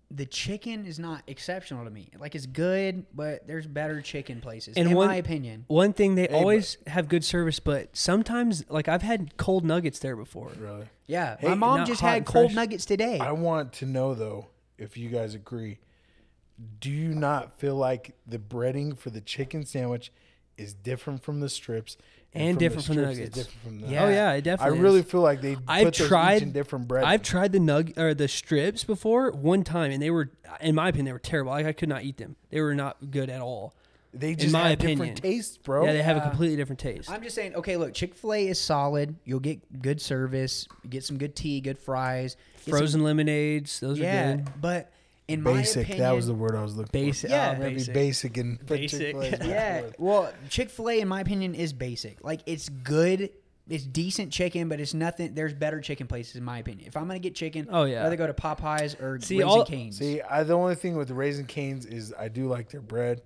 The 0.10 0.26
chicken 0.26 0.86
is 0.86 1.00
not 1.00 1.24
exceptional 1.28 1.84
to 1.84 1.90
me. 1.92 2.10
Like 2.18 2.34
it's 2.34 2.46
good, 2.46 3.06
but 3.14 3.46
there's 3.46 3.68
better 3.68 4.02
chicken 4.02 4.40
places, 4.40 4.78
And 4.78 4.90
in 4.90 4.96
one- 4.96 5.08
my 5.10 5.16
opinion. 5.16 5.66
One 5.68 5.92
thing 5.92 6.16
they 6.16 6.22
Hey, 6.24 6.28
but- 6.30 6.36
always 6.38 6.78
have 6.88 7.10
good 7.10 7.26
service, 7.26 7.60
but 7.60 7.96
sometimes 7.96 8.64
like 8.70 8.88
I've 8.88 9.02
had 9.02 9.36
cold 9.36 9.66
nuggets 9.66 10.00
there 10.00 10.16
before. 10.16 10.52
really. 10.60 10.86
Yeah, 11.08 11.36
Hey, 11.40 11.50
my 11.50 11.56
mom 11.56 11.86
just 11.86 12.00
had 12.02 12.26
cold 12.26 12.48
fresh. 12.52 12.56
nuggets 12.56 12.86
today. 12.86 13.20
I 13.20 13.34
want 13.34 13.74
to 13.74 13.86
know 13.86 14.14
though 14.14 14.48
if 14.78 14.96
you 14.96 15.10
guys 15.10 15.36
agree. 15.36 15.80
Do 16.80 16.90
you 16.90 17.14
not 17.14 17.60
feel 17.60 17.76
like 17.76 18.16
the 18.26 18.40
breading 18.40 18.98
for 18.98 19.10
the 19.10 19.22
chicken 19.22 19.66
sandwich 19.66 20.12
is 20.58 20.74
different 20.74 21.22
from 21.22 21.40
the 21.42 21.50
strips, 21.50 21.98
And 22.34 22.60
different 22.60 22.86
from 22.86 22.98
the 22.98 23.02
strips 23.04 23.18
nuggets. 23.20 23.36
different 23.38 23.64
from 23.64 23.82
the 23.82 23.88
Yeah. 23.88 24.06
Oh 24.06 24.10
yeah, 24.10 24.32
it 24.32 24.36
I 24.36 24.40
definitely. 24.42 24.78
I 24.78 24.82
really 24.82 25.00
is. 25.00 25.06
feel 25.06 25.22
like 25.22 25.42
they 25.42 25.58
I've 25.68 25.86
put 25.86 25.94
those 25.96 26.02
each 26.02 26.08
tried- 26.08 26.42
in 26.44 26.52
different 26.52 26.88
bread. 26.88 27.04
I've 27.04 27.24
tried 27.24 27.52
the 27.52 27.60
nug 27.60 27.98
or 27.98 28.14
the 28.14 28.28
strips 28.28 28.84
before 28.84 29.32
one 29.32 29.64
time, 29.64 29.92
and 29.92 30.02
they 30.02 30.12
were, 30.12 30.30
in 30.62 30.76
my 30.76 30.90
opinion, 30.90 31.06
they 31.06 31.14
were 31.14 31.20
terrible. 31.20 31.52
Like 31.52 31.66
I 31.66 31.72
could 31.74 31.90
not 31.90 32.04
eat 32.04 32.18
them. 32.18 32.36
They 32.52 32.62
were 32.62 32.76
not 32.76 33.12
good 33.12 33.30
at 33.30 33.42
all. 33.42 33.74
They 34.14 34.34
just 34.36 34.48
in 34.48 34.52
my 34.52 34.70
have 34.70 34.80
opinion. 34.80 35.00
different 35.00 35.18
tastes, 35.24 35.58
bro. 35.58 35.86
yeah, 35.86 35.94
they 35.94 36.02
have 36.02 36.18
a 36.18 36.22
completely 36.22 36.56
different 36.58 36.80
taste. 36.80 37.10
I'm 37.10 37.22
just 37.24 37.36
saying. 37.36 37.56
Okay, 37.56 37.76
look, 37.78 37.94
Chick 37.94 38.14
Fil 38.16 38.34
A 38.34 38.48
is 38.48 38.60
solid. 38.60 39.16
You'll 39.26 39.40
get 39.40 39.82
good 39.82 40.00
service. 40.02 40.68
You 40.84 40.90
get 40.90 41.04
some 41.04 41.18
good 41.18 41.36
tea, 41.36 41.60
good 41.62 41.78
fries, 41.78 42.36
get 42.58 42.66
some- 42.66 42.72
Frozen 42.80 43.04
lemonades, 43.04 43.80
those 43.80 44.00
yeah, 44.00 44.34
are 44.34 44.36
good. 44.38 44.48
but 44.62 44.92
in 45.28 45.42
my 45.44 45.54
basic. 45.54 45.84
opinion, 45.88 46.00
that 46.08 46.16
was 46.16 46.28
the 46.28 46.34
word 46.34 46.56
I 46.56 46.62
was 46.62 46.76
looking 46.76 46.90
Basic. 46.92 47.30
for. 47.30 47.36
Yeah. 47.36 47.54
oh, 47.56 47.60
Maybe 47.60 47.76
basic. 47.76 47.94
basic 47.94 48.38
and 48.38 48.66
Basic. 48.66 49.00
Chick-fil-A 49.00 49.26
as 49.32 49.40
my 49.42 49.46
Yeah. 49.48 49.84
Well, 49.98 50.32
Chick 50.50 50.70
Fil 50.70 50.90
A, 50.90 51.00
in 51.02 51.08
my 51.08 51.22
opinion, 51.22 51.54
is 51.56 51.74
basic. 51.74 52.24
Like 52.24 52.42
it's 52.46 52.70
good. 52.70 53.30
It's 53.70 53.84
decent 53.84 54.32
chicken, 54.32 54.70
but 54.70 54.80
it's 54.80 54.94
nothing. 54.94 55.34
There's 55.34 55.54
better 55.54 55.82
chicken 55.82 56.08
places, 56.08 56.38
in 56.38 56.44
my 56.46 56.60
opinion. 56.60 56.88
If 56.88 56.96
I'm 56.96 57.06
gonna 57.08 57.20
get 57.20 57.36
chicken, 57.36 57.68
Oh, 57.70 57.84
yeah. 57.84 58.00
I'd 58.00 58.04
rather 58.04 58.16
go 58.16 58.28
to 58.28 58.34
Popeyes 58.34 58.98
or 59.02 59.20
See, 59.20 59.36
Raising 59.40 59.44
all- 59.50 59.66
Cane's. 59.66 59.98
See, 59.98 60.22
I, 60.22 60.44
the 60.44 60.54
only 60.54 60.76
thing 60.76 60.96
with 60.96 61.10
the 61.10 61.14
Raisin 61.14 61.46
Canes 61.46 61.86
is 61.86 62.14
I 62.18 62.30
do 62.30 62.48
like 62.48 62.70
their 62.70 62.80
bread, 62.80 63.22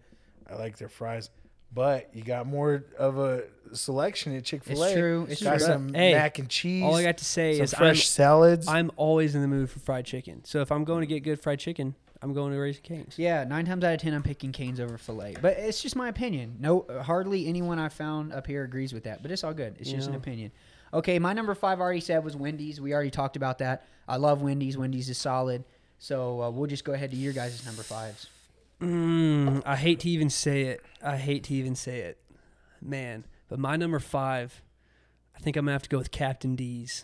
I 0.50 0.56
like 0.56 0.78
their 0.80 0.90
fries, 0.90 1.30
but 1.72 2.10
you 2.16 2.24
got 2.24 2.48
more 2.48 2.86
of 2.98 3.20
a 3.20 3.44
selection 3.74 4.36
at 4.36 4.44
Chick 4.44 4.64
Fil 4.64 4.84
A. 4.84 4.88
It's 4.88 4.94
true, 4.94 5.28
it's 5.30 5.44
got 5.44 5.58
true. 5.58 5.68
some 5.68 5.94
Hey, 5.94 6.14
mac 6.14 6.40
and 6.40 6.50
cheese. 6.50 6.84
All 6.84 6.96
I 6.96 7.04
got 7.04 7.18
to 7.18 7.26
say 7.26 7.56
some 7.56 7.64
is 7.64 7.74
I'm, 7.74 7.78
fresh 7.80 8.08
salads. 8.08 8.68
I'm 8.68 8.92
always 8.96 9.36
in 9.36 9.42
the 9.42 9.48
mood 9.48 9.70
for 9.70 9.80
fried 9.80 10.06
chicken. 10.06 10.44
So 10.44 10.62
if 10.62 10.72
I'm 10.72 10.84
going 10.84 11.02
to 11.02 11.08
get 11.08 11.22
good 11.24 11.40
fried 11.40 11.60
chicken, 11.60 11.96
I'm 12.22 12.34
going 12.34 12.52
to 12.52 12.60
Raising 12.60 12.84
Cane's. 12.84 13.18
Yeah, 13.18 13.44
nine 13.44 13.66
times 13.66 13.84
out 13.84 13.94
of 13.94 14.00
ten, 14.00 14.14
I'm 14.14 14.22
picking 14.22 14.52
Canes 14.52 14.80
over 14.80 14.98
filet. 14.98 15.36
But 15.42 15.58
it's 15.58 15.82
just 15.82 15.96
my 15.96 16.08
opinion. 16.08 16.58
No, 16.60 16.86
hardly 17.04 17.48
anyone 17.48 17.80
I 17.80 17.90
found 17.90 18.32
up 18.32 18.46
here 18.46 18.64
agrees 18.64 18.94
with 18.94 19.06
that. 19.06 19.24
But 19.24 19.32
it's 19.32 19.44
all 19.44 19.54
good. 19.54 19.76
It's 19.80 19.90
just 19.90 20.08
an 20.08 20.16
opinion. 20.16 20.52
Okay, 20.94 21.18
my 21.20 21.34
number 21.34 21.56
five 21.56 21.80
I 21.80 21.84
already 21.84 22.02
said 22.02 22.24
was 22.24 22.36
Wendy's. 22.36 22.80
We 22.80 22.94
already 22.94 23.10
talked 23.12 23.38
about 23.38 23.58
that. 23.60 23.86
I 24.08 24.18
love 24.18 24.42
Wendy's. 24.42 24.78
Wendy's 24.78 25.10
is 25.10 25.18
solid. 25.18 25.64
So 25.98 26.42
uh, 26.42 26.50
we'll 26.52 26.68
just 26.68 26.84
go 26.84 26.94
ahead 26.94 27.12
to 27.12 27.18
your 27.18 27.34
guys' 27.34 27.66
number 27.66 27.82
fives. 27.82 28.28
Mm, 28.82 29.62
I 29.66 29.76
hate 29.76 30.00
to 30.02 30.10
even 30.10 30.30
say 30.30 30.64
it. 30.64 30.82
I 31.04 31.18
hate 31.18 31.44
to 31.46 31.54
even 31.54 31.76
say 31.76 32.00
it, 32.00 32.18
man. 32.82 33.24
But 33.52 33.60
my 33.60 33.76
number 33.76 34.00
five, 34.00 34.62
I 35.36 35.40
think 35.40 35.58
I'm 35.58 35.66
gonna 35.66 35.74
have 35.74 35.82
to 35.84 35.90
go 35.90 35.98
with 35.98 36.10
Captain 36.10 36.56
D's. 36.56 37.04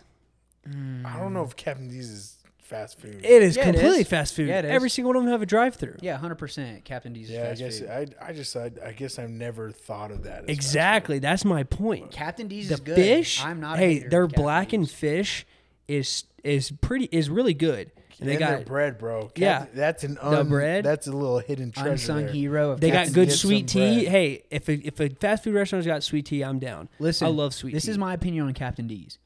Mm. 0.66 1.04
I 1.04 1.18
don't 1.18 1.34
know 1.34 1.42
if 1.44 1.54
Captain 1.56 1.88
D's 1.88 2.08
is 2.08 2.36
fast 2.62 2.98
food. 2.98 3.20
It 3.22 3.42
is 3.42 3.54
Yeah, 3.54 3.64
it 3.68 3.72
completely 3.72 4.00
is. 4.00 4.08
fast 4.08 4.34
food. 4.34 4.48
Yeah, 4.48 4.60
it 4.60 4.64
is. 4.64 4.70
Every 4.70 4.88
single 4.88 5.10
one 5.10 5.16
of 5.18 5.22
them 5.24 5.30
have 5.32 5.42
a 5.42 5.46
drive-through. 5.46 5.96
Yeah, 6.00 6.16
hundred 6.16 6.36
percent. 6.36 6.86
Captain 6.86 7.12
D's. 7.12 7.28
yeah, 7.30 7.40
I 7.40 7.42
is 7.50 7.60
fast 7.60 7.60
guess 7.60 7.78
food. 7.80 8.16
I, 8.18 8.28
I 8.28 8.32
just 8.32 8.56
I, 8.56 8.70
I 8.82 8.92
guess 8.92 9.18
I've 9.18 9.28
never 9.28 9.70
thought 9.72 10.10
of 10.10 10.22
that. 10.22 10.38
as 10.40 10.46
fast 10.46 10.48
Exactly. 10.48 11.18
That's 11.18 11.44
my 11.44 11.64
point. 11.64 12.12
Captain 12.12 12.48
D's 12.48 12.68
The 12.68 12.74
is 12.74 12.80
good. 12.80 12.96
fish. 12.96 13.44
I'm 13.44 13.60
not. 13.60 13.76
A 13.76 13.80
hey, 13.80 13.92
hater 13.96 14.06
of 14.06 14.10
their 14.10 14.26
Captain 14.26 14.42
blackened 14.42 14.84
D's. 14.86 14.94
fish 14.94 15.46
is 15.86 16.24
is 16.44 16.70
pretty 16.80 17.10
is 17.12 17.28
really 17.28 17.54
good. 17.54 17.92
Food. 18.18 18.28
And 18.28 18.28
they 18.28 18.34
And 18.44 18.52
their 18.52 18.58
got 18.58 18.66
bread, 18.66 18.98
bro. 18.98 19.30
Yeah. 19.36 19.66
that's 19.72 20.04
an 20.04 20.14
The 20.14 20.40
un, 20.40 20.48
bread. 20.48 20.84
That's 20.84 21.06
a 21.06 21.12
little 21.12 21.38
hidden 21.38 21.70
treasure. 21.72 21.90
unsung 21.90 22.16
there. 22.26 22.28
hero 22.28 22.70
of. 22.72 22.80
they 22.80 22.90
got 22.90 23.12
good 23.12 23.32
sweet 23.32 23.68
tea. 23.68 24.00
bread. 24.02 24.08
Hey, 24.12 24.42
if 24.50 24.68
a, 24.68 24.72
if 24.86 25.00
a 25.00 25.08
fast 25.08 25.44
food 25.44 25.54
restaurant's 25.54 25.86
got 25.86 26.02
sweet 26.02 26.26
tea, 26.26 26.42
I'm 26.42 26.58
down. 26.58 26.88
Listen, 26.98 27.26
I 27.26 27.30
love 27.30 27.54
sweet 27.54 27.70
tea. 27.70 27.76
This 27.76 27.84
tea. 27.84 27.90
is 27.92 27.98
my 27.98 28.14
opinion 28.14 28.46
on 28.46 28.54
Captain 28.54 28.86
D's. 28.86 29.18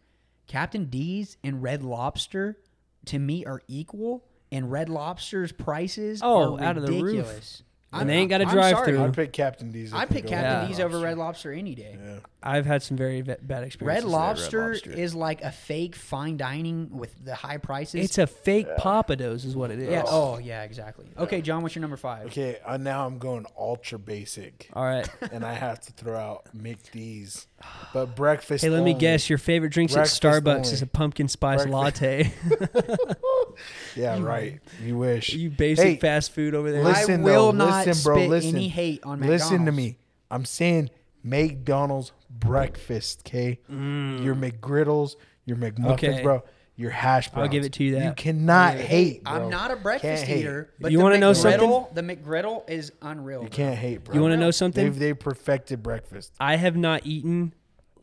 Captain 0.47 0.87
D's 0.87 1.37
and 1.43 1.63
Red 1.63 1.83
Lobster, 1.83 2.59
to 3.07 3.19
me, 3.19 3.45
are 3.47 3.63
equal, 3.69 4.25
and 4.51 4.71
Red 4.71 4.89
Lobster's 4.91 5.51
prices 5.53 6.21
Oh, 6.23 6.57
are 6.59 6.63
out 6.63 6.77
of 6.77 6.87
the 6.87 7.03
roof. 7.03 7.63
Ridiculous. 7.93 8.01
And 8.01 8.11
they 8.11 8.15
ain't 8.15 8.31
got 8.31 8.41
a 8.41 8.47
I'm 8.47 8.55
drive-through. 8.55 8.95
sorry. 8.97 9.09
I'd 9.09 9.15
pick 9.15 9.33
Captain 9.33 9.71
D's. 9.71 9.91
if 9.91 9.95
I'd 9.95 10.09
we 10.09 10.15
pick 10.17 10.25
go 10.25 10.31
Captain 10.31 10.63
Yeah. 10.63 10.69
D's 10.69 10.81
over 10.81 10.99
Red 10.99 11.19
Lobster 11.19 11.53
any 11.53 11.75
day. 11.75 11.99
Yeah. 12.03 12.17
I've 12.43 12.67
had 12.67 12.83
some 12.83 12.97
very 12.97 13.21
ve- 13.21 13.37
bad 13.43 13.59
Red 13.59 13.65
experiences. 13.65 14.05
Red 14.05 14.11
Lobster, 14.11 14.73
is 14.73 15.15
like 15.15 15.43
a 15.43 15.53
fake 15.53 15.95
fine 15.95 16.37
dining 16.37 16.89
with 16.97 17.25
the 17.25 17.35
high 17.37 17.59
prices. 17.59 18.05
It's 18.05 18.19
a 18.19 18.27
fake 18.27 18.67
Pappadeaux, 18.79 19.35
is 19.35 19.55
what 19.55 19.71
it 19.71 19.79
is. 19.79 19.91
yeah. 19.91 20.03
Oh, 20.07 20.39
yeah, 20.39 20.63
exactly. 20.63 21.07
Okay, 21.19 21.41
John, 21.43 21.63
what's 21.63 21.75
your 21.77 21.83
number 21.83 21.97
five? 21.99 22.27
Okay, 22.27 22.59
uh, 22.65 22.79
now 22.79 23.07
I'm 23.07 23.19
going 23.19 23.47
ultra 23.57 23.99
basic, 23.99 24.69
All 24.73 24.85
right. 24.85 25.09
and 25.33 25.45
I 25.45 25.53
have 25.53 25.81
to 25.83 25.93
throw 25.93 26.19
out 26.19 26.49
McD's, 26.57 27.47
but 27.95 28.17
breakfast. 28.17 28.65
Hey, 28.65 28.71
let 28.71 28.83
me 28.83 28.91
only. 28.93 29.01
guess. 29.01 29.29
Your 29.31 29.39
favorite 29.39 29.71
drinks 29.73 29.93
Breakfast 29.93 30.25
at 30.25 30.33
Starbucks 30.43 30.57
only. 30.57 30.69
is 30.73 30.83
a 30.83 30.87
pumpkin 30.87 31.29
spice 31.29 31.65
Breakfast. 31.67 32.01
latte. 32.03 32.33
Yeah, 33.97 34.21
right. 34.23 34.61
You 34.83 34.97
wish. 34.99 35.33
you 35.35 35.51
basic 35.51 35.85
Hey, 35.87 35.97
fast 35.97 36.33
food 36.33 36.55
over 36.55 36.71
there. 36.73 36.83
listen, 36.85 37.21
I 37.21 37.25
will 37.25 37.53
though, 37.53 37.59
not 37.67 37.87
listen, 37.87 38.03
bro, 38.05 38.17
spit 38.17 38.31
listen. 38.31 38.57
any 38.57 38.69
hate 38.69 39.01
on 39.05 39.21
McDonald's. 39.21 39.43
Listen 39.51 39.67
to 39.67 39.73
me. 39.73 39.99
I'm 40.31 40.45
saying 40.45 40.91
McDonald's 41.23 42.13
breakfast, 42.31 43.23
okay? 43.27 43.59
Mm. 43.71 44.25
Your 44.25 44.35
McGriddles, 44.35 45.17
your 45.45 45.57
McMuffins, 45.57 45.93
Okay. 45.95 46.23
bro. 46.23 46.43
Your 46.75 46.91
hash 46.91 47.29
browns. 47.31 47.45
I'll 47.47 47.53
give 47.53 47.65
it 47.65 47.75
to 47.75 47.85
you 47.85 47.97
that. 47.97 48.05
You 48.05 48.13
cannot 48.15 48.75
hate. 48.77 49.23
Bro. 49.25 49.33
I'm 49.35 49.51
not 49.51 49.71
a 49.71 49.77
breakfast 49.77 50.25
Can't 50.25 50.29
hate. 50.29 50.41
eater, 50.41 50.71
but 50.81 50.91
You 50.91 51.01
wanna 51.01 51.19
know 51.19 51.35
something? 51.35 51.85
The 51.93 52.03
McGriddle 52.03 52.69
is 52.69 52.93
unreal. 53.03 53.43
You 53.43 53.49
can't 53.51 53.77
hate, 53.77 54.05
bro. 54.05 54.15
You 54.15 54.23
wanna 54.23 54.39
know 54.39 54.51
something? 54.51 54.83
They've 54.85 54.99
they 54.99 55.13
perfected 55.13 55.83
breakfast. 55.83 56.33
I 56.41 56.57
have 56.57 56.75
not 56.77 57.03
eaten 57.07 57.53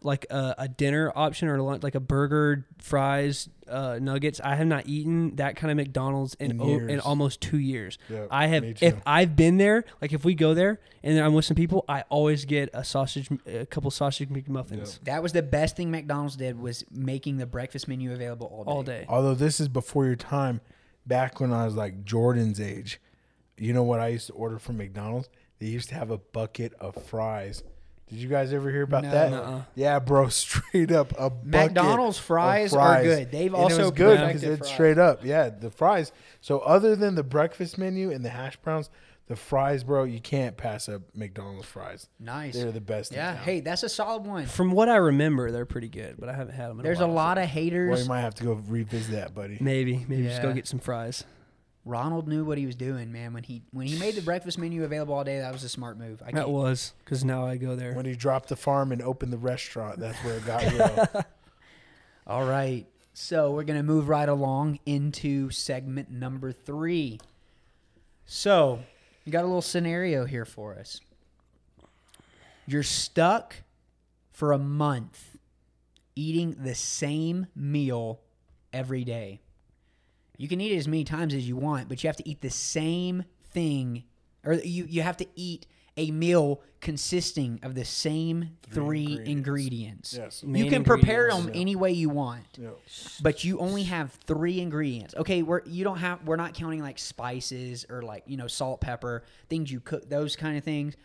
like 0.02 0.26
a, 0.30 0.56
a 0.60 0.68
dinner 0.68 1.12
option 1.16 1.48
or 1.48 1.62
lunch, 1.62 1.84
like 1.84 1.96
a 1.96 2.00
burger, 2.00 2.66
fries, 2.80 3.50
uh, 3.68 4.00
nuggets. 4.02 4.40
I 4.44 4.56
have 4.56 4.68
not 4.68 4.88
eaten 4.88 5.36
that 5.36 5.56
kind 5.56 5.72
of 5.72 5.78
McDonald's 5.78 6.36
in 6.36 6.52
In 6.52 6.62
o- 6.62 6.88
in 6.88 7.00
almost 7.00 7.42
two 7.42 7.60
years. 7.60 7.98
Yeah, 8.10 8.26
I 8.32 8.48
have. 8.48 8.64
me 8.64 8.76
If. 8.80 8.96
I've 9.06 9.36
been 9.36 9.58
there, 9.58 9.86
like 10.02 10.14
if 10.14 10.24
we 10.26 10.36
go 10.36 10.54
there 10.54 10.80
and 11.04 11.20
I'm 11.20 11.34
with 11.34 11.46
some 11.46 11.56
people, 11.56 11.86
I 11.88 12.04
always 12.10 12.46
get 12.46 12.70
a 12.74 12.84
sausage, 12.84 13.30
a 13.46 13.66
couple 13.66 13.92
sausage 13.92 14.30
McMuffins 14.30 15.00
That 15.04 15.22
was 15.22 15.34
the 15.34 15.44
best 15.44 15.76
thing 15.76 15.92
McDonald's 15.92 16.36
did 16.36 16.60
was 16.60 16.84
making 16.92 17.38
the 17.38 17.46
breakfast 17.46 17.88
menu 17.88 18.12
available 18.14 18.48
all 18.48 18.64
day. 18.64 18.72
all 18.72 18.84
day. 18.84 19.06
Although 19.10 19.36
this 19.36 19.60
is 19.60 19.68
before 19.68 20.06
your 20.06 20.16
time, 20.16 20.62
back 21.06 21.40
when 21.40 21.52
I 21.54 21.66
was 21.66 21.76
like 21.76 22.04
Jordan's 22.06 22.60
age, 22.60 23.00
you 23.58 23.74
know 23.74 23.84
what 23.84 24.00
I 24.00 24.08
used 24.08 24.28
to 24.28 24.34
order 24.34 24.60
from 24.60 24.78
McDonald's? 24.78 25.30
They 25.60 25.68
used 25.68 25.90
to 25.90 25.96
have 25.96 26.10
a 26.10 26.18
bucket 26.18 26.74
of 26.80 26.96
fries. 26.96 27.64
Did 28.10 28.18
you 28.20 28.28
guys 28.28 28.54
ever 28.54 28.70
hear 28.72 28.84
about 28.84 29.04
No. 29.04 29.12
that? 29.12 29.32
Nuh-uh. 29.32 29.62
Yeah, 29.76 30.00
bro, 30.00 30.28
straight 30.30 30.92
up 30.92 31.12
a 31.18 31.30
bucket 31.30 31.74
McDonald's 31.74 32.18
of 32.18 32.26
fries 32.26 32.74
are 32.74 33.04
good. 33.04 33.32
They've 33.32 33.54
And 33.54 33.62
also 33.64 33.82
it 33.82 33.84
was 33.86 33.92
good 33.92 34.28
because 34.28 34.44
it's 34.44 34.58
fries. 34.60 34.74
straight 34.74 34.98
up. 34.98 35.24
Yeah, 35.24 35.50
the 35.50 35.70
fries. 35.70 36.12
So 36.42 36.60
other 36.60 36.96
than 36.96 37.16
the 37.16 37.24
breakfast 37.24 37.78
menu 37.78 38.12
and 38.12 38.26
the 38.26 38.30
hash 38.30 38.58
browns, 38.58 38.90
the 39.28 39.36
fries, 39.36 39.84
bro, 39.84 40.06
you 40.06 40.20
can't 40.20 40.58
pass 40.58 40.90
up 40.90 41.04
McDonald's 41.14 41.68
fries. 41.68 42.08
Nice. 42.20 42.56
They're 42.56 42.72
the 42.72 42.82
best. 42.82 43.12
yeah. 43.14 43.30
In 43.30 43.36
town. 43.36 43.44
Hey, 43.46 43.60
that's 43.60 43.84
a 43.84 43.90
solid 43.90 44.26
one. 44.26 44.48
From 44.48 44.72
what 44.72 44.90
I 44.90 44.96
remember, 44.96 45.52
they're 45.52 45.68
pretty 45.68 45.90
good, 45.90 46.16
but 46.18 46.30
I 46.30 46.34
haven't 46.34 46.56
had 46.56 46.70
them. 46.72 46.80
In 46.80 46.84
There's 46.84 47.00
a, 47.02 47.06
a 47.06 47.08
lot 47.08 47.38
so- 47.38 47.44
of 47.44 47.50
haters. 47.50 47.92
well, 47.92 48.00
you 48.02 48.08
might 48.10 48.22
have 48.22 48.34
to 48.36 48.44
go 48.44 48.54
revisit 48.54 49.12
that, 49.12 49.36
buddy. 49.36 49.58
Maybe, 49.62 50.04
maybe 50.10 50.24
just 50.24 50.42
go 50.42 50.52
get 50.52 50.66
some 50.68 50.80
fries. 50.80 51.26
Ronald 51.90 52.28
knew 52.28 52.46
what 52.46 52.58
he 52.58 52.66
was 52.66 52.76
doing, 52.76 53.12
man. 53.12 53.34
When 53.34 53.44
he 53.44 53.64
when 53.72 53.88
he 53.88 53.98
made 54.00 54.16
the 54.16 54.22
breakfast 54.22 54.58
menu 54.58 54.84
available 54.84 55.16
all 55.16 55.24
day, 55.24 55.40
that 55.40 55.52
was 55.52 55.64
a 55.64 55.70
smart 55.70 55.98
move. 55.98 56.22
I 56.22 56.26
That 56.28 56.34
can't- 56.34 56.50
was 56.50 56.94
because 57.04 57.26
now 57.26 57.46
I 57.46 57.58
go 57.58 57.76
there. 57.76 57.94
When 57.94 58.06
he 58.06 58.16
dropped 58.16 58.50
the 58.50 58.56
farm 58.56 58.92
and 58.92 59.02
opened 59.02 59.34
the 59.34 59.38
restaurant, 59.38 60.00
that's 60.00 60.18
where 60.24 60.36
it 60.38 60.46
got 60.46 60.64
real. 60.72 61.26
All 62.28 62.46
right. 62.46 62.86
So 63.14 63.52
we're 63.52 63.64
going 63.64 63.80
to 63.80 63.84
move 63.84 64.08
right 64.08 64.30
along 64.30 64.80
into 64.86 65.50
segment 65.50 66.10
number 66.12 66.52
three. 66.52 67.20
So 68.26 68.80
you 69.26 69.32
got 69.32 69.44
a 69.44 69.48
little 69.48 69.62
scenario 69.64 70.26
here 70.26 70.46
for 70.46 70.76
us. 70.76 71.02
You're 72.68 72.84
stuck 72.84 73.56
for 74.32 74.52
a 74.52 74.60
month 74.60 75.38
eating 76.16 76.56
the 76.64 76.76
same 76.76 77.48
meal 77.56 78.20
every 78.72 79.04
day. 79.04 79.42
You 80.40 80.48
can 80.48 80.62
eat 80.62 80.72
it 80.72 80.78
as 80.78 80.88
many 80.88 81.04
times 81.04 81.34
as 81.34 81.46
you 81.48 81.58
want, 81.58 81.90
but 81.90 82.02
you 82.02 82.08
have 82.08 82.16
to 82.16 82.28
eat 82.28 82.40
the 82.40 82.50
same 82.50 83.26
thing, 83.52 84.06
or 84.46 84.54
you, 84.54 84.86
you 84.88 85.02
have 85.02 85.18
to 85.18 85.26
eat 85.36 85.68
a 85.98 86.12
meal 86.12 86.62
consisting 86.80 87.60
of 87.62 87.76
the 87.76 87.84
same 87.84 88.52
three, 88.72 89.02
ingredients. 89.26 89.30
ingredients. 89.30 90.14
Yes. 90.18 90.44
You 90.44 90.50
Main 90.50 90.70
can 90.70 90.84
prepare 90.86 91.26
ingredients. 91.28 91.46
them 91.52 91.62
any 91.62 91.76
way 91.76 91.92
you 91.92 92.08
want, 92.08 92.46
Yeah. 92.58 92.70
but 93.22 93.44
you 93.44 93.60
only 93.60 93.84
have 93.84 94.14
three 94.28 94.62
ingredients. 94.62 95.14
Okay, 95.18 95.42
we're 95.42 95.62
you 95.66 95.84
don't 95.84 95.98
have 95.98 96.26
we're 96.26 96.38
not 96.38 96.54
counting 96.54 96.82
like 96.82 97.00
spices 97.00 97.86
or 97.90 98.02
like 98.02 98.24
you 98.28 98.38
know 98.38 98.48
salt, 98.48 98.80
pepper, 98.80 99.24
things 99.50 99.70
you 99.70 99.82
cook, 99.82 100.10
those 100.10 100.38
kind 100.38 100.58
of 100.58 100.64
things. 100.64 100.96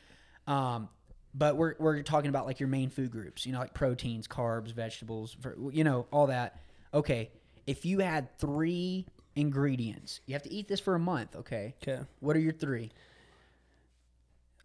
Um, 0.47 0.88
but 1.35 1.57
we're 1.57 1.75
we're 1.81 2.03
talking 2.03 2.29
about 2.29 2.47
like 2.47 2.61
your 2.61 2.68
main 2.68 2.88
food 2.88 3.11
groups, 3.11 3.47
you 3.47 3.53
know, 3.53 3.59
like 3.59 3.75
proteins, 3.75 4.29
carbs, 4.29 4.70
vegetables, 4.73 5.37
you 5.73 5.83
know, 5.83 6.07
all 6.12 6.29
that. 6.29 6.61
Okay, 6.92 7.33
if 7.66 7.85
you 7.85 7.99
had 7.99 8.38
three 8.38 9.07
ingredients, 9.37 10.20
you 10.27 10.35
have 10.35 10.42
to 10.44 10.53
eat 10.53 10.68
this 10.68 10.81
for 10.81 10.94
a 10.94 10.99
month. 10.99 11.35
Okay, 11.37 11.75
Okay. 11.83 12.03
what 12.20 12.37
are 12.37 12.40
your 12.40 12.53
three? 12.53 12.92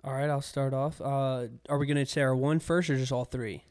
All 0.04 0.14
right, 0.14 0.30
I'll 0.30 0.42
start 0.42 0.74
off. 0.74 1.02
Uh, 1.02 1.48
are 1.68 1.78
we 1.78 1.86
gonna 1.86 2.06
say 2.06 2.22
our 2.22 2.36
one 2.36 2.60
first 2.60 2.90
or 2.90 2.96
just 2.98 3.12
all 3.12 3.26
three? 3.26 3.64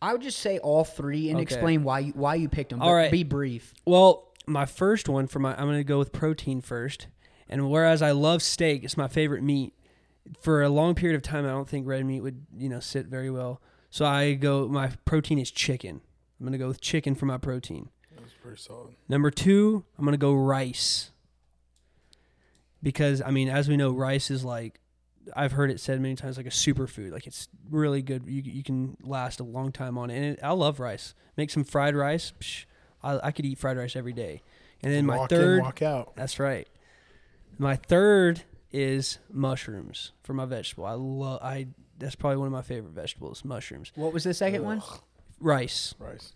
I 0.00 0.12
would 0.12 0.22
just 0.22 0.38
say 0.38 0.58
all 0.58 0.84
three 0.84 1.28
and 1.30 1.36
Okay. 1.38 1.42
explain 1.42 1.82
why 1.82 2.00
you 2.00 2.12
why 2.12 2.34
you 2.36 2.48
picked 2.48 2.70
them. 2.70 2.80
All 2.82 2.94
right. 2.94 3.10
be 3.10 3.24
brief. 3.24 3.72
Well, 3.84 4.32
my 4.46 4.66
first 4.66 5.08
one 5.08 5.26
for 5.26 5.38
my 5.38 5.52
I'm 5.54 5.66
gonna 5.66 5.82
go 5.84 5.98
with 5.98 6.12
protein 6.12 6.60
first. 6.60 7.08
And 7.48 7.70
whereas 7.70 8.00
I 8.02 8.12
love 8.12 8.42
steak, 8.42 8.84
it's 8.84 8.96
my 8.96 9.08
favorite 9.08 9.42
meat. 9.42 9.74
For 10.40 10.62
a 10.62 10.68
long 10.70 10.94
period 10.94 11.14
of 11.16 11.22
time, 11.22 11.44
I 11.44 11.48
don't 11.50 11.68
think 11.68 11.86
red 11.86 12.04
meat 12.06 12.20
would 12.20 12.46
you 12.56 12.68
know 12.68 12.80
sit 12.80 13.06
very 13.06 13.30
well. 13.30 13.60
So 13.90 14.04
I 14.04 14.34
go. 14.34 14.68
My 14.68 14.88
protein 15.04 15.38
is 15.38 15.50
chicken. 15.50 16.00
I'm 16.38 16.46
gonna 16.46 16.58
go 16.58 16.68
with 16.68 16.80
chicken 16.80 17.14
for 17.14 17.26
my 17.26 17.38
protein. 17.38 17.88
That's 18.44 18.66
pretty 18.66 18.74
solid. 18.76 18.94
Number 19.08 19.30
two, 19.30 19.84
I'm 19.98 20.04
gonna 20.04 20.16
go 20.16 20.34
rice. 20.34 21.10
Because 22.82 23.22
I 23.22 23.30
mean, 23.30 23.48
as 23.48 23.68
we 23.68 23.76
know, 23.76 23.90
rice 23.92 24.30
is 24.30 24.44
like 24.44 24.80
I've 25.34 25.52
heard 25.52 25.70
it 25.70 25.80
said 25.80 26.00
many 26.00 26.14
times 26.16 26.36
like 26.36 26.46
a 26.46 26.50
superfood. 26.50 27.10
Like 27.12 27.26
it's 27.26 27.48
really 27.70 28.02
good. 28.02 28.24
You 28.26 28.42
you 28.44 28.62
can 28.62 28.96
last 29.02 29.40
a 29.40 29.44
long 29.44 29.72
time 29.72 29.96
on 29.96 30.10
it. 30.10 30.16
And 30.16 30.24
it, 30.24 30.40
I 30.42 30.52
love 30.52 30.80
rice. 30.80 31.14
Make 31.36 31.50
some 31.50 31.64
fried 31.64 31.96
rice. 31.96 32.32
Psh, 32.40 32.64
I, 33.02 33.28
I 33.28 33.30
could 33.32 33.46
eat 33.46 33.58
fried 33.58 33.76
rice 33.78 33.96
every 33.96 34.12
day. 34.12 34.42
And 34.82 34.92
then 34.92 35.06
my 35.06 35.16
walk 35.16 35.30
third, 35.30 35.58
in, 35.58 35.64
walk 35.64 35.80
out. 35.82 36.14
that's 36.14 36.38
right. 36.38 36.68
My 37.56 37.76
third 37.76 38.42
is 38.70 39.18
mushrooms 39.32 40.12
for 40.22 40.34
my 40.34 40.44
vegetable. 40.44 40.84
I 40.84 40.92
love. 40.92 41.40
I 41.42 41.68
that's 41.98 42.16
probably 42.16 42.36
one 42.38 42.48
of 42.48 42.52
my 42.52 42.60
favorite 42.62 42.92
vegetables. 42.92 43.44
Mushrooms, 43.44 43.92
What 43.94 44.12
was 44.12 44.24
the 44.24 44.34
second 44.34 44.64
one? 44.64 44.82
Rice, 45.40 45.94
Rice. 45.98 46.34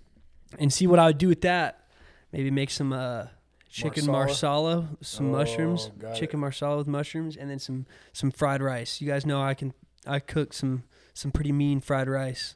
and 0.58 0.72
see 0.72 0.86
what 0.86 0.98
I 0.98 1.06
would 1.08 1.18
do 1.18 1.28
with 1.28 1.42
that. 1.42 1.84
Maybe 2.32 2.50
make 2.50 2.70
some 2.70 2.92
uh, 2.92 3.26
chicken 3.70 4.06
Marsala? 4.06 4.82
marsala, 4.82 4.88
some 5.00 5.28
Oh, 5.28 5.38
mushrooms, 5.38 5.90
chicken 6.14 6.38
it. 6.38 6.42
marsala 6.42 6.76
with 6.78 6.86
mushrooms, 6.86 7.36
and 7.36 7.50
then 7.50 7.58
some 7.58 7.86
some 8.12 8.30
fried 8.30 8.62
rice. 8.62 9.00
You 9.00 9.08
guys 9.08 9.24
know 9.26 9.40
I 9.42 9.54
can 9.54 9.72
I 10.06 10.18
cook 10.20 10.52
some 10.52 10.84
some 11.14 11.30
pretty 11.32 11.52
mean 11.52 11.80
fried 11.80 12.08
rice. 12.08 12.54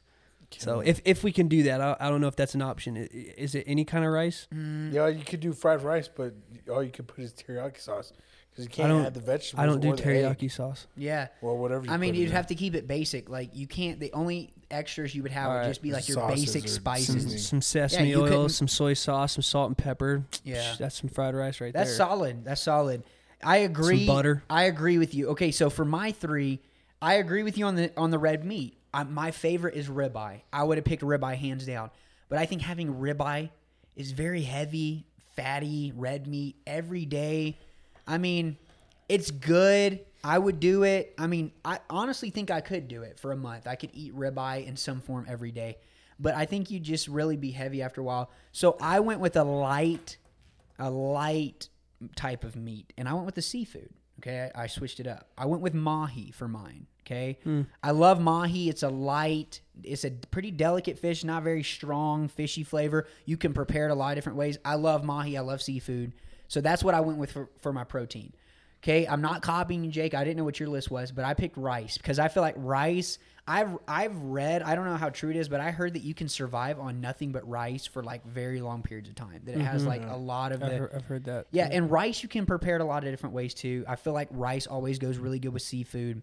So 0.55 0.65
Killing 0.75 0.87
if 0.87 1.01
if 1.05 1.23
we 1.23 1.31
can 1.31 1.47
do 1.47 1.63
that, 1.63 1.81
I, 1.81 1.97
I 1.99 2.09
don't 2.09 2.21
know 2.21 2.27
if 2.27 2.35
that's 2.35 2.53
an 2.53 2.61
option. 2.61 2.95
I- 2.97 3.01
i- 3.11 3.33
Is 3.37 3.55
it 3.55 3.63
any 3.65 3.83
kind 3.85 4.05
of 4.05 4.11
rice? 4.11 4.47
Mm, 4.53 4.93
Yeah, 4.93 5.07
you 5.07 5.25
could 5.25 5.39
do 5.39 5.51
fried 5.53 5.81
rice, 5.81 6.07
but 6.07 6.35
all 6.71 6.83
you 6.83 6.91
could 6.91 7.07
put 7.07 7.23
is 7.23 7.33
teriyaki 7.33 7.79
sauce 7.81 8.13
because 8.53 8.65
you 8.65 8.69
can't 8.69 8.89
don't- 8.89 9.05
add 9.05 9.13
the 9.13 9.19
vegetables. 9.19 9.61
I 9.61 9.65
don't 9.65 9.79
do 9.81 9.89
or 9.89 9.95
the 9.95 10.03
egg. 10.07 10.37
teriyaki 10.37 10.51
sauce. 10.51 10.87
yeah. 10.95 11.27
Well, 11.41 11.57
whatever. 11.57 11.85
You 11.85 11.91
I 11.91 11.97
mean, 11.97 12.11
put 12.11 12.15
in 12.15 12.21
you'd 12.21 12.29
there. 12.29 12.35
have 12.37 12.47
to 12.47 12.55
keep 12.55 12.75
it 12.75 12.87
basic. 12.87 13.29
Like 13.29 13.55
you 13.55 13.67
can't. 13.67 13.99
The 13.99 14.11
only 14.13 14.51
extras 14.71 15.13
you 15.13 15.21
would 15.23 15.31
have 15.31 15.47
would 15.47 15.51
Alright. 15.53 15.67
just 15.69 15.81
be 15.81 15.91
like 15.91 16.07
your 16.07 16.15
Sauces 16.15 16.45
basic 16.45 16.65
or 16.65 16.67
Some, 16.67 16.79
spices. 16.79 17.47
some 17.47 17.61
sesame 17.61 18.09
you 18.09 18.21
oil, 18.21 18.27
couldn't- 18.27 18.49
some 18.49 18.67
soy 18.67 18.93
sauce, 18.93 19.33
some 19.33 19.41
salt 19.43 19.67
and 19.69 19.77
pepper. 19.77 20.23
Yeah. 20.43 20.57
Psh, 20.73 20.77
that's 20.79 20.99
some 20.99 21.09
fried 21.09 21.35
rice 21.35 21.59
right 21.61 21.73
there. 21.73 21.81
That's 21.81 21.91
there. 21.97 22.07
solid. 22.07 22.45
That's 22.45 22.61
solid. 22.61 23.03
I 23.43 23.57
agree. 23.57 24.07
butter. 24.07 24.43
I 24.49 24.63
agree 24.63 24.97
with 24.97 25.13
you. 25.13 25.29
Okay, 25.29 25.51
so 25.51 25.69
for 25.69 25.83
my 25.83 26.11
three, 26.11 26.61
I 27.01 27.15
agree 27.15 27.43
with 27.43 27.57
you 27.57 27.65
on 27.65 27.75
the 27.75 27.91
on 27.97 28.09
the 28.09 28.17
red 28.19 28.45
meat. 28.45 28.77
I, 28.93 29.03
my 29.03 29.31
favorite 29.31 29.75
is 29.75 29.89
ribeye. 29.89 30.41
I 30.53 30.63
would 30.63 30.77
have 30.77 30.85
picked 30.85 31.01
ribeye 31.03 31.35
hands 31.35 31.65
down. 31.65 31.89
But 32.29 32.37
I 32.39 32.45
think 32.45 32.61
having 32.61 32.95
ribeye 32.95 33.49
is 33.95 34.11
very 34.11 34.43
heavy, 34.43 35.05
fatty, 35.35 35.91
red 35.95 36.25
meat 36.27 36.55
every 36.65 37.05
day. 37.05 37.57
I 38.07 38.17
mean, 38.17 38.57
it's 39.09 39.31
good. 39.31 39.99
I 40.23 40.37
would 40.37 40.59
do 40.59 40.83
it. 40.83 41.13
I 41.17 41.27
mean, 41.27 41.51
I 41.65 41.79
honestly 41.89 42.29
think 42.29 42.49
I 42.49 42.61
could 42.61 42.87
do 42.87 43.03
it 43.03 43.19
for 43.19 43.31
a 43.31 43.37
month. 43.37 43.67
I 43.67 43.75
could 43.75 43.91
eat 43.93 44.15
ribeye 44.15 44.65
in 44.65 44.77
some 44.77 45.01
form 45.01 45.25
every 45.27 45.51
day. 45.51 45.77
But 46.19 46.35
I 46.35 46.45
think 46.45 46.71
you 46.71 46.79
just 46.79 47.07
really 47.07 47.35
be 47.35 47.51
heavy 47.51 47.81
after 47.81 47.99
a 47.99 48.03
while. 48.03 48.31
So 48.51 48.77
I 48.79 48.99
went 49.01 49.19
with 49.19 49.35
a 49.35 49.43
light 49.43 50.17
a 50.79 50.89
light 50.89 51.69
type 52.15 52.43
of 52.43 52.55
meat, 52.55 52.91
and 52.97 53.07
I 53.07 53.13
went 53.13 53.25
with 53.25 53.35
the 53.35 53.41
seafood. 53.41 53.89
Okay, 54.19 54.51
I, 54.55 54.63
I 54.63 54.67
switched 54.67 54.99
it 54.99 55.07
up. 55.07 55.29
I 55.37 55.45
went 55.45 55.61
with 55.61 55.73
mahi 55.73 56.31
for 56.31 56.47
mine. 56.47 56.87
Okay, 57.01 57.39
hmm. 57.43 57.61
I 57.81 57.91
love 57.91 58.21
mahi. 58.21 58.69
It's 58.69 58.83
a 58.83 58.89
light. 58.89 59.61
It's 59.83 60.03
a 60.03 60.11
pretty 60.11 60.51
delicate 60.51 60.97
fish, 60.99 61.23
not 61.23 61.43
very 61.43 61.63
strong 61.63 62.27
fishy 62.27 62.63
flavor. 62.63 63.07
You 63.25 63.37
can 63.37 63.53
prepare 63.53 63.87
it 63.87 63.91
a 63.91 63.95
lot 63.95 64.09
of 64.09 64.15
different 64.15 64.37
ways. 64.37 64.57
I 64.63 64.75
love 64.75 65.03
mahi. 65.03 65.37
I 65.37 65.41
love 65.41 65.61
seafood, 65.61 66.13
so 66.53 66.61
that's 66.61 66.83
what 66.83 66.93
I 66.93 67.01
went 67.01 67.17
with 67.17 67.31
for, 67.31 67.49
for 67.61 67.73
my 67.73 67.83
protein. 67.83 68.31
Okay, 68.83 69.07
I'm 69.07 69.21
not 69.21 69.41
copying 69.41 69.83
you, 69.83 69.89
Jake. 69.89 70.13
I 70.13 70.23
didn't 70.23 70.37
know 70.37 70.43
what 70.43 70.59
your 70.59 70.69
list 70.69 70.91
was, 70.91 71.11
but 71.11 71.25
I 71.25 71.33
picked 71.33 71.57
rice 71.57 71.97
because 71.97 72.19
I 72.19 72.27
feel 72.27 72.43
like 72.43 72.53
rice. 72.57 73.17
I've 73.47 73.79
I've 73.87 74.15
read. 74.17 74.61
I 74.61 74.75
don't 74.75 74.85
know 74.85 74.95
how 74.95 75.09
true 75.09 75.31
it 75.31 75.35
is, 75.35 75.49
but 75.49 75.61
I 75.61 75.71
heard 75.71 75.95
that 75.95 76.03
you 76.03 76.13
can 76.13 76.29
survive 76.29 76.79
on 76.79 77.01
nothing 77.01 77.31
but 77.31 77.49
rice 77.49 77.87
for 77.87 78.03
like 78.03 78.23
very 78.27 78.61
long 78.61 78.83
periods 78.83 79.09
of 79.09 79.15
time. 79.15 79.41
That 79.45 79.55
it 79.55 79.61
has 79.61 79.83
like 79.83 80.01
mm-hmm. 80.01 80.11
a 80.11 80.17
lot 80.17 80.51
of 80.51 80.61
I've, 80.61 80.69
the 80.69 80.77
heard, 80.77 80.91
I've 80.93 81.05
heard 81.05 81.23
that. 81.23 81.47
yeah, 81.49 81.69
and 81.71 81.89
rice 81.89 82.21
you 82.21 82.29
can 82.29 82.45
prepare 82.45 82.75
it 82.75 82.81
a 82.81 82.85
lot 82.85 83.03
of 83.03 83.09
different 83.09 83.33
ways 83.33 83.55
too. 83.55 83.83
I 83.87 83.95
feel 83.95 84.13
like 84.13 84.27
rice 84.29 84.67
always 84.67 84.99
goes 84.99 85.17
really 85.17 85.39
good 85.39 85.53
with 85.53 85.63
seafood. 85.63 86.21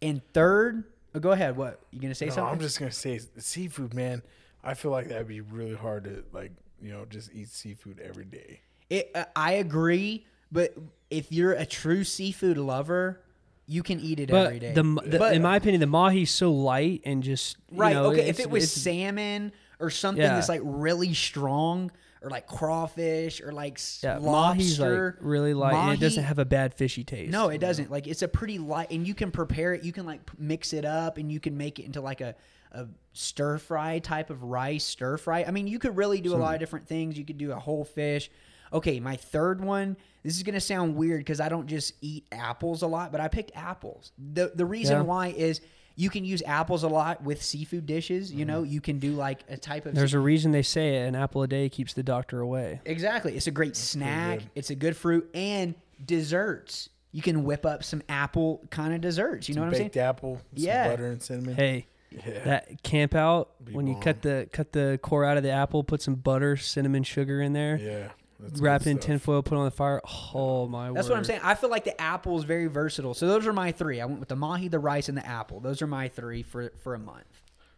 And 0.00 0.22
third, 0.34 0.82
oh, 1.14 1.20
go 1.20 1.30
ahead. 1.30 1.56
What 1.56 1.78
you 1.92 2.00
gonna 2.00 2.16
say 2.16 2.26
No, 2.26 2.32
something? 2.32 2.54
I'm 2.54 2.60
just 2.60 2.80
gonna 2.80 2.90
say 2.90 3.20
seafood, 3.38 3.94
man. 3.94 4.22
I 4.64 4.74
feel 4.74 4.90
like 4.90 5.08
that'd 5.08 5.28
be 5.28 5.40
really 5.40 5.76
hard 5.76 6.04
to 6.04 6.24
like, 6.32 6.50
you 6.80 6.90
know, 6.90 7.04
just 7.04 7.32
eat 7.32 7.48
seafood 7.48 8.00
every 8.00 8.24
day. 8.24 8.62
It, 8.92 9.10
uh, 9.14 9.24
I 9.34 9.52
agree, 9.52 10.26
but 10.50 10.74
if 11.10 11.32
you're 11.32 11.52
a 11.54 11.64
true 11.64 12.04
seafood 12.04 12.58
lover, 12.58 13.20
you 13.66 13.82
can 13.82 13.98
eat 14.00 14.20
it 14.20 14.28
But 14.30 14.46
every 14.46 14.58
day. 14.58 14.72
the, 14.72 14.82
the 14.82 15.18
But- 15.18 15.34
in 15.34 15.40
my 15.42 15.56
opinion, 15.56 15.80
the 15.80 15.86
mahi's 15.86 16.30
so 16.30 16.52
light 16.52 17.00
and 17.04 17.22
just 17.22 17.56
you 17.70 17.78
right? 17.78 17.94
know, 17.94 18.10
okay, 18.10 18.28
if 18.28 18.38
it 18.38 18.50
was 18.50 18.70
salmon 18.70 19.52
or 19.80 19.88
something 19.88 20.22
Yeah. 20.22 20.34
that's 20.34 20.48
like 20.48 20.60
really 20.62 21.14
strong, 21.14 21.90
or 22.20 22.30
like 22.30 22.46
crawfish, 22.46 23.40
or 23.40 23.50
like 23.50 23.80
yeah, 24.02 24.18
mahi's 24.18 24.78
like 24.78 25.14
really 25.20 25.54
light 25.54 25.74
and 25.74 25.92
it 25.94 26.00
doesn't 26.00 26.22
have 26.22 26.38
a 26.38 26.44
bad 26.44 26.72
fishy 26.74 27.02
taste. 27.02 27.32
No, 27.32 27.48
it 27.48 27.58
doesn't. 27.58 27.90
Like 27.90 28.06
it's 28.06 28.22
a 28.22 28.28
pretty 28.28 28.58
light, 28.58 28.90
and 28.92 29.06
you 29.08 29.14
can 29.14 29.30
prepare 29.32 29.74
it. 29.74 29.82
You 29.84 29.92
can 29.92 30.06
like 30.06 30.20
mix 30.38 30.72
it 30.72 30.84
up, 30.84 31.16
and 31.18 31.32
you 31.32 31.40
can 31.40 31.56
make 31.56 31.78
it 31.80 31.84
into 31.86 32.00
like 32.00 32.20
a, 32.20 32.36
a 32.72 32.86
stir 33.12 33.58
fry 33.58 33.98
type 33.98 34.30
of 34.30 34.42
rice 34.42 34.84
stir 34.84 35.16
fry. 35.16 35.44
I 35.44 35.50
mean, 35.50 35.66
you 35.66 35.78
could 35.78 35.96
really 35.96 36.20
do 36.20 36.34
a 36.34 36.38
lot 36.38 36.54
of 36.54 36.60
different 36.60 36.86
things. 36.88 37.18
You 37.18 37.24
could 37.24 37.38
do 37.38 37.52
a 37.52 37.58
whole 37.58 37.84
fish. 37.84 38.30
Okay, 38.72 39.00
my 39.00 39.16
third 39.16 39.62
one. 39.62 39.96
This 40.22 40.36
is 40.36 40.42
gonna 40.42 40.60
sound 40.60 40.96
weird 40.96 41.20
because 41.20 41.40
I 41.40 41.48
don't 41.48 41.66
just 41.66 41.94
eat 42.00 42.26
apples 42.32 42.82
a 42.82 42.86
lot, 42.86 43.12
but 43.12 43.20
I 43.20 43.28
picked 43.28 43.52
apples. 43.54 44.12
the 44.18 44.52
The 44.54 44.64
reason 44.64 44.96
Yeah. 44.98 45.02
why 45.02 45.28
is 45.28 45.60
you 45.94 46.08
can 46.08 46.24
use 46.24 46.42
apples 46.46 46.82
a 46.84 46.88
lot 46.88 47.22
with 47.22 47.42
seafood 47.42 47.84
dishes. 47.86 48.32
You 48.32 48.44
know, 48.46 48.62
mm. 48.62 48.70
you 48.70 48.80
can 48.80 48.98
do 48.98 49.12
like 49.12 49.40
a 49.48 49.56
type 49.56 49.84
of 49.84 49.94
There's 49.94 50.14
a 50.14 50.20
reason 50.20 50.52
they 50.52 50.62
say 50.62 50.96
an 50.96 51.14
apple 51.14 51.42
a 51.42 51.46
day 51.48 51.68
keeps 51.68 51.92
the 51.92 52.02
doctor 52.02 52.40
away. 52.40 52.80
Exactly. 52.86 53.36
It's 53.36 53.46
a 53.46 53.50
great 53.50 53.76
snack. 53.76 54.40
It's 54.54 54.70
a 54.70 54.74
good 54.74 54.96
fruit 54.96 55.28
and 55.34 55.74
desserts. 56.04 56.88
You 57.10 57.20
can 57.20 57.44
whip 57.44 57.66
up 57.66 57.84
some 57.84 58.02
apple 58.08 58.62
kind 58.70 58.94
of 58.94 59.02
desserts. 59.02 59.48
You 59.48 59.54
know 59.54 59.60
what 59.60 59.68
I'm 59.68 59.74
saying? 59.74 59.84
Baked 59.88 59.96
apple, 59.98 60.36
some 60.56 60.64
Yeah. 60.64 60.88
butter 60.88 61.08
and 61.08 61.22
cinnamon. 61.22 61.56
Hey, 61.56 61.86
yeah. 62.26 62.44
that 62.44 62.82
camp 62.82 63.14
out 63.14 63.64
Be 63.64 63.72
when 63.72 63.86
you 63.86 63.94
bomb. 63.94 64.02
cut 64.02 64.22
the 64.22 64.48
cut 64.52 64.72
the 64.72 64.98
core 65.02 65.24
out 65.24 65.36
of 65.36 65.42
the 65.42 65.50
apple, 65.50 65.84
put 65.84 66.02
some 66.02 66.14
butter, 66.16 66.56
cinnamon, 66.56 67.02
sugar 67.02 67.40
in 67.42 67.52
there, 67.52 67.76
yeah. 67.76 68.08
that's 68.40 68.60
wrap 68.60 68.82
it 68.82 68.88
in 68.88 68.96
stuff. 68.98 69.06
tinfoil, 69.06 69.42
put 69.42 69.54
it 69.54 69.58
on 69.58 69.64
the 69.64 69.70
fire. 69.70 70.00
Oh 70.34 70.66
my 70.68 70.90
That's 70.92 71.08
word. 71.08 71.12
what 71.14 71.18
I'm 71.18 71.24
saying. 71.24 71.40
I 71.42 71.54
feel 71.54 71.70
like 71.70 71.84
the 71.84 72.00
apple 72.00 72.38
is 72.38 72.44
very 72.44 72.66
versatile. 72.66 73.14
So 73.14 73.26
those 73.26 73.46
are 73.46 73.52
my 73.52 73.72
three. 73.72 74.00
I 74.00 74.04
went 74.06 74.20
with 74.20 74.28
the 74.28 74.36
mahi, 74.36 74.68
the 74.68 74.78
rice, 74.78 75.08
and 75.08 75.16
the 75.18 75.26
apple. 75.26 75.60
Those 75.60 75.80
are 75.82 75.86
my 75.86 76.08
three 76.08 76.42
for 76.42 76.72
for 76.82 76.94
a 76.94 76.98
month. 76.98 77.24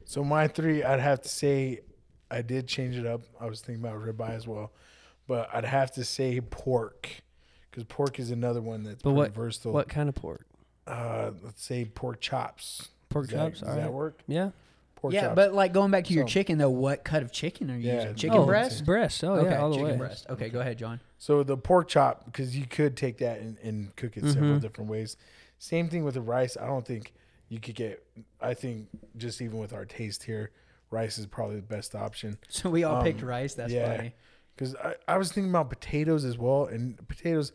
So 0.05 0.23
my 0.23 0.49
three, 0.49 0.83
I'd 0.85 1.01
have 1.01 1.23
to 1.23 1.29
say, 1.29 1.81
I 2.31 2.43
did 2.43 2.67
change 2.69 2.97
it 2.97 3.07
up. 3.07 3.23
I 3.41 3.47
was 3.47 3.61
thinking 3.63 3.85
about 3.85 4.01
ribeye 4.03 4.35
as 4.37 4.47
well, 4.47 4.73
but 5.27 5.49
I'd 5.55 5.65
have 5.65 5.93
to 5.93 6.05
say 6.05 6.41
pork, 6.41 7.09
because 7.71 7.85
pork 7.85 8.19
is 8.19 8.31
another 8.31 8.61
one 8.61 8.83
that's 8.83 8.97
But 9.03 9.11
pretty 9.11 9.17
what 9.17 9.35
versatile. 9.35 9.73
what 9.73 9.89
kind 9.89 10.09
of 10.11 10.15
pork? 10.15 10.45
Uh, 10.87 11.31
let's 11.43 11.65
say 11.65 11.87
pork 11.87 12.21
chops. 12.21 12.91
Pork 13.15 13.27
Does 13.27 13.33
that- 13.35 13.45
chops. 13.49 13.61
Does 13.61 13.69
all 13.71 13.77
that 13.77 13.83
right. 13.83 13.93
work? 13.93 14.21
Yeah. 14.27 14.51
Pork 14.97 15.13
yeah, 15.15 15.23
chops. 15.23 15.35
but 15.37 15.55
like 15.55 15.73
going 15.73 15.91
back 15.91 16.05
to 16.07 16.13
your 16.15 16.25
So- 16.27 16.33
chicken 16.33 16.59
though, 16.59 16.71
what 16.71 17.05
cut 17.05 17.23
of 17.23 17.31
chicken 17.33 17.71
are 17.71 17.77
you 17.77 17.89
Yeah, 17.89 17.95
using? 17.97 18.15
Chicken 18.17 18.39
oh, 18.39 18.47
breast. 18.47 18.85
Breast. 18.85 19.23
Oh 19.25 19.33
okay, 19.35 19.51
yeah, 19.51 19.61
all 19.63 19.71
the 19.71 19.77
chicken 19.77 19.91
way. 19.93 19.97
breast. 19.97 20.27
Okay, 20.31 20.49
go 20.49 20.61
ahead, 20.61 20.79
John. 20.79 21.01
So 21.19 21.43
the 21.43 21.57
pork 21.57 21.89
chop, 21.89 22.27
because 22.27 22.57
you 22.57 22.67
could 22.67 22.97
take 22.97 23.19
that 23.19 23.41
and, 23.41 23.57
and 23.63 23.95
cook 23.97 24.17
it 24.17 24.25
several 24.27 24.59
Mhm. 24.59 24.61
different 24.61 24.91
ways. 24.91 25.17
Same 25.59 25.89
thing 25.89 26.05
with 26.05 26.15
the 26.15 26.21
rice. 26.21 26.57
I 26.57 26.67
don't 26.67 26.85
think 26.87 27.13
you 27.49 27.61
could 27.61 27.75
get. 27.75 28.05
I 28.41 28.55
think 28.55 28.89
just 29.17 29.41
even 29.41 29.59
with 29.59 29.73
our 29.73 29.85
taste 29.85 30.25
here, 30.25 30.51
rice 30.91 31.19
is 31.19 31.27
probably 31.27 31.57
the 31.57 31.63
best 31.63 31.95
option. 31.95 32.39
So 32.49 32.71
we 32.71 32.85
all 32.85 32.97
Um, 32.97 33.05
picked 33.05 33.23
rice. 33.23 33.55
That's 33.55 33.73
yeah. 33.73 33.97
funny. 33.97 34.15
Because 34.57 34.75
I, 34.77 34.95
I 35.09 35.19
was 35.19 35.33
thinking 35.33 35.51
about 35.51 35.69
potatoes 35.69 36.25
as 36.25 36.39
well, 36.39 36.67
and 36.67 36.97
potatoes, 37.09 37.53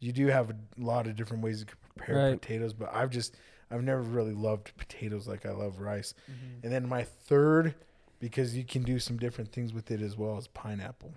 you 0.00 0.12
do 0.12 0.26
have 0.26 0.50
a 0.50 0.56
lot 0.78 1.06
of 1.06 1.14
different 1.16 1.42
ways 1.44 1.60
you 1.60 1.66
can 1.66 1.76
prepare 1.96 2.16
Right. 2.30 2.40
potatoes, 2.40 2.72
but 2.74 2.90
I've 2.92 3.10
just 3.10 3.36
I've 3.70 3.82
never 3.84 4.02
really 4.02 4.34
loved 4.34 4.76
potatoes 4.76 5.28
like 5.28 5.46
I 5.46 5.50
love 5.52 5.78
rice. 5.80 6.14
Mm-hmm. 6.30 6.64
And 6.64 6.72
then 6.72 6.88
my 6.88 7.04
third, 7.04 7.74
because 8.18 8.56
you 8.56 8.64
can 8.64 8.82
do 8.82 8.98
some 8.98 9.16
different 9.16 9.52
things 9.52 9.72
with 9.72 9.90
it 9.90 10.02
as 10.02 10.16
well, 10.16 10.36
as 10.36 10.48
pineapple. 10.48 11.14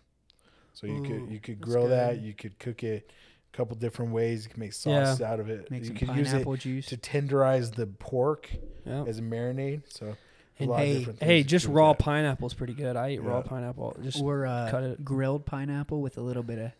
So 0.73 0.87
you 0.87 0.97
Ooh, 0.97 1.01
could 1.03 1.31
you 1.31 1.39
could 1.39 1.59
that's 1.59 1.65
grill 1.71 1.87
that, 1.89 2.19
you 2.21 2.33
could 2.33 2.57
cook 2.59 2.83
it 2.83 3.09
a 3.53 3.57
couple 3.57 3.75
different 3.75 4.11
ways. 4.11 4.43
You 4.45 4.49
can 4.51 4.59
make 4.59 4.73
sauce 4.73 5.21
out 5.21 5.39
of 5.39 5.49
it. 5.49 5.69
Make 5.69 5.81
you 5.81 5.87
some 5.87 5.95
could 5.97 6.07
use 6.15 6.29
it 6.29 6.31
pineapple 6.31 6.55
juice. 6.57 6.85
to 6.87 6.97
tenderize 6.97 7.75
the 7.75 7.87
pork 7.87 8.49
Yeah. 8.85 9.03
as 9.07 9.19
a 9.19 9.21
marinade. 9.21 9.81
So 9.89 10.07
a 10.07 10.15
And 10.59 10.69
lot 10.69 10.81
of 10.81 10.87
hey- 10.87 10.97
different 10.99 11.19
things 11.19 11.29
Hey, 11.29 11.43
just 11.43 11.65
can 11.65 11.71
do 11.71 11.73
with 11.73 11.79
raw 11.79 11.93
that. 11.93 11.99
pineapple 11.99 12.47
is 12.47 12.53
pretty 12.53 12.73
good. 12.73 12.95
I 12.95 13.11
eat 13.11 13.21
raw 13.21 13.41
pineapple. 13.41 13.97
Just 14.03 14.21
or 14.21 14.45
uh, 14.47 14.69
cut 14.71 14.83
it. 14.83 15.03
grilled 15.05 15.45
pineapple 15.45 16.01
with 16.01 16.17
a 16.17 16.21
little 16.21 16.43
bit 16.43 16.57
of 16.59 16.71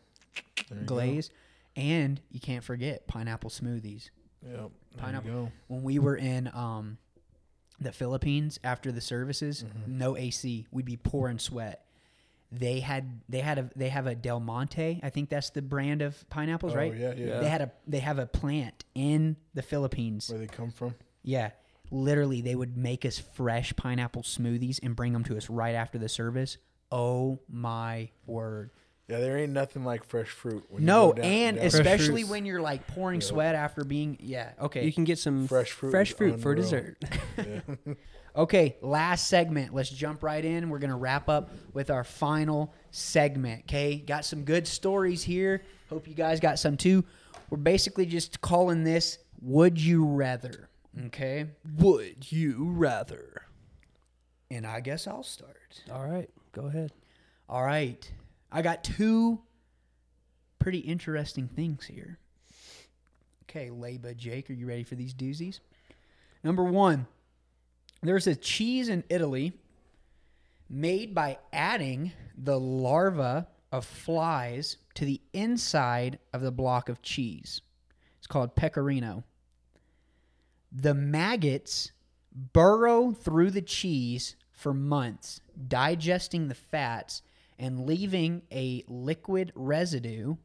There 0.70 0.80
you 0.80 0.86
go. 0.86 0.96
glaze, 0.96 1.30
and 1.76 2.20
you 2.32 2.40
can't 2.40 2.64
forget 2.64 3.06
pineapple 3.08 3.50
smoothies. 3.52 4.10
There 4.44 4.68
Pineapple. 4.98 5.52
when 5.68 5.84
we 5.84 6.00
were 6.00 6.16
in 6.16 6.50
um, 6.54 6.98
the 7.80 7.92
Philippines 7.92 8.60
after 8.64 8.92
the 8.92 9.02
services, 9.02 9.64
Mm-hmm. 9.64 9.98
no 9.98 10.18
AC, 10.18 10.68
we'd 10.72 10.86
be 10.86 10.98
pouring 10.98 11.40
sweat. 11.40 11.86
They 12.52 12.82
had 12.82 13.22
they 13.28 13.40
had 13.40 13.58
a 13.58 13.70
they 13.76 13.90
have 13.90 14.06
a 14.06 14.14
Del 14.14 14.40
Monte, 14.40 15.00
I 15.02 15.10
think 15.10 15.30
that's 15.30 15.50
the 15.50 15.62
brand 15.64 16.04
of 16.04 16.30
pineapples, 16.30 16.74
Oh, 16.74 16.76
right? 16.78 16.94
yeah, 16.96 17.14
yeah. 17.16 17.26
Yeah. 17.26 17.40
They 17.40 17.50
had 17.50 17.62
a 17.62 17.72
they 17.88 18.00
have 18.00 18.20
a 18.20 18.28
plant 18.28 18.86
in 18.94 19.38
the 19.56 19.64
Philippines. 19.64 20.30
Where 20.30 20.38
they 20.40 20.46
come 20.48 20.70
from? 20.70 20.94
Yeah. 21.24 21.52
Literally, 21.90 22.42
they 22.42 22.54
would 22.56 22.78
make 22.78 23.06
us 23.06 23.18
fresh 23.20 23.76
pineapple 23.76 24.22
smoothies 24.24 24.80
and 24.84 24.96
bring 24.96 25.14
them 25.14 25.24
to 25.26 25.38
us 25.38 25.50
right 25.50 25.74
after 25.76 25.98
the 25.98 26.10
service. 26.10 26.58
Oh 26.92 27.40
my 27.50 28.10
word. 28.28 28.70
Yeah, 29.10 29.20
there 29.20 29.38
ain't 29.38 29.52
nothing 29.52 29.84
like 29.84 30.06
fresh 30.06 30.30
fruit. 30.30 30.64
When 30.70 30.82
you 30.82 30.86
No, 30.88 31.08
go 31.10 31.22
down- 31.22 31.26
and 31.26 31.58
down- 31.58 31.66
especially 31.66 32.22
fruits. 32.22 32.30
when 32.30 32.46
you're 32.46 32.62
like 32.62 32.88
pouring 32.88 33.20
sweat 33.22 33.54
after 33.54 33.84
being 33.84 34.18
yeah. 34.22 34.54
Okay. 34.62 34.86
You 34.86 34.94
can 34.94 35.04
get 35.04 35.20
some 35.20 35.48
Fresh 35.48 35.72
fresh 35.72 35.72
fruit 35.72 35.90
fruit, 35.92 35.92
fresh 35.92 36.14
fruit 36.14 36.42
for 36.42 36.52
unreal. 36.54 36.64
dessert. 36.64 37.98
Okay, 38.36 38.78
last 38.82 39.28
segment. 39.28 39.76
Let's 39.76 39.92
jump 39.92 40.24
right 40.24 40.44
in. 40.44 40.72
We're 40.72 40.80
going 40.80 40.90
to 40.90 40.96
wrap 40.96 41.30
up 41.30 41.52
with 41.74 41.92
our 41.92 42.04
final 42.04 42.74
segment. 42.90 43.66
Okay, 43.66 43.98
got 43.98 44.26
some 44.26 44.44
good 44.44 44.66
stories 44.68 45.22
here. 45.22 45.62
Hope 45.88 46.08
you 46.08 46.16
guys 46.16 46.40
got 46.40 46.58
some 46.58 46.76
too. 46.76 47.04
We're 47.52 47.60
basically 47.60 48.08
just 48.08 48.42
calling 48.42 48.84
this 48.84 49.20
Would 49.44 49.80
You 49.80 50.08
Rather. 50.08 50.68
Okay, 51.08 51.46
Would 51.78 52.32
you 52.32 52.70
rather? 52.72 53.44
and 54.50 54.66
I 54.66 54.80
guess 54.80 55.06
I'll 55.06 55.22
start. 55.22 55.84
All 55.92 56.04
right, 56.08 56.28
go 56.54 56.66
ahead. 56.66 56.92
All 57.48 57.64
right, 57.64 58.12
I 58.54 58.62
got 58.62 58.84
two 58.84 59.42
pretty 60.60 60.78
interesting 60.78 61.48
things 61.48 61.86
here. 61.86 62.20
Okay, 63.50 63.70
Leba, 63.70 64.16
Jake, 64.16 64.50
are 64.50 64.54
you 64.54 64.68
ready 64.68 64.84
for 64.84 64.94
these 64.94 65.14
doozies? 65.14 65.60
Number 66.44 66.64
one, 66.64 67.08
there's 68.04 68.28
a 68.28 68.36
cheese 68.36 68.90
in 68.90 69.04
Italy 69.10 69.54
made 70.70 71.16
by 71.16 71.40
adding 71.52 72.12
the 72.38 72.60
larva 72.60 73.48
of 73.72 73.86
flies 73.86 74.78
to 74.94 75.06
the 75.06 75.20
inside 75.34 76.20
of 76.32 76.42
the 76.42 76.52
block 76.52 76.90
of 76.90 77.02
cheese. 77.02 77.62
It's 78.20 78.28
called 78.28 78.56
pecorino. 78.56 79.24
The 80.72 80.94
maggots 80.94 81.92
burrow 82.32 83.12
through 83.12 83.52
the 83.52 83.62
cheese 83.62 84.36
for 84.52 84.74
months, 84.74 85.42
digesting 85.68 86.48
the 86.48 86.56
fats 86.56 87.24
and 87.60 87.86
leaving 87.86 88.42
a 88.52 88.84
liquid 88.88 89.52
residue 89.56 90.36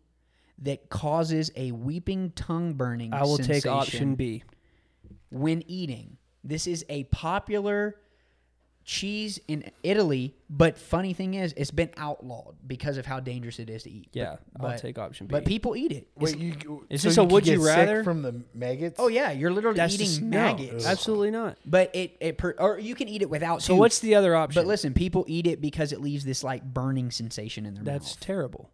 that 0.59 0.89
causes 0.89 1.51
a 1.57 1.73
weeping 1.73 2.31
tongue 2.33 2.75
burning 2.75 3.13
I 3.13 3.23
will 3.23 3.39
take 3.39 3.63
sensation 3.63 3.71
option 3.71 4.15
B. 4.15 4.43
when 5.31 5.63
eating. 5.67 6.17
This 6.43 6.67
is 6.67 6.85
a 6.89 7.05
popular 7.05 7.97
cheese 8.89 9.39
in 9.49 9.71
Italy, 9.83 10.35
but 10.49 10.79
funny 10.79 11.13
thing 11.13 11.35
is, 11.35 11.53
it's 11.59 11.71
been 11.71 11.91
outlawed 11.99 12.57
because 12.67 12.97
of 12.97 13.05
how 13.05 13.21
dangerous 13.21 13.59
it 13.59 13.69
is 13.69 13.83
to 13.83 13.91
eat. 13.91 14.09
Yeah, 14.15 14.37
But- 14.59 14.67
I'll 14.73 14.79
take 14.79 14.99
option 14.99 15.27
B. 15.27 15.33
But 15.33 15.45
people 15.45 15.77
eat 15.77 15.93
it. 15.93 16.09
It's- 16.17 16.33
Wait, 16.35 16.39
you, 16.39 16.87
Is 16.89 17.03
so 17.03 17.09
this 17.09 17.19
a 17.19 17.21
could 17.21 17.33
would 17.33 17.47
you 17.47 17.59
get 17.59 17.65
sick 17.67 17.77
rather? 17.77 18.03
from 18.03 18.23
the 18.23 18.43
maggots? 18.55 18.97
oh 18.99 19.09
yeah, 19.09 19.31
you're 19.31 19.51
literally 19.51 19.77
That's 19.77 19.93
eating 19.93 20.07
just- 20.07 20.23
no, 20.23 20.39
maggots. 20.39 20.87
absolutely 20.87 21.31
not. 21.31 21.59
But 21.67 21.95
it 21.95 22.17
it 22.19 22.39
per, 22.39 22.55
or 22.59 22.79
you 22.79 22.95
can 22.95 23.09
eat 23.09 23.21
it 23.21 23.29
without. 23.29 23.61
So 23.63 23.75
too. 23.75 23.79
what's 23.79 23.99
the 23.99 24.15
other 24.15 24.35
option? 24.35 24.59
But 24.59 24.67
listen, 24.67 24.95
people 24.95 25.27
eat 25.29 25.47
it 25.47 25.61
because 25.61 25.93
it 25.93 26.01
leaves 26.01 26.25
this 26.25 26.43
like 26.43 26.65
burning 26.65 27.11
sensation 27.11 27.67
in 27.67 27.75
their 27.75 27.85
that's 27.85 28.05
mouth. 28.07 28.15
That's 28.15 28.25
terrible. 28.25 28.71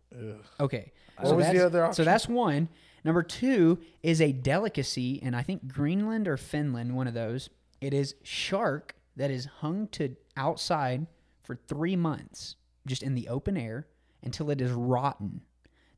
Okay. 0.61 0.93
What 1.21 1.35
was 1.37 1.47
the 1.49 1.53
that's- 1.55 1.65
other 1.65 1.93
So 1.93 2.05
that's 2.05 2.29
one. 2.29 2.69
Number 3.05 3.25
two 3.25 3.81
is 4.05 4.21
a 4.21 4.31
delicacy, 4.31 5.21
and 5.25 5.35
I 5.35 5.43
think 5.43 5.67
Greenland 5.67 6.29
or 6.29 6.37
Finland, 6.37 6.95
one 6.95 7.09
of 7.09 7.15
those. 7.15 7.51
It 7.81 7.93
is 7.93 8.15
shark 8.23 8.95
that 9.17 9.31
is 9.31 9.47
hung 9.61 9.89
to 9.89 10.17
outside 10.37 11.07
for 11.43 11.55
three 11.55 11.97
months, 11.97 12.57
just 12.87 13.03
in 13.03 13.15
the 13.15 13.29
open 13.29 13.57
air, 13.57 13.87
until 14.23 14.51
it 14.51 14.61
is 14.61 14.71
rotten. 14.73 15.43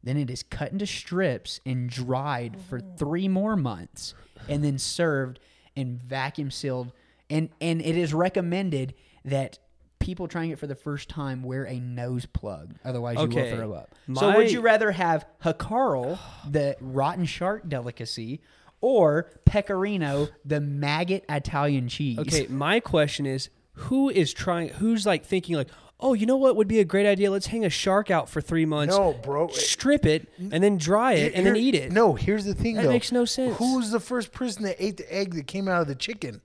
Then 0.03 0.17
it 0.17 0.31
is 0.31 0.43
cut 0.43 0.73
into 0.73 0.87
strips 0.87 1.61
and 1.67 1.89
dried 1.89 2.61
for 2.69 2.79
oh. 2.79 2.97
three 2.97 3.29
more 3.29 3.57
months, 3.57 4.14
and 4.49 4.62
then 4.62 4.79
served 4.79 5.41
and 5.77 6.01
vacuum 6.01 6.51
sealed. 6.51 6.93
And 7.29 7.51
and 7.61 7.81
it 7.81 7.97
is 7.97 8.14
recommended 8.14 8.95
that 9.25 9.59
people 9.99 10.29
trying 10.29 10.51
it 10.51 10.59
for 10.59 10.69
the 10.69 10.75
first 10.75 11.09
time 11.09 11.43
wear 11.43 11.64
a 11.67 11.81
nose 11.81 12.27
plug, 12.27 12.75
otherwise 12.85 13.17
you 13.17 13.27
will 13.27 13.57
throw 13.57 13.73
up. 13.73 13.95
so 14.14 14.31
My- 14.31 14.37
would 14.37 14.53
you 14.53 14.61
rather 14.61 14.93
have 14.93 15.27
Hakarl, 15.43 16.19
the 16.49 16.77
rotten 16.81 17.25
shark 17.25 17.69
delicacy, 17.69 18.41
or 18.81 19.31
Pecorino, 19.45 20.29
the 20.45 20.61
maggot 20.61 21.24
Italian 21.29 21.89
cheese? 21.89 22.18
Okay, 22.18 22.47
my 22.49 22.81
question 22.81 23.27
is 23.27 23.49
who 23.72 24.09
is 24.09 24.33
trying 24.33 24.70
who's 24.70 25.05
like 25.07 25.24
thinking 25.24 25.57
like, 25.57 25.68
"Oh, 26.01 26.14
you 26.14 26.27
know 26.27 26.37
what 26.37 26.57
would 26.57 26.68
be 26.68 26.79
a 26.81 26.85
great 26.85 27.07
idea? 27.07 27.31
Let's 27.31 27.47
hang 27.47 27.64
a 27.64 27.70
shark 27.70 28.11
out 28.11 28.29
for 28.29 28.41
3 28.41 28.64
months." 28.64 28.97
No, 28.97 29.12
bro. 29.12 29.49
Strip 29.49 30.07
it 30.07 30.29
and 30.39 30.62
then 30.62 30.79
dry 30.79 31.14
it 31.14 31.35
and 31.35 31.47
then 31.47 31.57
eat 31.57 31.74
it. 31.74 31.93
No, 31.93 32.14
here's 32.14 32.45
the 32.45 32.55
thing 32.55 32.77
That 32.77 32.85
though. 32.85 32.91
makes 32.91 33.12
no 33.12 33.24
sense. 33.24 33.57
Who 33.59 33.77
was 33.77 33.91
the 33.91 34.01
first 34.01 34.33
person 34.33 34.62
that 34.64 34.77
ate 34.79 34.97
the 34.97 35.14
egg 35.14 35.35
that 35.35 35.47
came 35.47 35.68
out 35.68 35.83
of 35.83 35.89
the 35.89 35.95
chicken? 35.95 36.41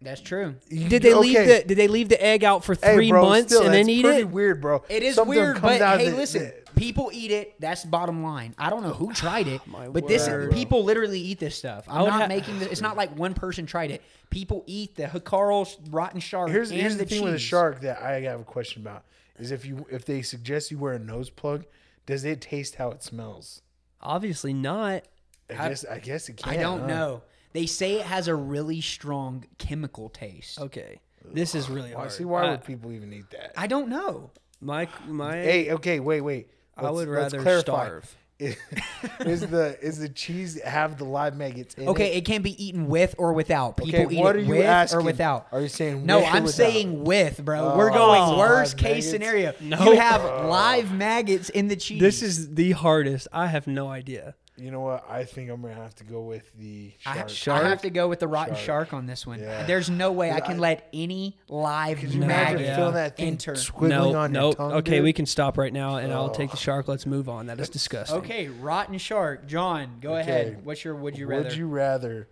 That's 0.00 0.20
true. 0.20 0.56
Did 0.68 1.02
they 1.02 1.14
leave 1.14 1.46
the 1.46 1.64
did 1.66 1.76
they 1.78 1.88
leave 1.88 2.08
the 2.08 2.22
egg 2.22 2.44
out 2.44 2.64
for 2.64 2.74
Hey, 2.74 2.94
3 2.94 3.10
bro, 3.10 3.22
months 3.22 3.52
still, 3.54 3.64
and 3.64 3.72
then 3.74 3.88
eat 3.88 4.02
pretty 4.04 4.20
it? 4.20 4.28
Weird, 4.30 4.60
bro. 4.60 4.82
It 4.88 5.02
is 5.02 5.14
Something 5.16 5.36
weird, 5.36 5.56
comes 5.56 5.78
but 5.78 5.82
out 5.82 6.00
hey, 6.00 6.10
the- 6.10 6.16
listen, 6.16 6.42
the- 6.44 6.72
people 6.76 7.10
eat 7.14 7.30
it. 7.30 7.54
That's 7.60 7.82
the 7.82 7.88
bottom 7.88 8.22
line. 8.22 8.54
I 8.58 8.68
don't 8.68 8.82
know 8.82 8.92
who 8.92 9.12
tried 9.14 9.48
it, 9.48 9.62
My 9.66 9.88
but 9.88 10.06
this 10.06 10.28
word. 10.28 10.52
people 10.52 10.84
literally 10.84 11.18
eat 11.20 11.38
this 11.38 11.56
stuff. 11.56 11.86
I'm 11.88 12.06
not 12.06 12.22
ha- 12.22 12.26
making 12.28 12.58
this. 12.58 12.68
It's 12.68 12.80
not 12.82 12.96
like 12.96 13.16
one 13.16 13.32
person 13.32 13.64
tried 13.64 13.90
it. 13.90 14.02
People 14.28 14.64
eat 14.66 14.96
the 14.96 15.04
Hakarl 15.04 15.66
rotten 15.90 16.20
shark. 16.20 16.50
Here's 16.50 16.70
and 16.70 16.80
here's 16.80 16.96
the, 16.98 17.06
thing 17.06 17.22
with 17.22 17.34
a 17.34 17.38
shark 17.38 17.80
that 17.80 18.02
I 18.02 18.20
have 18.20 18.40
a 18.40 18.44
question 18.44 18.82
about 18.82 19.04
is 19.38 19.50
if 19.50 19.64
you 19.64 19.86
if 19.90 20.04
they 20.04 20.20
suggest 20.20 20.70
you 20.70 20.78
wear 20.78 20.92
a 20.92 20.98
nose 20.98 21.30
plug, 21.30 21.64
does 22.04 22.24
it 22.24 22.42
taste 22.42 22.74
how 22.74 22.90
it 22.90 23.02
smells? 23.02 23.62
Obviously 24.02 24.52
not. 24.52 25.04
I, 25.48 25.68
guess 25.68 25.84
I 25.84 25.98
guess 26.00 26.28
it 26.28 26.36
can. 26.36 26.52
I 26.52 26.56
don't 26.56 26.80
huh? 26.80 26.86
know. 26.86 27.22
They 27.56 27.64
say 27.64 27.94
it 27.94 28.04
has 28.04 28.28
a 28.28 28.34
really 28.34 28.82
strong 28.82 29.46
chemical 29.56 30.10
taste. 30.10 30.60
Okay. 30.60 31.00
This 31.24 31.54
is 31.54 31.70
really 31.70 31.88
Well, 31.88 32.00
I 32.00 32.02
hard. 32.02 32.12
see 32.12 32.26
why 32.26 32.42
I- 32.42 32.50
would 32.50 32.64
people 32.64 32.92
even 32.92 33.14
eat 33.14 33.30
that? 33.30 33.54
I 33.56 33.66
don't 33.66 33.88
know. 33.88 34.30
my 34.60 34.88
my 35.08 35.36
hey, 35.36 35.70
okay, 35.72 35.98
wait, 35.98 36.20
wait. 36.20 36.50
I 36.76 36.82
Let's- 36.82 36.94
would 36.96 37.08
let's 37.08 37.32
rather 37.32 37.42
clarify. 37.42 37.62
starve. 37.62 38.16
is 38.38 39.40
the 39.40 39.78
is 39.80 39.98
the 39.98 40.10
cheese 40.10 40.60
have 40.62 40.98
the 40.98 41.06
live 41.06 41.34
maggots 41.34 41.74
in 41.76 41.84
it? 41.84 41.88
Okay, 41.88 42.12
it? 42.12 42.18
it 42.18 42.24
can 42.26 42.42
be 42.42 42.62
eaten 42.62 42.88
with 42.88 43.14
or 43.16 43.32
without. 43.32 43.78
People 43.78 44.00
Okay, 44.02 44.14
eat 44.14 44.20
what 44.20 44.36
it 44.36 44.40
are 44.40 44.42
you 44.42 44.50
with 44.50 44.66
asking? 44.66 44.98
or 44.98 45.02
without. 45.02 45.46
Are 45.50 45.62
you 45.62 45.68
saying 45.68 46.04
No, 46.04 46.18
with 46.18 46.26
or 46.26 46.28
I'm 46.28 46.42
without? 46.42 46.54
saying 46.54 47.04
with, 47.04 47.42
bro. 47.42 47.72
Oh, 47.72 47.78
We're 47.78 47.88
going 47.88 48.20
live 48.20 48.36
worst 48.38 48.76
case 48.76 49.06
maggots? 49.06 49.10
scenario. 49.10 49.54
No. 49.62 49.82
You 49.84 49.98
have 49.98 50.22
oh. 50.22 50.48
live 50.50 50.92
maggots 50.92 51.48
in 51.48 51.68
the 51.68 51.76
cheese. 51.76 52.02
This 52.02 52.22
is 52.22 52.54
the 52.54 52.72
hardest. 52.72 53.28
I 53.32 53.46
have 53.46 53.66
no 53.66 53.88
idea. 53.88 54.34
You 54.58 54.70
know 54.70 54.80
what? 54.80 55.04
I 55.08 55.24
think 55.24 55.50
I'm 55.50 55.60
gonna 55.60 55.74
have 55.74 55.94
to 55.96 56.04
go 56.04 56.22
with 56.22 56.50
the 56.58 56.92
I, 57.04 57.26
shark. 57.26 57.62
I 57.64 57.68
have 57.68 57.82
to 57.82 57.90
go 57.90 58.08
with 58.08 58.20
the 58.20 58.28
rotten 58.28 58.54
Shark. 58.54 58.88
shark, 58.88 58.92
on 58.94 59.04
this 59.06 59.26
one. 59.26 59.40
Yeah. 59.40 59.64
There's 59.64 59.90
no 59.90 60.12
way 60.12 60.30
I 60.30 60.36
I- 60.36 60.40
can 60.40 60.58
let 60.58 60.88
any 60.94 61.36
live 61.48 61.98
Could 61.98 62.14
you 62.14 62.22
imagine 62.22 62.54
maggot 62.54 62.60
Yeah. 62.66 62.76
feeling 62.76 62.94
that 62.94 63.16
thing 63.16 63.26
enter. 63.28 63.52
squiggling 63.52 63.88
No, 63.90 64.16
on 64.16 64.32
no. 64.32 64.44
your 64.46 64.54
tongue? 64.54 64.72
Okay, 64.72 64.90
dude? 64.96 65.04
we 65.04 65.12
can 65.12 65.26
stop 65.26 65.58
right 65.58 65.72
now, 65.72 65.96
and 65.96 66.10
I'll 66.12 66.30
take 66.30 66.50
the 66.50 66.56
oh. 66.56 66.60
shark. 66.60 66.88
Let's 66.88 67.04
move 67.04 67.28
on. 67.28 67.46
That 67.46 67.60
is 67.60 67.68
disgusting. 67.68 68.16
Okay, 68.18 68.48
rotten 68.48 68.96
shark. 68.98 69.46
John, 69.46 69.98
go 70.00 70.12
Okay. 70.16 70.20
ahead. 70.20 70.64
What's 70.64 70.84
your 70.84 70.94
would 70.94 71.18
you 71.18 71.26
rather? 71.26 71.44
Would 71.44 71.56
you 71.56 71.66
rather? 71.66 72.28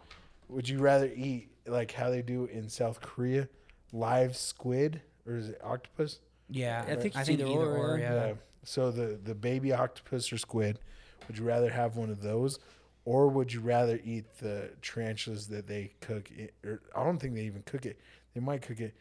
Would 0.49 0.69
you 0.69 0.79
rather 0.79 1.07
eat 1.15 1.51
like 1.67 1.93
how 1.93 2.09
they 2.11 2.23
do 2.23 2.47
in 2.47 2.69
South 2.71 3.01
Korea, 3.03 3.49
live 3.93 4.37
squid 4.37 5.03
or 5.27 5.37
is 5.37 5.51
it 5.51 5.61
octopus? 5.63 6.21
yeah, 6.49 6.83
I 6.87 6.95
think 6.97 7.17
I 7.17 7.21
it's 7.21 7.29
think 7.29 7.41
either 7.41 7.51
either, 7.51 7.61
or, 7.61 7.93
or. 7.95 7.99
yeah. 7.99 8.15
Yeah. 8.15 8.27
Yeah. 8.29 8.33
So 8.65 8.91
the 8.91 9.19
the 9.23 9.35
baby 9.35 9.73
octopus 9.75 10.33
or 10.33 10.39
squid, 10.39 10.79
would 11.27 11.39
you 11.39 11.45
rather 11.45 11.71
have 11.71 11.97
one 11.97 12.11
of 12.11 12.23
those, 12.23 12.59
or 13.05 13.29
would 13.29 13.53
you 13.53 13.61
rather 13.61 14.01
eat 14.05 14.25
the 14.39 14.71
tarantulas 14.83 15.49
that 15.49 15.67
they 15.67 15.93
cook? 16.01 16.31
It, 16.31 16.55
or 16.65 16.81
I 16.95 17.05
don't 17.05 17.19
think 17.19 17.35
they 17.35 17.43
even 17.43 17.63
cook 17.63 17.87
it. 17.87 18.01
They 18.35 18.41
might 18.41 18.63
cook 18.63 18.81
it, 18.81 18.95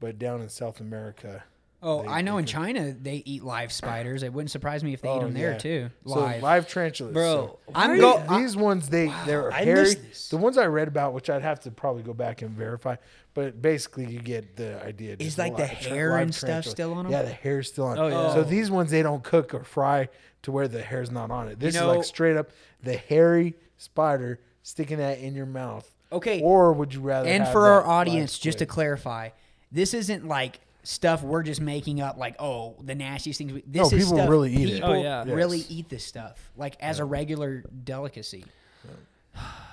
but 0.00 0.18
down 0.18 0.40
in 0.40 0.48
South 0.48 0.80
America. 0.80 1.44
Oh, 1.82 2.02
they- 2.02 2.08
I 2.08 2.20
know 2.20 2.36
in 2.38 2.44
cook- 2.44 2.52
China 2.52 2.92
they 2.92 3.22
eat 3.24 3.42
live 3.42 3.72
spiders. 3.72 4.22
It 4.22 4.32
wouldn't 4.32 4.50
surprise 4.50 4.84
me 4.84 4.92
if 4.92 5.00
they 5.00 5.08
eat 5.08 5.12
Oh, 5.12 5.20
them 5.20 5.32
there 5.34 5.52
yeah. 5.52 5.58
too. 5.58 5.90
So 6.06 6.20
Live. 6.20 6.42
live 6.42 6.68
tarantulas, 6.68 7.14
Bro, 7.14 7.32
So 7.32 7.58
I'm 7.74 7.90
why 7.92 7.98
go- 7.98 8.18
are 8.18 8.38
you- 8.38 8.44
these 8.46 8.56
ones 8.56 8.88
they 8.90 9.06
they're 9.26 9.50
I 9.52 9.64
hairy. 9.64 9.94
The 10.30 10.36
ones 10.36 10.58
I 10.58 10.66
read 10.66 10.88
about, 10.88 11.14
which 11.14 11.30
I'd 11.30 11.42
have 11.42 11.60
to 11.60 11.70
probably 11.70 12.02
go 12.02 12.12
back 12.12 12.42
and 12.42 12.50
verify, 12.50 12.96
but 13.34 13.62
basically 13.62 14.04
you 14.06 14.20
get 14.20 14.56
the 14.56 14.84
idea. 14.84 15.16
Is 15.18 15.38
like 15.38 15.56
the 15.56 15.66
hair 15.66 16.10
live 16.10 16.20
and 16.22 16.34
stuff 16.34 16.64
still 16.66 16.92
on 16.92 17.04
them. 17.04 17.12
Yeah, 17.12 17.22
the 17.22 17.30
hair's 17.32 17.68
still 17.68 17.86
on. 17.86 17.98
Oh, 17.98 18.08
yeah. 18.08 18.34
So 18.34 18.42
these 18.42 18.70
ones 18.70 18.90
they 18.90 19.02
don't 19.02 19.22
cook 19.24 19.54
or 19.54 19.64
fry 19.64 20.08
to 20.42 20.52
where 20.52 20.68
the 20.68 20.82
hair's 20.82 21.10
not 21.10 21.30
on 21.30 21.48
it. 21.48 21.58
This 21.60 21.74
know- 21.74 21.90
is 21.92 21.96
like 21.96 22.04
straight 22.04 22.36
up 22.36 22.50
the 22.82 22.96
hairy 22.96 23.54
spider 23.78 24.38
sticking 24.62 24.98
that 24.98 25.18
in 25.18 25.34
your 25.34 25.46
mouth. 25.46 25.90
Okay. 26.12 26.40
Or 26.42 26.72
would 26.72 26.92
you 26.92 27.00
rather? 27.00 27.28
and 27.28 27.48
for 27.48 27.68
our 27.68 27.86
audience, 27.86 28.38
just 28.38 28.58
to 28.58 28.66
clarify, 28.66 29.30
this 29.72 29.94
isn't 29.94 30.26
like 30.28 30.60
stuff 30.82 31.22
we're 31.22 31.42
just 31.42 31.60
making 31.60 32.00
up. 32.00 32.16
Like, 32.16 32.36
oh, 32.38 32.76
the 32.82 32.94
nastiest 32.94 33.38
things. 33.38 33.52
we- 33.52 33.64
This 33.66 33.90
No, 33.92 33.96
is 33.98 34.04
people 34.04 34.16
stuff 34.18 34.28
really 34.30 34.54
eat 34.54 34.70
it. 34.76 34.80
Oh, 34.82 34.94
yeah. 35.00 35.24
really 35.26 35.58
Yes. 35.58 35.66
eat 35.70 35.88
this 35.88 36.04
stuff 36.04 36.50
like 36.56 36.76
as 36.80 36.98
a 36.98 37.04
regular 37.04 37.64
delicacy. 37.84 38.44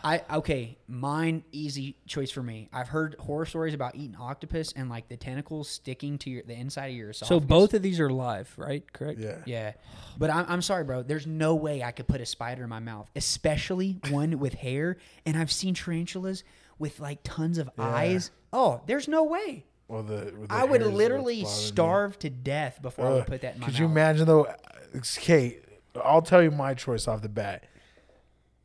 I 0.04 0.22
okay, 0.32 0.78
mine 0.88 1.44
easy 1.52 1.98
choice 2.06 2.30
for 2.30 2.44
me. 2.44 2.70
I've 2.72 2.88
heard 2.88 3.16
horror 3.20 3.46
stories 3.48 3.74
about 3.74 3.96
eating 3.96 4.16
octopus 4.16 4.72
and 4.74 4.88
like 4.90 5.10
the 5.10 5.18
tentacles 5.18 5.68
sticking 5.68 6.18
to 6.20 6.30
your 6.30 6.44
the 6.44 6.54
inside 6.54 6.88
of 6.88 6.96
your 6.96 7.10
esophagus. 7.10 7.28
So 7.30 7.40
both 7.46 7.74
of 7.74 7.82
these 7.82 8.00
are 8.00 8.10
live, 8.10 8.54
right? 8.56 8.84
Correct. 8.94 9.20
Yeah. 9.20 9.38
Yeah, 9.46 9.74
but 10.18 10.30
I'm, 10.30 10.46
I'm 10.48 10.62
sorry, 10.62 10.84
bro. 10.84 11.02
There's 11.02 11.26
no 11.28 11.56
way 11.56 11.82
I 11.84 11.92
could 11.92 12.08
put 12.08 12.22
a 12.22 12.26
spider 12.26 12.64
in 12.64 12.70
my 12.70 12.80
mouth, 12.80 13.10
especially 13.16 14.00
one 14.10 14.38
with 14.40 14.54
hair. 14.54 14.98
And 15.26 15.36
I've 15.36 15.52
seen 15.52 15.74
tarantulas 15.74 16.44
with 16.78 17.00
like 17.00 17.20
tons 17.24 17.58
of 17.58 17.70
eyes. 17.80 18.30
Oh, 18.54 18.82
there's 18.86 19.08
no 19.08 19.24
way. 19.24 19.66
Well, 19.88 20.04
the, 20.04 20.16
the 20.16 20.48
I 20.50 20.64
would 20.66 20.82
literally 20.82 21.44
what's 21.44 21.52
bothering 21.54 21.64
me. 21.64 21.68
starve 21.68 22.20
to 22.20 22.30
death 22.30 22.82
before 22.82 23.06
I 23.06 23.10
Uh, 23.10 23.14
would 23.16 23.28
put 23.28 23.42
that 23.42 23.56
in 23.56 23.60
my 23.62 23.66
Could 23.68 23.74
mouth. 23.76 23.80
you 23.80 23.86
imagine 23.88 24.26
though? 24.28 24.48
Okay, 24.96 25.60
I'll 26.04 26.22
tell 26.22 26.44
you 26.44 26.52
my 26.52 26.74
choice 26.74 27.08
off 27.08 27.22
the 27.22 27.30
bat. 27.30 27.64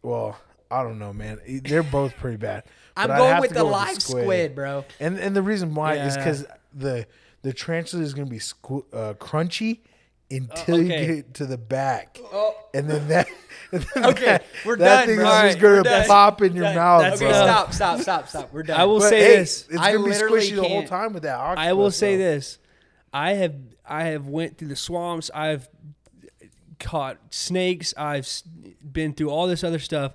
Well, 0.03 0.37
I 0.71 0.83
don't 0.83 0.99
know, 0.99 1.13
man. 1.13 1.39
They're 1.47 1.83
both 1.83 2.17
pretty 2.17 2.39
bad. 2.39 2.65
I'm 2.97 3.09
going 3.09 3.41
with 3.41 3.53
the 3.53 3.65
live 3.65 4.03
squid. 4.03 4.55
bro. 4.55 4.85
And 5.01 5.19
and 5.19 5.35
the 5.37 5.43
reason 5.43 5.75
why 5.75 5.95
is 5.97 6.17
because 6.17 6.45
the 6.75 7.07
the 7.43 7.53
tarantula 7.53 8.03
is 8.03 8.15
going 8.15 8.27
to 8.27 8.31
be 8.31 8.39
squ- 8.39 8.85
uh, 8.93 9.15
crunchy 9.15 9.81
until 10.33 10.83
you 10.83 10.93
okay. 10.93 11.07
get 11.17 11.35
to 11.35 11.47
the 11.47 11.59
back, 11.59 12.19
Oh, 12.33 12.55
and 12.75 12.89
then 12.89 13.09
that. 13.09 13.29
and 13.73 13.83
then 13.95 14.05
Okay, 14.07 14.25
that, 14.25 14.45
we're 14.67 14.77
that 14.77 14.99
done, 15.01 15.07
thing 15.07 15.17
bro. 15.17 15.25
is 15.27 15.31
Alright, 15.31 15.51
just 15.53 15.61
going 15.61 15.73
we're 15.79 15.83
to 15.85 15.89
done. 15.89 16.07
pop 16.07 16.43
in 16.43 16.55
your 16.55 16.65
That- 16.65 16.75
mouth. 16.77 17.03
that's 17.03 17.23
okay, 17.23 17.31
bro. 17.31 17.43
stop, 17.43 17.73
stop, 17.73 18.01
stop, 18.01 18.29
stop. 18.29 18.53
We're 18.53 18.63
done. 18.65 18.81
I 18.81 18.85
will 18.85 18.99
But, 18.99 19.09
say 19.11 19.21
hey, 19.21 19.37
this. 19.37 19.67
It's 19.71 19.79
I 19.79 19.93
gonna 19.93 20.05
be 20.05 20.11
literally 20.11 20.41
squishy 20.41 20.57
the 20.57 20.69
whole 20.69 20.87
time 20.87 21.13
with 21.13 21.23
that. 21.25 21.37
Octopus, 21.39 21.67
I 21.69 21.73
will 21.75 21.91
say 21.91 22.17
though. 22.17 22.23
this: 22.25 22.59
I 23.13 23.33
have 23.33 23.55
I 23.87 24.05
have 24.05 24.27
went 24.27 24.59
through 24.59 24.69
the 24.69 24.77
swamps. 24.77 25.31
I've 25.35 25.69
caught 26.79 27.19
snakes. 27.31 27.95
I've 27.97 28.29
been 28.91 29.13
through 29.15 29.31
all 29.31 29.47
this 29.47 29.63
other 29.65 29.79
stuff. 29.79 30.13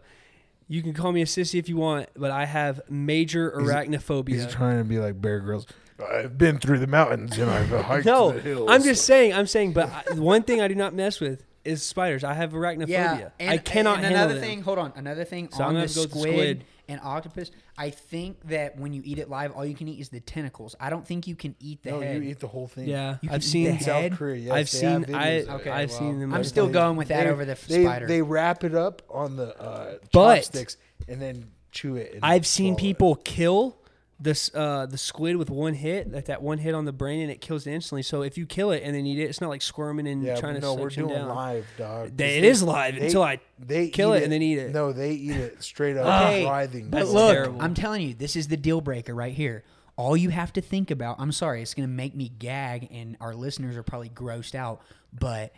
You 0.67 0.83
can 0.83 0.93
call 0.93 1.11
me 1.13 1.21
a 1.21 1.25
sissy 1.25 1.59
if 1.59 1.69
you 1.69 1.77
want, 1.77 2.09
but 2.15 2.29
I 2.29 2.45
have 2.45 2.81
major 2.89 3.57
He's- 3.57 3.71
arachnophobia. 3.71 4.29
He's 4.29 4.47
trying 4.47 4.79
to 4.79 4.83
be 4.83 4.99
like 4.99 5.19
Bear 5.21 5.39
Grylls. 5.39 5.65
I've 6.05 6.37
been 6.37 6.57
through 6.59 6.79
the 6.79 6.87
mountains 6.87 7.37
and 7.37 7.49
I've 7.49 7.69
hiked 7.85 8.05
no, 8.05 8.31
the 8.31 8.41
hills. 8.41 8.69
I'm 8.71 8.83
just 8.83 9.05
saying. 9.05 9.33
I'm 9.33 9.47
saying, 9.47 9.73
but 9.73 9.89
I, 9.89 10.13
one 10.15 10.43
thing 10.43 10.61
I 10.61 10.67
do 10.67 10.75
not 10.75 10.93
mess 10.93 11.19
with 11.19 11.43
is 11.65 11.83
spiders. 11.83 12.23
I 12.23 12.33
have 12.33 12.51
arachnophobia. 12.53 12.87
yeah, 12.87 13.29
and, 13.39 13.49
I 13.49 13.57
cannot 13.57 13.95
and 13.97 14.03
handle 14.05 14.19
another 14.21 14.33
them. 14.35 14.43
thing. 14.43 14.61
Hold 14.61 14.77
on, 14.79 14.93
another 14.95 15.25
thing 15.25 15.49
So 15.51 15.63
I'm 15.63 15.69
on 15.69 15.73
the 15.75 15.81
go 15.81 15.87
squid, 15.87 16.09
squid. 16.11 16.63
and 16.87 17.01
octopus. 17.03 17.51
I 17.77 17.89
think 17.89 18.39
that 18.47 18.77
when 18.79 18.93
you 18.93 19.01
eat 19.03 19.19
it 19.19 19.29
live, 19.29 19.51
all 19.51 19.65
you 19.65 19.75
can 19.75 19.87
eat 19.87 19.99
is 19.99 20.09
the 20.09 20.19
tentacles. 20.21 20.75
I 20.79 20.89
don't 20.89 21.05
think 21.05 21.27
you 21.27 21.35
can 21.35 21.55
eat 21.59 21.83
the 21.83 21.91
no, 21.91 21.99
head. 21.99 22.15
you 22.23 22.29
eat 22.29 22.39
the 22.39 22.47
whole 22.47 22.67
thing. 22.67 22.87
Yeah, 22.87 23.17
You 23.21 23.27
can 23.29 23.35
I've 23.35 23.41
eat 23.41 23.45
seen. 23.45 23.63
the 23.65 23.69
In 23.71 23.79
South 23.81 24.01
head? 24.01 24.13
Korea, 24.13 24.35
yes, 24.37 24.53
I've 24.53 24.69
seen. 24.69 24.87
I 24.87 24.97
videos 24.99 25.41
of 25.41 25.49
it. 25.49 25.49
Okay, 25.61 25.69
I've 25.71 25.89
well, 25.89 25.99
seen 25.99 26.19
them. 26.19 26.33
I'm 26.33 26.43
still 26.43 26.67
that. 26.67 26.73
going 26.73 26.95
with 26.95 27.07
that 27.09 27.23
They- 27.25 27.29
over 27.29 27.43
the 27.45 27.57
they, 27.67 27.83
spider. 27.83 28.07
They 28.07 28.21
wrap 28.21 28.63
it 28.63 28.73
up 28.75 29.01
on 29.09 29.35
the 29.35 29.59
uh, 29.61 29.97
But- 30.13 30.35
chopsticks 30.35 30.77
and 31.07 31.21
then 31.21 31.51
chew 31.71 31.97
it. 31.97 32.13
and 32.15 32.23
I've 32.23 32.45
seen 32.47 32.73
swallow 32.75 32.77
it. 32.77 32.81
people 32.81 33.15
kill 33.15 33.77
this 34.19 34.49
uh, 34.55 34.87
the 34.87 34.97
squid 34.97 35.35
with 35.35 35.49
one 35.51 35.73
hit, 35.75 36.11
like 36.11 36.25
that 36.25 36.41
one 36.41 36.57
hit 36.57 36.73
on 36.73 36.85
the 36.85 36.91
brain, 36.91 37.21
and 37.21 37.29
it 37.31 37.39
kills 37.39 37.67
it 37.67 37.71
instantly. 37.73 38.01
So 38.01 38.23
if 38.23 38.37
you 38.37 38.45
kill 38.47 38.71
it 38.71 38.81
and 38.83 38.95
then 38.95 39.05
eat 39.05 39.19
it, 39.19 39.23
it's 39.25 39.39
not 39.41 39.49
like 39.49 39.61
squirming 39.61 40.07
and 40.07 40.23
Yeah, 40.23 40.35
trying 40.37 40.53
but 40.55 40.61
to 40.61 40.65
no, 40.65 40.73
we're 40.73 40.89
suction 40.89 41.07
doing 41.07 41.19
down. 41.19 41.27
live, 41.29 41.67
dog. 41.77 42.17
They- 42.17 42.37
it 42.37 42.41
they- 42.41 42.47
is 42.47 42.63
live 42.63 42.95
they- 42.95 43.05
until 43.05 43.21
I 43.23 43.39
they 43.59 43.89
kill 43.89 44.15
eat 44.15 44.19
it 44.19 44.23
and 44.23 44.31
then 44.31 44.41
eat 44.41 44.57
it. 44.57 44.73
No, 44.73 44.91
they 44.91 45.11
eat 45.11 45.35
it 45.35 45.61
straight 45.63 45.97
up, 45.97 46.05
Okay, 46.23 46.45
writhing. 46.45 46.89
But 46.89 47.07
look, 47.07 47.33
terrible. 47.33 47.61
I'm 47.61 47.73
telling 47.75 48.01
you, 48.01 48.13
this 48.15 48.35
is 48.35 48.47
the 48.47 48.57
deal 48.57 48.81
breaker 48.81 49.13
right 49.13 49.33
here. 49.33 49.63
All 49.97 50.15
you 50.17 50.29
have 50.29 50.51
to 50.53 50.61
think 50.61 50.89
about, 50.91 51.17
I'm 51.19 51.31
sorry, 51.31 51.61
it's 51.61 51.73
going 51.73 51.87
to 51.87 51.93
make 51.93 52.15
me 52.15 52.29
gag, 52.29 52.87
and 52.91 53.17
our 53.21 53.33
listeners 53.35 53.75
are 53.77 53.83
probably 53.83 54.09
grossed 54.09 54.53
out, 54.55 54.81
but 55.11 55.53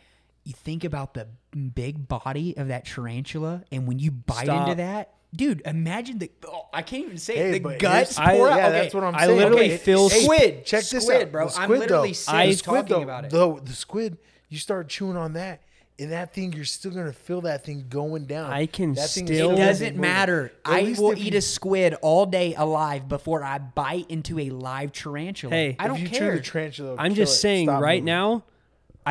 you 0.45 0.53
think 0.53 0.83
about 0.85 1.13
the 1.13 1.27
big 1.75 2.07
body 2.07 2.55
of 2.57 2.69
that 2.69 2.85
tarantula, 2.85 3.63
and 3.71 3.85
when 3.87 3.99
you 3.99 4.11
bite 4.11 4.45
Stop. 4.45 4.67
into 4.69 4.75
that, 4.81 5.13
dude, 5.35 5.61
imagine 5.65 6.17
the, 6.19 6.31
oh, 6.47 6.63
I 6.73 6.81
can't 6.81 7.05
even 7.05 7.17
say 7.17 7.35
Hey, 7.35 7.49
it, 7.49 7.51
the 7.53 7.59
but 7.59 7.79
guts 7.79 8.17
here's- 8.17 8.35
pour 8.37 8.47
I- 8.47 8.51
out. 8.51 8.57
yeah, 8.57 8.67
okay. 8.67 8.79
that's 8.81 8.93
what 8.93 9.03
I'm 9.03 9.13
saying. 9.13 9.23
I 9.23 9.25
saying. 9.27 9.37
literally 9.39 9.65
Okay, 9.65 9.77
feel 9.77 10.09
hey, 10.09 10.21
squid. 10.23 10.65
Check 10.65 10.83
this 10.85 11.03
Squid, 11.03 11.21
out, 11.23 11.31
bro. 11.31 11.47
The 11.49 11.59
I'm 11.59 11.69
literally 11.69 12.09
though. 12.09 12.13
serious 12.13 12.55
The 12.55 12.63
squid, 12.63 12.79
talking 12.87 12.95
though, 12.97 13.03
about 13.03 13.25
it. 13.25 13.31
Though 13.31 13.59
the 13.63 13.73
squid, 13.73 14.17
you 14.49 14.57
start 14.57 14.89
chewing 14.89 15.17
on 15.17 15.33
that, 15.33 15.61
and 15.99 16.11
that 16.11 16.33
thing, 16.33 16.53
you're 16.53 16.63
still 16.65 16.91
gonna 16.91 17.11
feel 17.13 17.41
that 17.41 17.63
thing 17.65 17.85
going 17.89 18.25
down. 18.25 18.49
I 18.51 18.65
can 18.65 18.93
that 18.93 19.09
thing 19.09 19.27
is 19.27 19.35
still- 19.35 19.49
It 19.49 19.51
gonna 19.53 19.55
be 19.57 19.61
doesn't 19.67 19.85
moving. 19.95 20.01
matter. 20.01 20.51
At 20.65 20.71
I 20.73 20.81
least 20.81 21.01
will 21.01 21.11
if 21.11 21.19
eat 21.19 21.33
you- 21.33 21.39
a 21.39 21.41
squid 21.41 21.93
all 22.01 22.25
day 22.25 22.55
alive 22.55 23.07
before 23.09 23.43
I 23.43 23.59
bite 23.59 24.05
into 24.09 24.39
a 24.39 24.49
live 24.49 24.93
tarantula. 24.93 25.53
Hey, 25.53 25.75
I 25.77 25.87
don't 25.87 25.97
if 25.97 26.03
you 26.03 26.09
care. 26.09 26.31
chew 26.31 26.37
the 26.37 26.43
tarantula, 26.43 26.95
I'm 26.97 27.11
kill 27.11 27.25
just 27.25 27.35
it, 27.37 27.41
saying, 27.41 27.67
stop 27.67 27.81
right 27.81 27.95
moving. 28.01 28.05
now, 28.05 28.43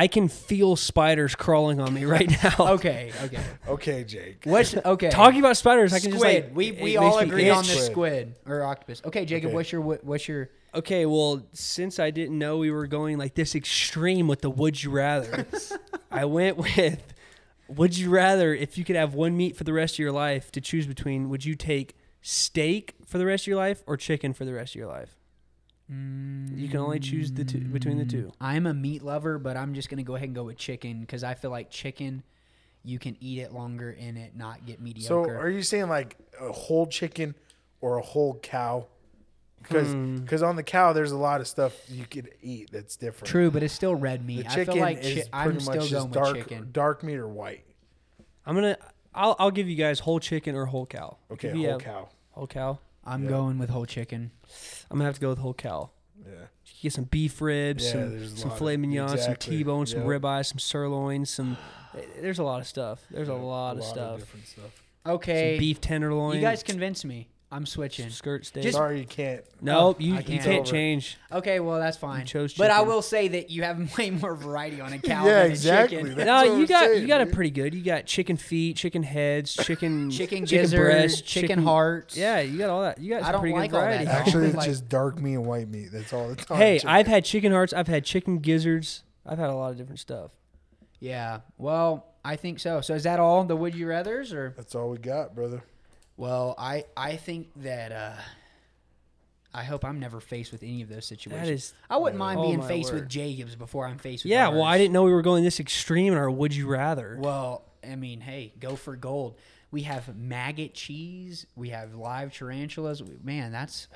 I 0.01 0.07
can 0.07 0.29
feel 0.29 0.77
spiders 0.77 1.35
crawling 1.35 1.81
on 1.81 1.93
me 1.93 2.05
right 2.05 2.29
now. 2.43 2.55
okay, 2.75 3.11
okay. 3.25 3.43
Okay, 3.67 4.03
Jake. 4.05 4.43
What's 4.45 4.73
okay? 4.73 5.09
Talking 5.09 5.41
about 5.41 5.57
spiders, 5.57 5.91
I 5.91 5.99
can 5.99 6.13
squid. 6.13 6.43
just 6.43 6.47
like 6.47 6.55
we 6.55 6.67
it 6.69 6.75
we 6.81 6.97
makes 6.97 6.99
all 6.99 7.17
me 7.19 7.23
agree 7.27 7.49
itch. 7.49 7.55
on 7.57 7.63
this 7.65 7.87
Squid. 7.87 8.35
squid 8.45 8.53
or 8.53 8.63
octopus. 8.63 9.01
Okay, 9.03 9.25
Jacob, 9.25 9.47
Okay. 9.49 9.55
what's 9.55 9.71
your 9.73 9.81
what's 9.81 10.27
your 10.29 10.49
Okay, 10.73 11.05
well, 11.05 11.45
since 11.51 11.99
I 11.99 12.11
didn't 12.11 12.37
know 12.37 12.57
we 12.59 12.71
were 12.71 12.87
going 12.87 13.17
like 13.17 13.33
this 13.35 13.55
extreme 13.55 14.27
with 14.29 14.39
the 14.39 14.49
would 14.49 14.81
you 14.81 14.91
rather, 14.91 15.45
I 16.11 16.23
went 16.25 16.55
with 16.55 17.13
would 17.67 17.97
you 17.97 18.09
rather 18.09 18.53
if 18.55 18.77
you 18.77 18.85
could 18.85 18.95
have 18.95 19.13
one 19.15 19.35
meat 19.35 19.57
for 19.57 19.65
the 19.65 19.73
rest 19.73 19.95
of 19.95 19.99
your 19.99 20.13
life 20.13 20.49
to 20.53 20.61
choose 20.61 20.87
between, 20.87 21.27
would 21.27 21.43
you 21.43 21.55
take 21.55 21.95
steak 22.21 22.95
for 23.05 23.17
the 23.17 23.25
rest 23.25 23.43
of 23.43 23.47
your 23.47 23.57
life 23.57 23.83
or 23.85 23.97
chicken 23.97 24.31
for 24.31 24.45
the 24.45 24.53
rest 24.53 24.75
of 24.75 24.79
your 24.79 24.87
life? 24.87 25.18
You 25.91 26.67
can 26.69 26.77
only 26.79 26.99
choose 26.99 27.31
the 27.31 27.43
two 27.43 27.59
between 27.61 27.97
the 27.97 28.05
two. 28.05 28.31
I'm 28.39 28.67
a 28.67 28.73
meat 28.73 29.01
lover, 29.01 29.39
but 29.39 29.57
I'm 29.57 29.73
just 29.73 29.89
gonna 29.89 30.03
go 30.03 30.15
ahead 30.15 30.29
and 30.29 30.35
go 30.35 30.43
with 30.43 30.57
chicken 30.57 31.01
because 31.01 31.23
I 31.23 31.33
feel 31.33 31.49
like 31.51 31.71
chicken, 31.71 32.21
you 32.83 32.99
can 32.99 33.17
eat 33.19 33.39
it 33.39 33.51
longer 33.53 33.95
and 33.99 34.17
it 34.17 34.35
not 34.35 34.65
get 34.67 34.77
So, 34.77 34.83
mediocre. 34.83 35.37
are 35.37 35.49
you 35.49 35.63
saying 35.63 35.89
like 35.89 36.15
a 36.39 36.51
whole 36.51 36.85
chicken 36.85 37.33
or 37.81 37.97
a 37.97 38.01
whole 38.03 38.35
cow? 38.43 38.85
Because 39.61 39.87
Hmm. 39.91 40.17
because 40.17 40.43
on 40.43 40.55
the 40.57 40.63
cow, 40.63 40.93
there's 40.93 41.11
a 41.11 41.17
lot 41.17 41.41
of 41.41 41.47
stuff 41.47 41.73
you 41.89 42.05
could 42.05 42.29
eat 42.41 42.69
that's 42.71 42.95
different. 42.95 43.27
True, 43.29 43.49
but 43.49 43.63
it's 43.63 43.73
still 43.73 43.95
red 43.95 44.21
The 44.21 44.25
meat. 44.25 44.45
I 44.49 44.55
chicken 44.55 44.73
feel 44.75 44.83
like 44.83 44.97
is 44.99 45.03
chi- 45.03 45.13
pretty 45.13 45.29
I'm 45.33 45.53
much 45.55 45.63
still 45.63 45.81
just 45.81 45.91
going 45.91 46.11
dark, 46.11 46.35
with 46.35 46.47
chicken. 46.47 46.69
dark 46.71 47.03
meat 47.03 47.17
or 47.17 47.27
white. 47.27 47.65
I'm 48.45 48.53
gonna 48.55 48.77
I'll 49.13 49.35
I'll 49.39 49.51
give 49.51 49.67
you 49.67 49.75
guys 49.75 50.01
whole 50.01 50.19
chicken 50.19 50.53
or 50.55 50.65
whole 50.67 50.85
cow. 50.85 51.17
Okay, 51.31 51.47
If 51.49 51.55
you 51.55 51.63
whole 51.63 51.71
have 51.71 51.81
cow. 51.81 52.09
Whole 52.31 52.47
cow. 52.47 52.79
I'm 53.05 53.23
Yeah. 53.23 53.29
going 53.29 53.57
with 53.59 53.69
whole 53.69 53.85
chicken. 53.85 54.31
I'm 54.91 54.97
gonna 54.97 55.05
have 55.05 55.15
to 55.15 55.21
go 55.21 55.29
with 55.29 55.39
whole 55.39 55.53
cow. 55.53 55.89
Yeah. 56.25 56.31
You 56.65 56.73
get 56.83 56.93
some 56.93 57.05
beef 57.05 57.41
ribs, 57.41 57.85
Yeah, 57.85 57.91
some 57.93 58.27
some 58.37 58.49
lot 58.49 58.57
filet 58.57 58.73
of- 58.75 58.79
mignon, 58.81 59.11
exactly. 59.13 59.23
some 59.47 59.57
T-bone, 59.57 59.85
some 59.85 59.99
Yep. 59.99 60.07
ribeye, 60.21 60.45
some 60.45 60.59
sirloin, 60.59 61.25
some. 61.25 61.57
eh, 61.97 62.01
There's 62.21 62.39
a 62.39 62.43
lot 62.43 62.61
of 62.61 62.67
stuff. 62.67 63.01
There's 63.09 63.29
a 63.29 63.31
Yeah, 63.33 63.37
lot 63.37 63.77
of 63.77 63.83
stuff. 63.83 64.19
different 64.19 64.47
stuff. 64.47 64.83
Okay, 65.05 65.55
Some 65.55 65.59
beef 65.59 65.81
tenderloin. 65.81 66.35
you 66.35 66.41
guys 66.41 66.61
convinced 66.61 67.05
me. 67.05 67.29
I'm 67.51 67.65
switching. 67.65 68.11
skirt 68.11 68.45
steak. 68.45 68.61
Just- 68.61 68.77
Sorry, 68.77 68.99
you 68.99 69.07
can't. 69.07 69.43
nope, 69.59 69.97
Oh, 69.99 70.03
you, 70.03 70.13
I 70.13 70.17
you 70.19 70.23
can't. 70.23 70.43
can't 70.43 70.59
Over. 70.61 70.71
change. 70.71 71.17
Okay, 71.31 71.59
well 71.59 71.79
that's 71.79 71.97
fine. 71.97 72.27
chose 72.27 72.53
But 72.53 72.69
I 72.69 72.75
chicken. 72.75 72.87
will 72.89 73.01
say 73.01 73.27
that 73.29 73.49
you 73.49 73.63
have 73.63 73.97
way 73.97 74.11
more 74.11 74.35
variety 74.35 74.79
on 74.81 74.93
a 74.93 74.99
cow 74.99 75.25
Yeah, 75.25 75.41
than 75.43 75.51
exactly. 75.51 75.97
a 75.97 76.01
chicken. 76.01 76.15
That's 76.17 76.27
no, 76.27 76.35
what 76.37 76.45
you 76.45 76.53
I'm 76.61 76.65
got 76.67 76.85
saying, 76.85 77.01
you 77.01 77.07
got 77.07 77.21
it 77.21 77.25
dude. 77.25 77.33
pretty 77.33 77.49
good. 77.49 77.73
You 77.73 77.81
got 77.83 78.05
chicken 78.05 78.37
feet, 78.37 78.75
chicken 78.77 79.01
heads, 79.01 79.55
chicken 79.55 80.11
chicken 80.11 80.45
chicken 80.45 80.45
gizzard, 80.45 80.79
breast, 80.79 81.25
chicken, 81.25 81.63
hearts. 81.63 82.15
Yeah, 82.15 82.39
you 82.41 82.59
got 82.59 82.69
all 82.69 82.81
that. 82.83 82.99
You 82.99 83.09
got 83.09 83.21
I 83.21 83.25
some 83.25 83.31
don't 83.31 83.41
pretty 83.41 83.55
like 83.55 83.71
good 83.71 83.77
all 83.77 83.81
that, 83.83 84.03
variety. 84.05 84.11
Actually, 84.11 84.47
it's 84.47 84.55
Like- 84.55 84.69
just 84.69 84.87
dark 84.87 85.19
meat 85.19 85.33
and 85.33 85.45
white 85.47 85.69
meat. 85.69 85.89
That's 85.91 86.13
all 86.13 86.29
it's 86.29 86.49
on. 86.51 86.57
Hey, 86.57 86.77
chicken. 86.77 86.89
I've 86.91 87.07
had 87.07 87.25
chicken 87.25 87.51
hearts. 87.51 87.73
I've 87.73 87.87
had 87.87 88.05
chicken 88.05 88.37
gizzards. 88.39 89.01
I've 89.25 89.39
had 89.39 89.49
a 89.49 89.55
lot 89.55 89.71
of 89.71 89.77
different 89.77 89.99
stuff. 89.99 90.29
Yeah. 90.99 91.39
Well, 91.57 92.05
I 92.23 92.35
think 92.35 92.59
so. 92.59 92.81
So 92.81 92.93
is 92.93 93.03
that 93.03 93.19
all 93.19 93.43
the 93.43 93.55
would 93.55 93.73
you 93.73 93.87
rather's 93.87 94.33
or? 94.33 94.53
That's 94.55 94.75
all 94.75 94.89
we 94.91 94.97
got, 94.99 95.33
brother. 95.33 95.63
Well, 96.19 96.53
I 96.57 96.83
I 96.97 97.15
think 97.15 97.47
that 97.57 97.91
uh 97.91 98.13
I 99.53 99.63
hope 99.63 99.83
I'm 99.83 99.99
never 99.99 100.19
faced 100.19 100.51
with 100.51 100.61
any 100.61 100.81
of 100.83 100.89
those 100.89 101.05
situations. 101.05 101.47
That 101.47 101.51
is. 101.51 101.73
I 101.89 101.97
wouldn't 101.97 102.19
mind 102.19 102.39
Oh, 102.39 102.43
being 102.43 102.61
faced 102.61 102.91
word. 102.91 103.01
with 103.01 103.09
Jacobs 103.09 103.55
before 103.55 103.87
I'm 103.87 103.97
faced 103.97 104.23
with. 104.23 104.29
Yeah, 104.31 104.49
well, 104.49 104.63
I 104.63 104.77
didn't 104.77 104.93
know 104.93 105.03
we 105.03 105.11
were 105.13 105.23
going 105.23 105.43
this 105.43 105.59
extreme 105.59 106.13
in 106.13 106.19
our 106.19 106.29
would 106.29 106.53
you 106.53 106.67
rather. 106.67 107.17
Well, 107.19 107.63
I 107.83 107.95
mean, 107.95 108.19
hey, 108.21 108.53
go 108.59 108.75
for 108.75 108.95
gold. 108.95 109.37
We 109.71 109.83
have 109.83 110.15
maggot 110.15 110.73
cheese. 110.75 111.47
We 111.55 111.69
have 111.69 111.95
live 111.95 112.33
tarantulas. 112.33 113.01
Man, 113.23 113.51
that's 113.51 113.87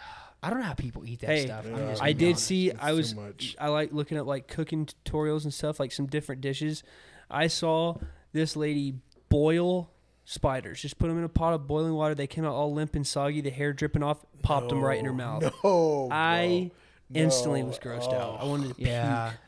I 0.42 0.50
don't 0.50 0.60
know 0.60 0.66
how 0.66 0.74
people 0.74 1.06
eat 1.06 1.20
that 1.20 1.30
Hey, 1.30 1.46
stuff. 1.46 1.66
I'm 1.66 1.78
Yeah, 1.82 1.90
just 1.92 2.02
I 2.04 2.14
did 2.14 2.28
honest. 2.30 2.46
see. 2.46 2.70
It's 2.70 2.80
I 2.82 2.90
too 2.92 2.96
was. 2.98 3.16
much. 3.16 3.56
I 3.60 3.68
like 3.68 3.92
looking 3.94 4.18
at 4.18 4.26
like 4.26 4.48
cooking 4.48 4.88
tutorials 5.06 5.44
and 5.44 5.54
stuff, 5.54 5.80
like 5.80 5.92
some 5.92 6.08
different 6.08 6.42
dishes. 6.42 6.84
I 7.30 7.48
saw 7.48 7.98
this 8.32 8.56
lady 8.56 8.96
boil 9.30 9.92
spiders. 10.26 10.82
Just 10.82 10.98
put 10.98 11.08
them 11.08 11.18
in 11.18 11.24
a 11.24 11.30
pot 11.30 11.54
of 11.54 11.68
boiling 11.68 11.94
water. 11.94 12.16
They 12.16 12.28
came 12.28 12.46
out 12.46 12.54
all 12.54 12.74
limp 12.74 12.96
and 12.96 13.06
soggy. 13.06 13.42
The 13.42 13.50
hair 13.50 13.74
dripping 13.74 14.04
off. 14.04 14.26
Popped 14.42 14.70
them 14.70 14.82
right 14.82 15.00
in 15.00 15.06
her 15.06 15.14
mouth. 15.14 15.44
No, 15.64 16.10
I 16.12 16.72
bro. 17.12 17.22
instantly 17.22 17.62
No. 17.62 17.68
was 17.68 17.80
grossed 17.80 18.14
out. 18.14 18.40
I 18.40 18.44
Oh, 18.44 18.50
wanted 18.50 18.70
to 18.70 18.76
puke. 18.76 18.90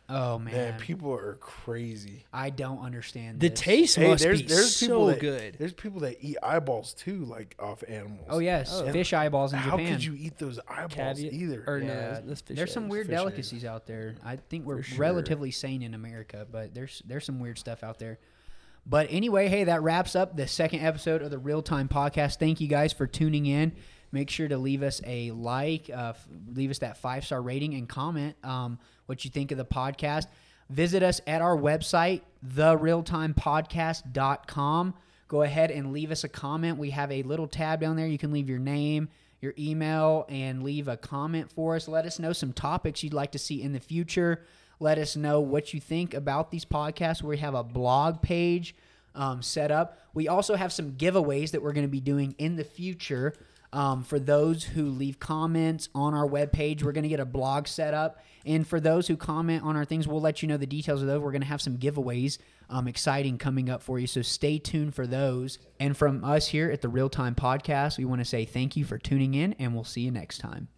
Oh 0.08 0.38
man. 0.38 0.54
Man, 0.54 0.80
people 0.80 1.12
are 1.14 1.34
crazy. 1.42 2.26
I 2.32 2.50
don't 2.52 2.80
understand 2.80 3.40
The 3.40 3.50
this. 3.50 3.60
taste 3.60 3.96
Hey, 3.96 4.08
must 4.10 4.24
there's 4.24 4.42
be 4.44 4.48
there's 4.48 4.80
people 4.80 5.08
so 5.08 5.12
that, 5.12 5.20
good. 5.20 5.56
There's 5.58 5.74
people 5.74 6.02
that 6.02 6.18
eat 6.22 6.38
eyeballs 6.44 6.94
too, 6.94 7.26
like 7.26 7.56
off 7.60 7.84
animals. 7.88 8.28
Oh 8.30 8.38
yes, 8.40 8.72
Oh. 8.74 8.92
fish 8.92 9.14
eyeballs 9.14 9.52
in 9.54 9.60
How 9.60 9.72
Japan. 9.72 9.94
could 9.94 10.04
you 10.04 10.16
eat 10.18 10.38
those 10.38 10.60
eyeballs 10.68 10.94
Caviar- 11.20 11.34
either? 11.34 11.64
or 11.66 11.80
Yeah, 11.80 11.88
that's- 11.88 12.22
that's 12.26 12.42
fish 12.42 12.58
there's 12.58 12.72
some 12.74 12.88
weird 12.88 13.08
Fish 13.08 13.14
eggs. 13.14 13.22
delicacies 13.22 13.66
out 13.66 13.88
there. 13.88 14.16
I 14.24 14.36
think 14.36 14.66
we're 14.66 14.84
sure. 14.84 15.00
relatively 15.00 15.50
sane 15.52 15.82
in 15.82 15.94
America, 15.96 16.46
but 16.52 16.74
there's 16.76 17.02
there's 17.08 17.26
some 17.26 17.40
weird 17.40 17.58
stuff 17.58 17.84
out 17.84 17.98
there. 18.00 18.20
But 18.86 19.08
anyway, 19.10 19.48
hey, 19.48 19.64
that 19.64 19.82
wraps 19.82 20.16
up 20.16 20.38
the 20.38 20.48
second 20.48 20.82
episode 20.82 21.24
of 21.24 21.32
the 21.32 21.40
Real 21.40 21.64
Time 21.64 21.88
Podcast. 21.88 22.38
Thank 22.38 22.62
you 22.62 22.68
guys 22.68 22.94
for 22.94 23.08
tuning 23.08 23.48
in. 23.48 23.72
Make 24.12 24.30
sure 24.30 24.48
to 24.48 24.58
leave 24.58 24.84
us 24.84 25.02
a 25.06 25.32
like, 25.32 25.90
uh, 25.90 26.14
f- 26.16 26.28
leave 26.54 26.70
us 26.70 26.78
that 26.80 26.98
five 26.98 27.26
star 27.26 27.42
rating, 27.42 27.74
and 27.74 27.90
comment 27.90 28.36
um, 28.44 28.78
what 29.08 29.26
you 29.26 29.32
think 29.32 29.52
of 29.52 29.58
the 29.58 29.66
podcast. 29.66 30.28
Visit 30.70 31.02
us 31.04 31.20
at 31.28 31.42
our 31.42 31.58
website, 31.58 32.22
therealtimepodcast.com. 32.46 34.94
Go 35.28 35.42
ahead 35.42 35.72
and 35.72 35.92
leave 35.92 36.12
us 36.12 36.24
a 36.24 36.30
comment. 36.30 36.78
We 36.78 36.92
have 36.92 37.12
a 37.12 37.24
little 37.24 37.48
tab 37.48 37.82
down 37.82 37.96
there. 37.96 38.06
You 38.08 38.20
can 38.20 38.32
leave 38.32 38.48
your 38.48 38.60
name, 38.60 39.10
your 39.42 39.54
email 39.58 40.26
and 40.30 40.64
leave 40.64 40.88
a 40.88 40.98
comment 40.98 41.52
for 41.52 41.76
us. 41.76 41.88
Let 41.88 42.06
us 42.06 42.20
know 42.20 42.34
some 42.34 42.54
topics 42.54 43.04
you'd 43.04 43.14
like 43.14 43.32
to 43.32 43.40
see 43.40 43.62
in 43.62 43.74
the 43.74 43.80
future. 43.80 44.44
Let 44.80 44.98
us 44.98 45.16
know 45.16 45.40
what 45.40 45.74
you 45.74 45.80
think 45.80 46.14
about 46.14 46.52
these 46.52 46.66
podcasts. 46.66 47.22
We 47.22 47.38
have 47.38 47.56
a 47.56 47.64
blog 47.64 48.22
page 48.22 48.76
um, 49.16 49.42
set 49.42 49.72
up. 49.72 50.00
We 50.14 50.28
also 50.28 50.56
have 50.56 50.74
some 50.74 50.94
giveaways 50.94 51.52
that 51.52 51.62
we're 51.62 51.74
going 51.74 51.86
to 51.86 51.92
be 51.92 52.02
doing 52.02 52.36
in 52.38 52.56
the 52.56 52.64
future. 52.64 53.34
Um, 53.74 54.04
for 54.04 54.20
those 54.20 54.64
who 54.64 54.86
leave 54.86 55.20
comments 55.20 55.90
on 55.94 56.14
our 56.14 56.26
webpage, 56.26 56.84
we're 56.84 56.94
going 56.94 57.04
to 57.04 57.10
get 57.10 57.20
a 57.20 57.26
blog 57.26 57.68
set 57.68 57.94
up. 57.94 58.22
And 58.46 58.66
for 58.66 58.80
those 58.80 59.08
who 59.08 59.18
comment 59.18 59.64
on 59.64 59.76
our 59.76 59.84
things, 59.84 60.08
we'll 60.08 60.22
let 60.22 60.42
you 60.42 60.48
know 60.48 60.56
the 60.58 60.68
details 60.68 61.02
of 61.02 61.08
those. 61.08 61.20
We're 61.20 61.32
going 61.32 61.42
to 61.42 61.48
have 61.48 61.62
some 61.62 61.78
giveaways, 61.78 62.38
um, 62.70 62.88
exciting 62.88 63.38
coming 63.38 63.70
up 63.70 63.82
for 63.82 64.00
you. 64.00 64.08
So 64.08 64.22
stay 64.22 64.60
tuned 64.60 64.96
for 64.96 65.08
those. 65.08 65.60
And 65.80 65.98
from 65.98 66.24
us 66.24 66.48
here 66.48 66.72
at 66.72 66.82
the 66.82 66.90
Real 66.90 67.10
Time 67.10 67.36
Podcast, 67.36 67.98
we 67.98 68.06
want 68.06 68.22
to 68.22 68.26
say 68.26 68.46
thank 68.46 68.78
you 68.78 68.86
for 68.86 68.98
tuning 68.98 69.34
in, 69.34 69.54
and 69.54 69.74
we'll 69.74 69.84
see 69.84 70.02
you 70.02 70.12
next 70.12 70.38
time. 70.38 70.70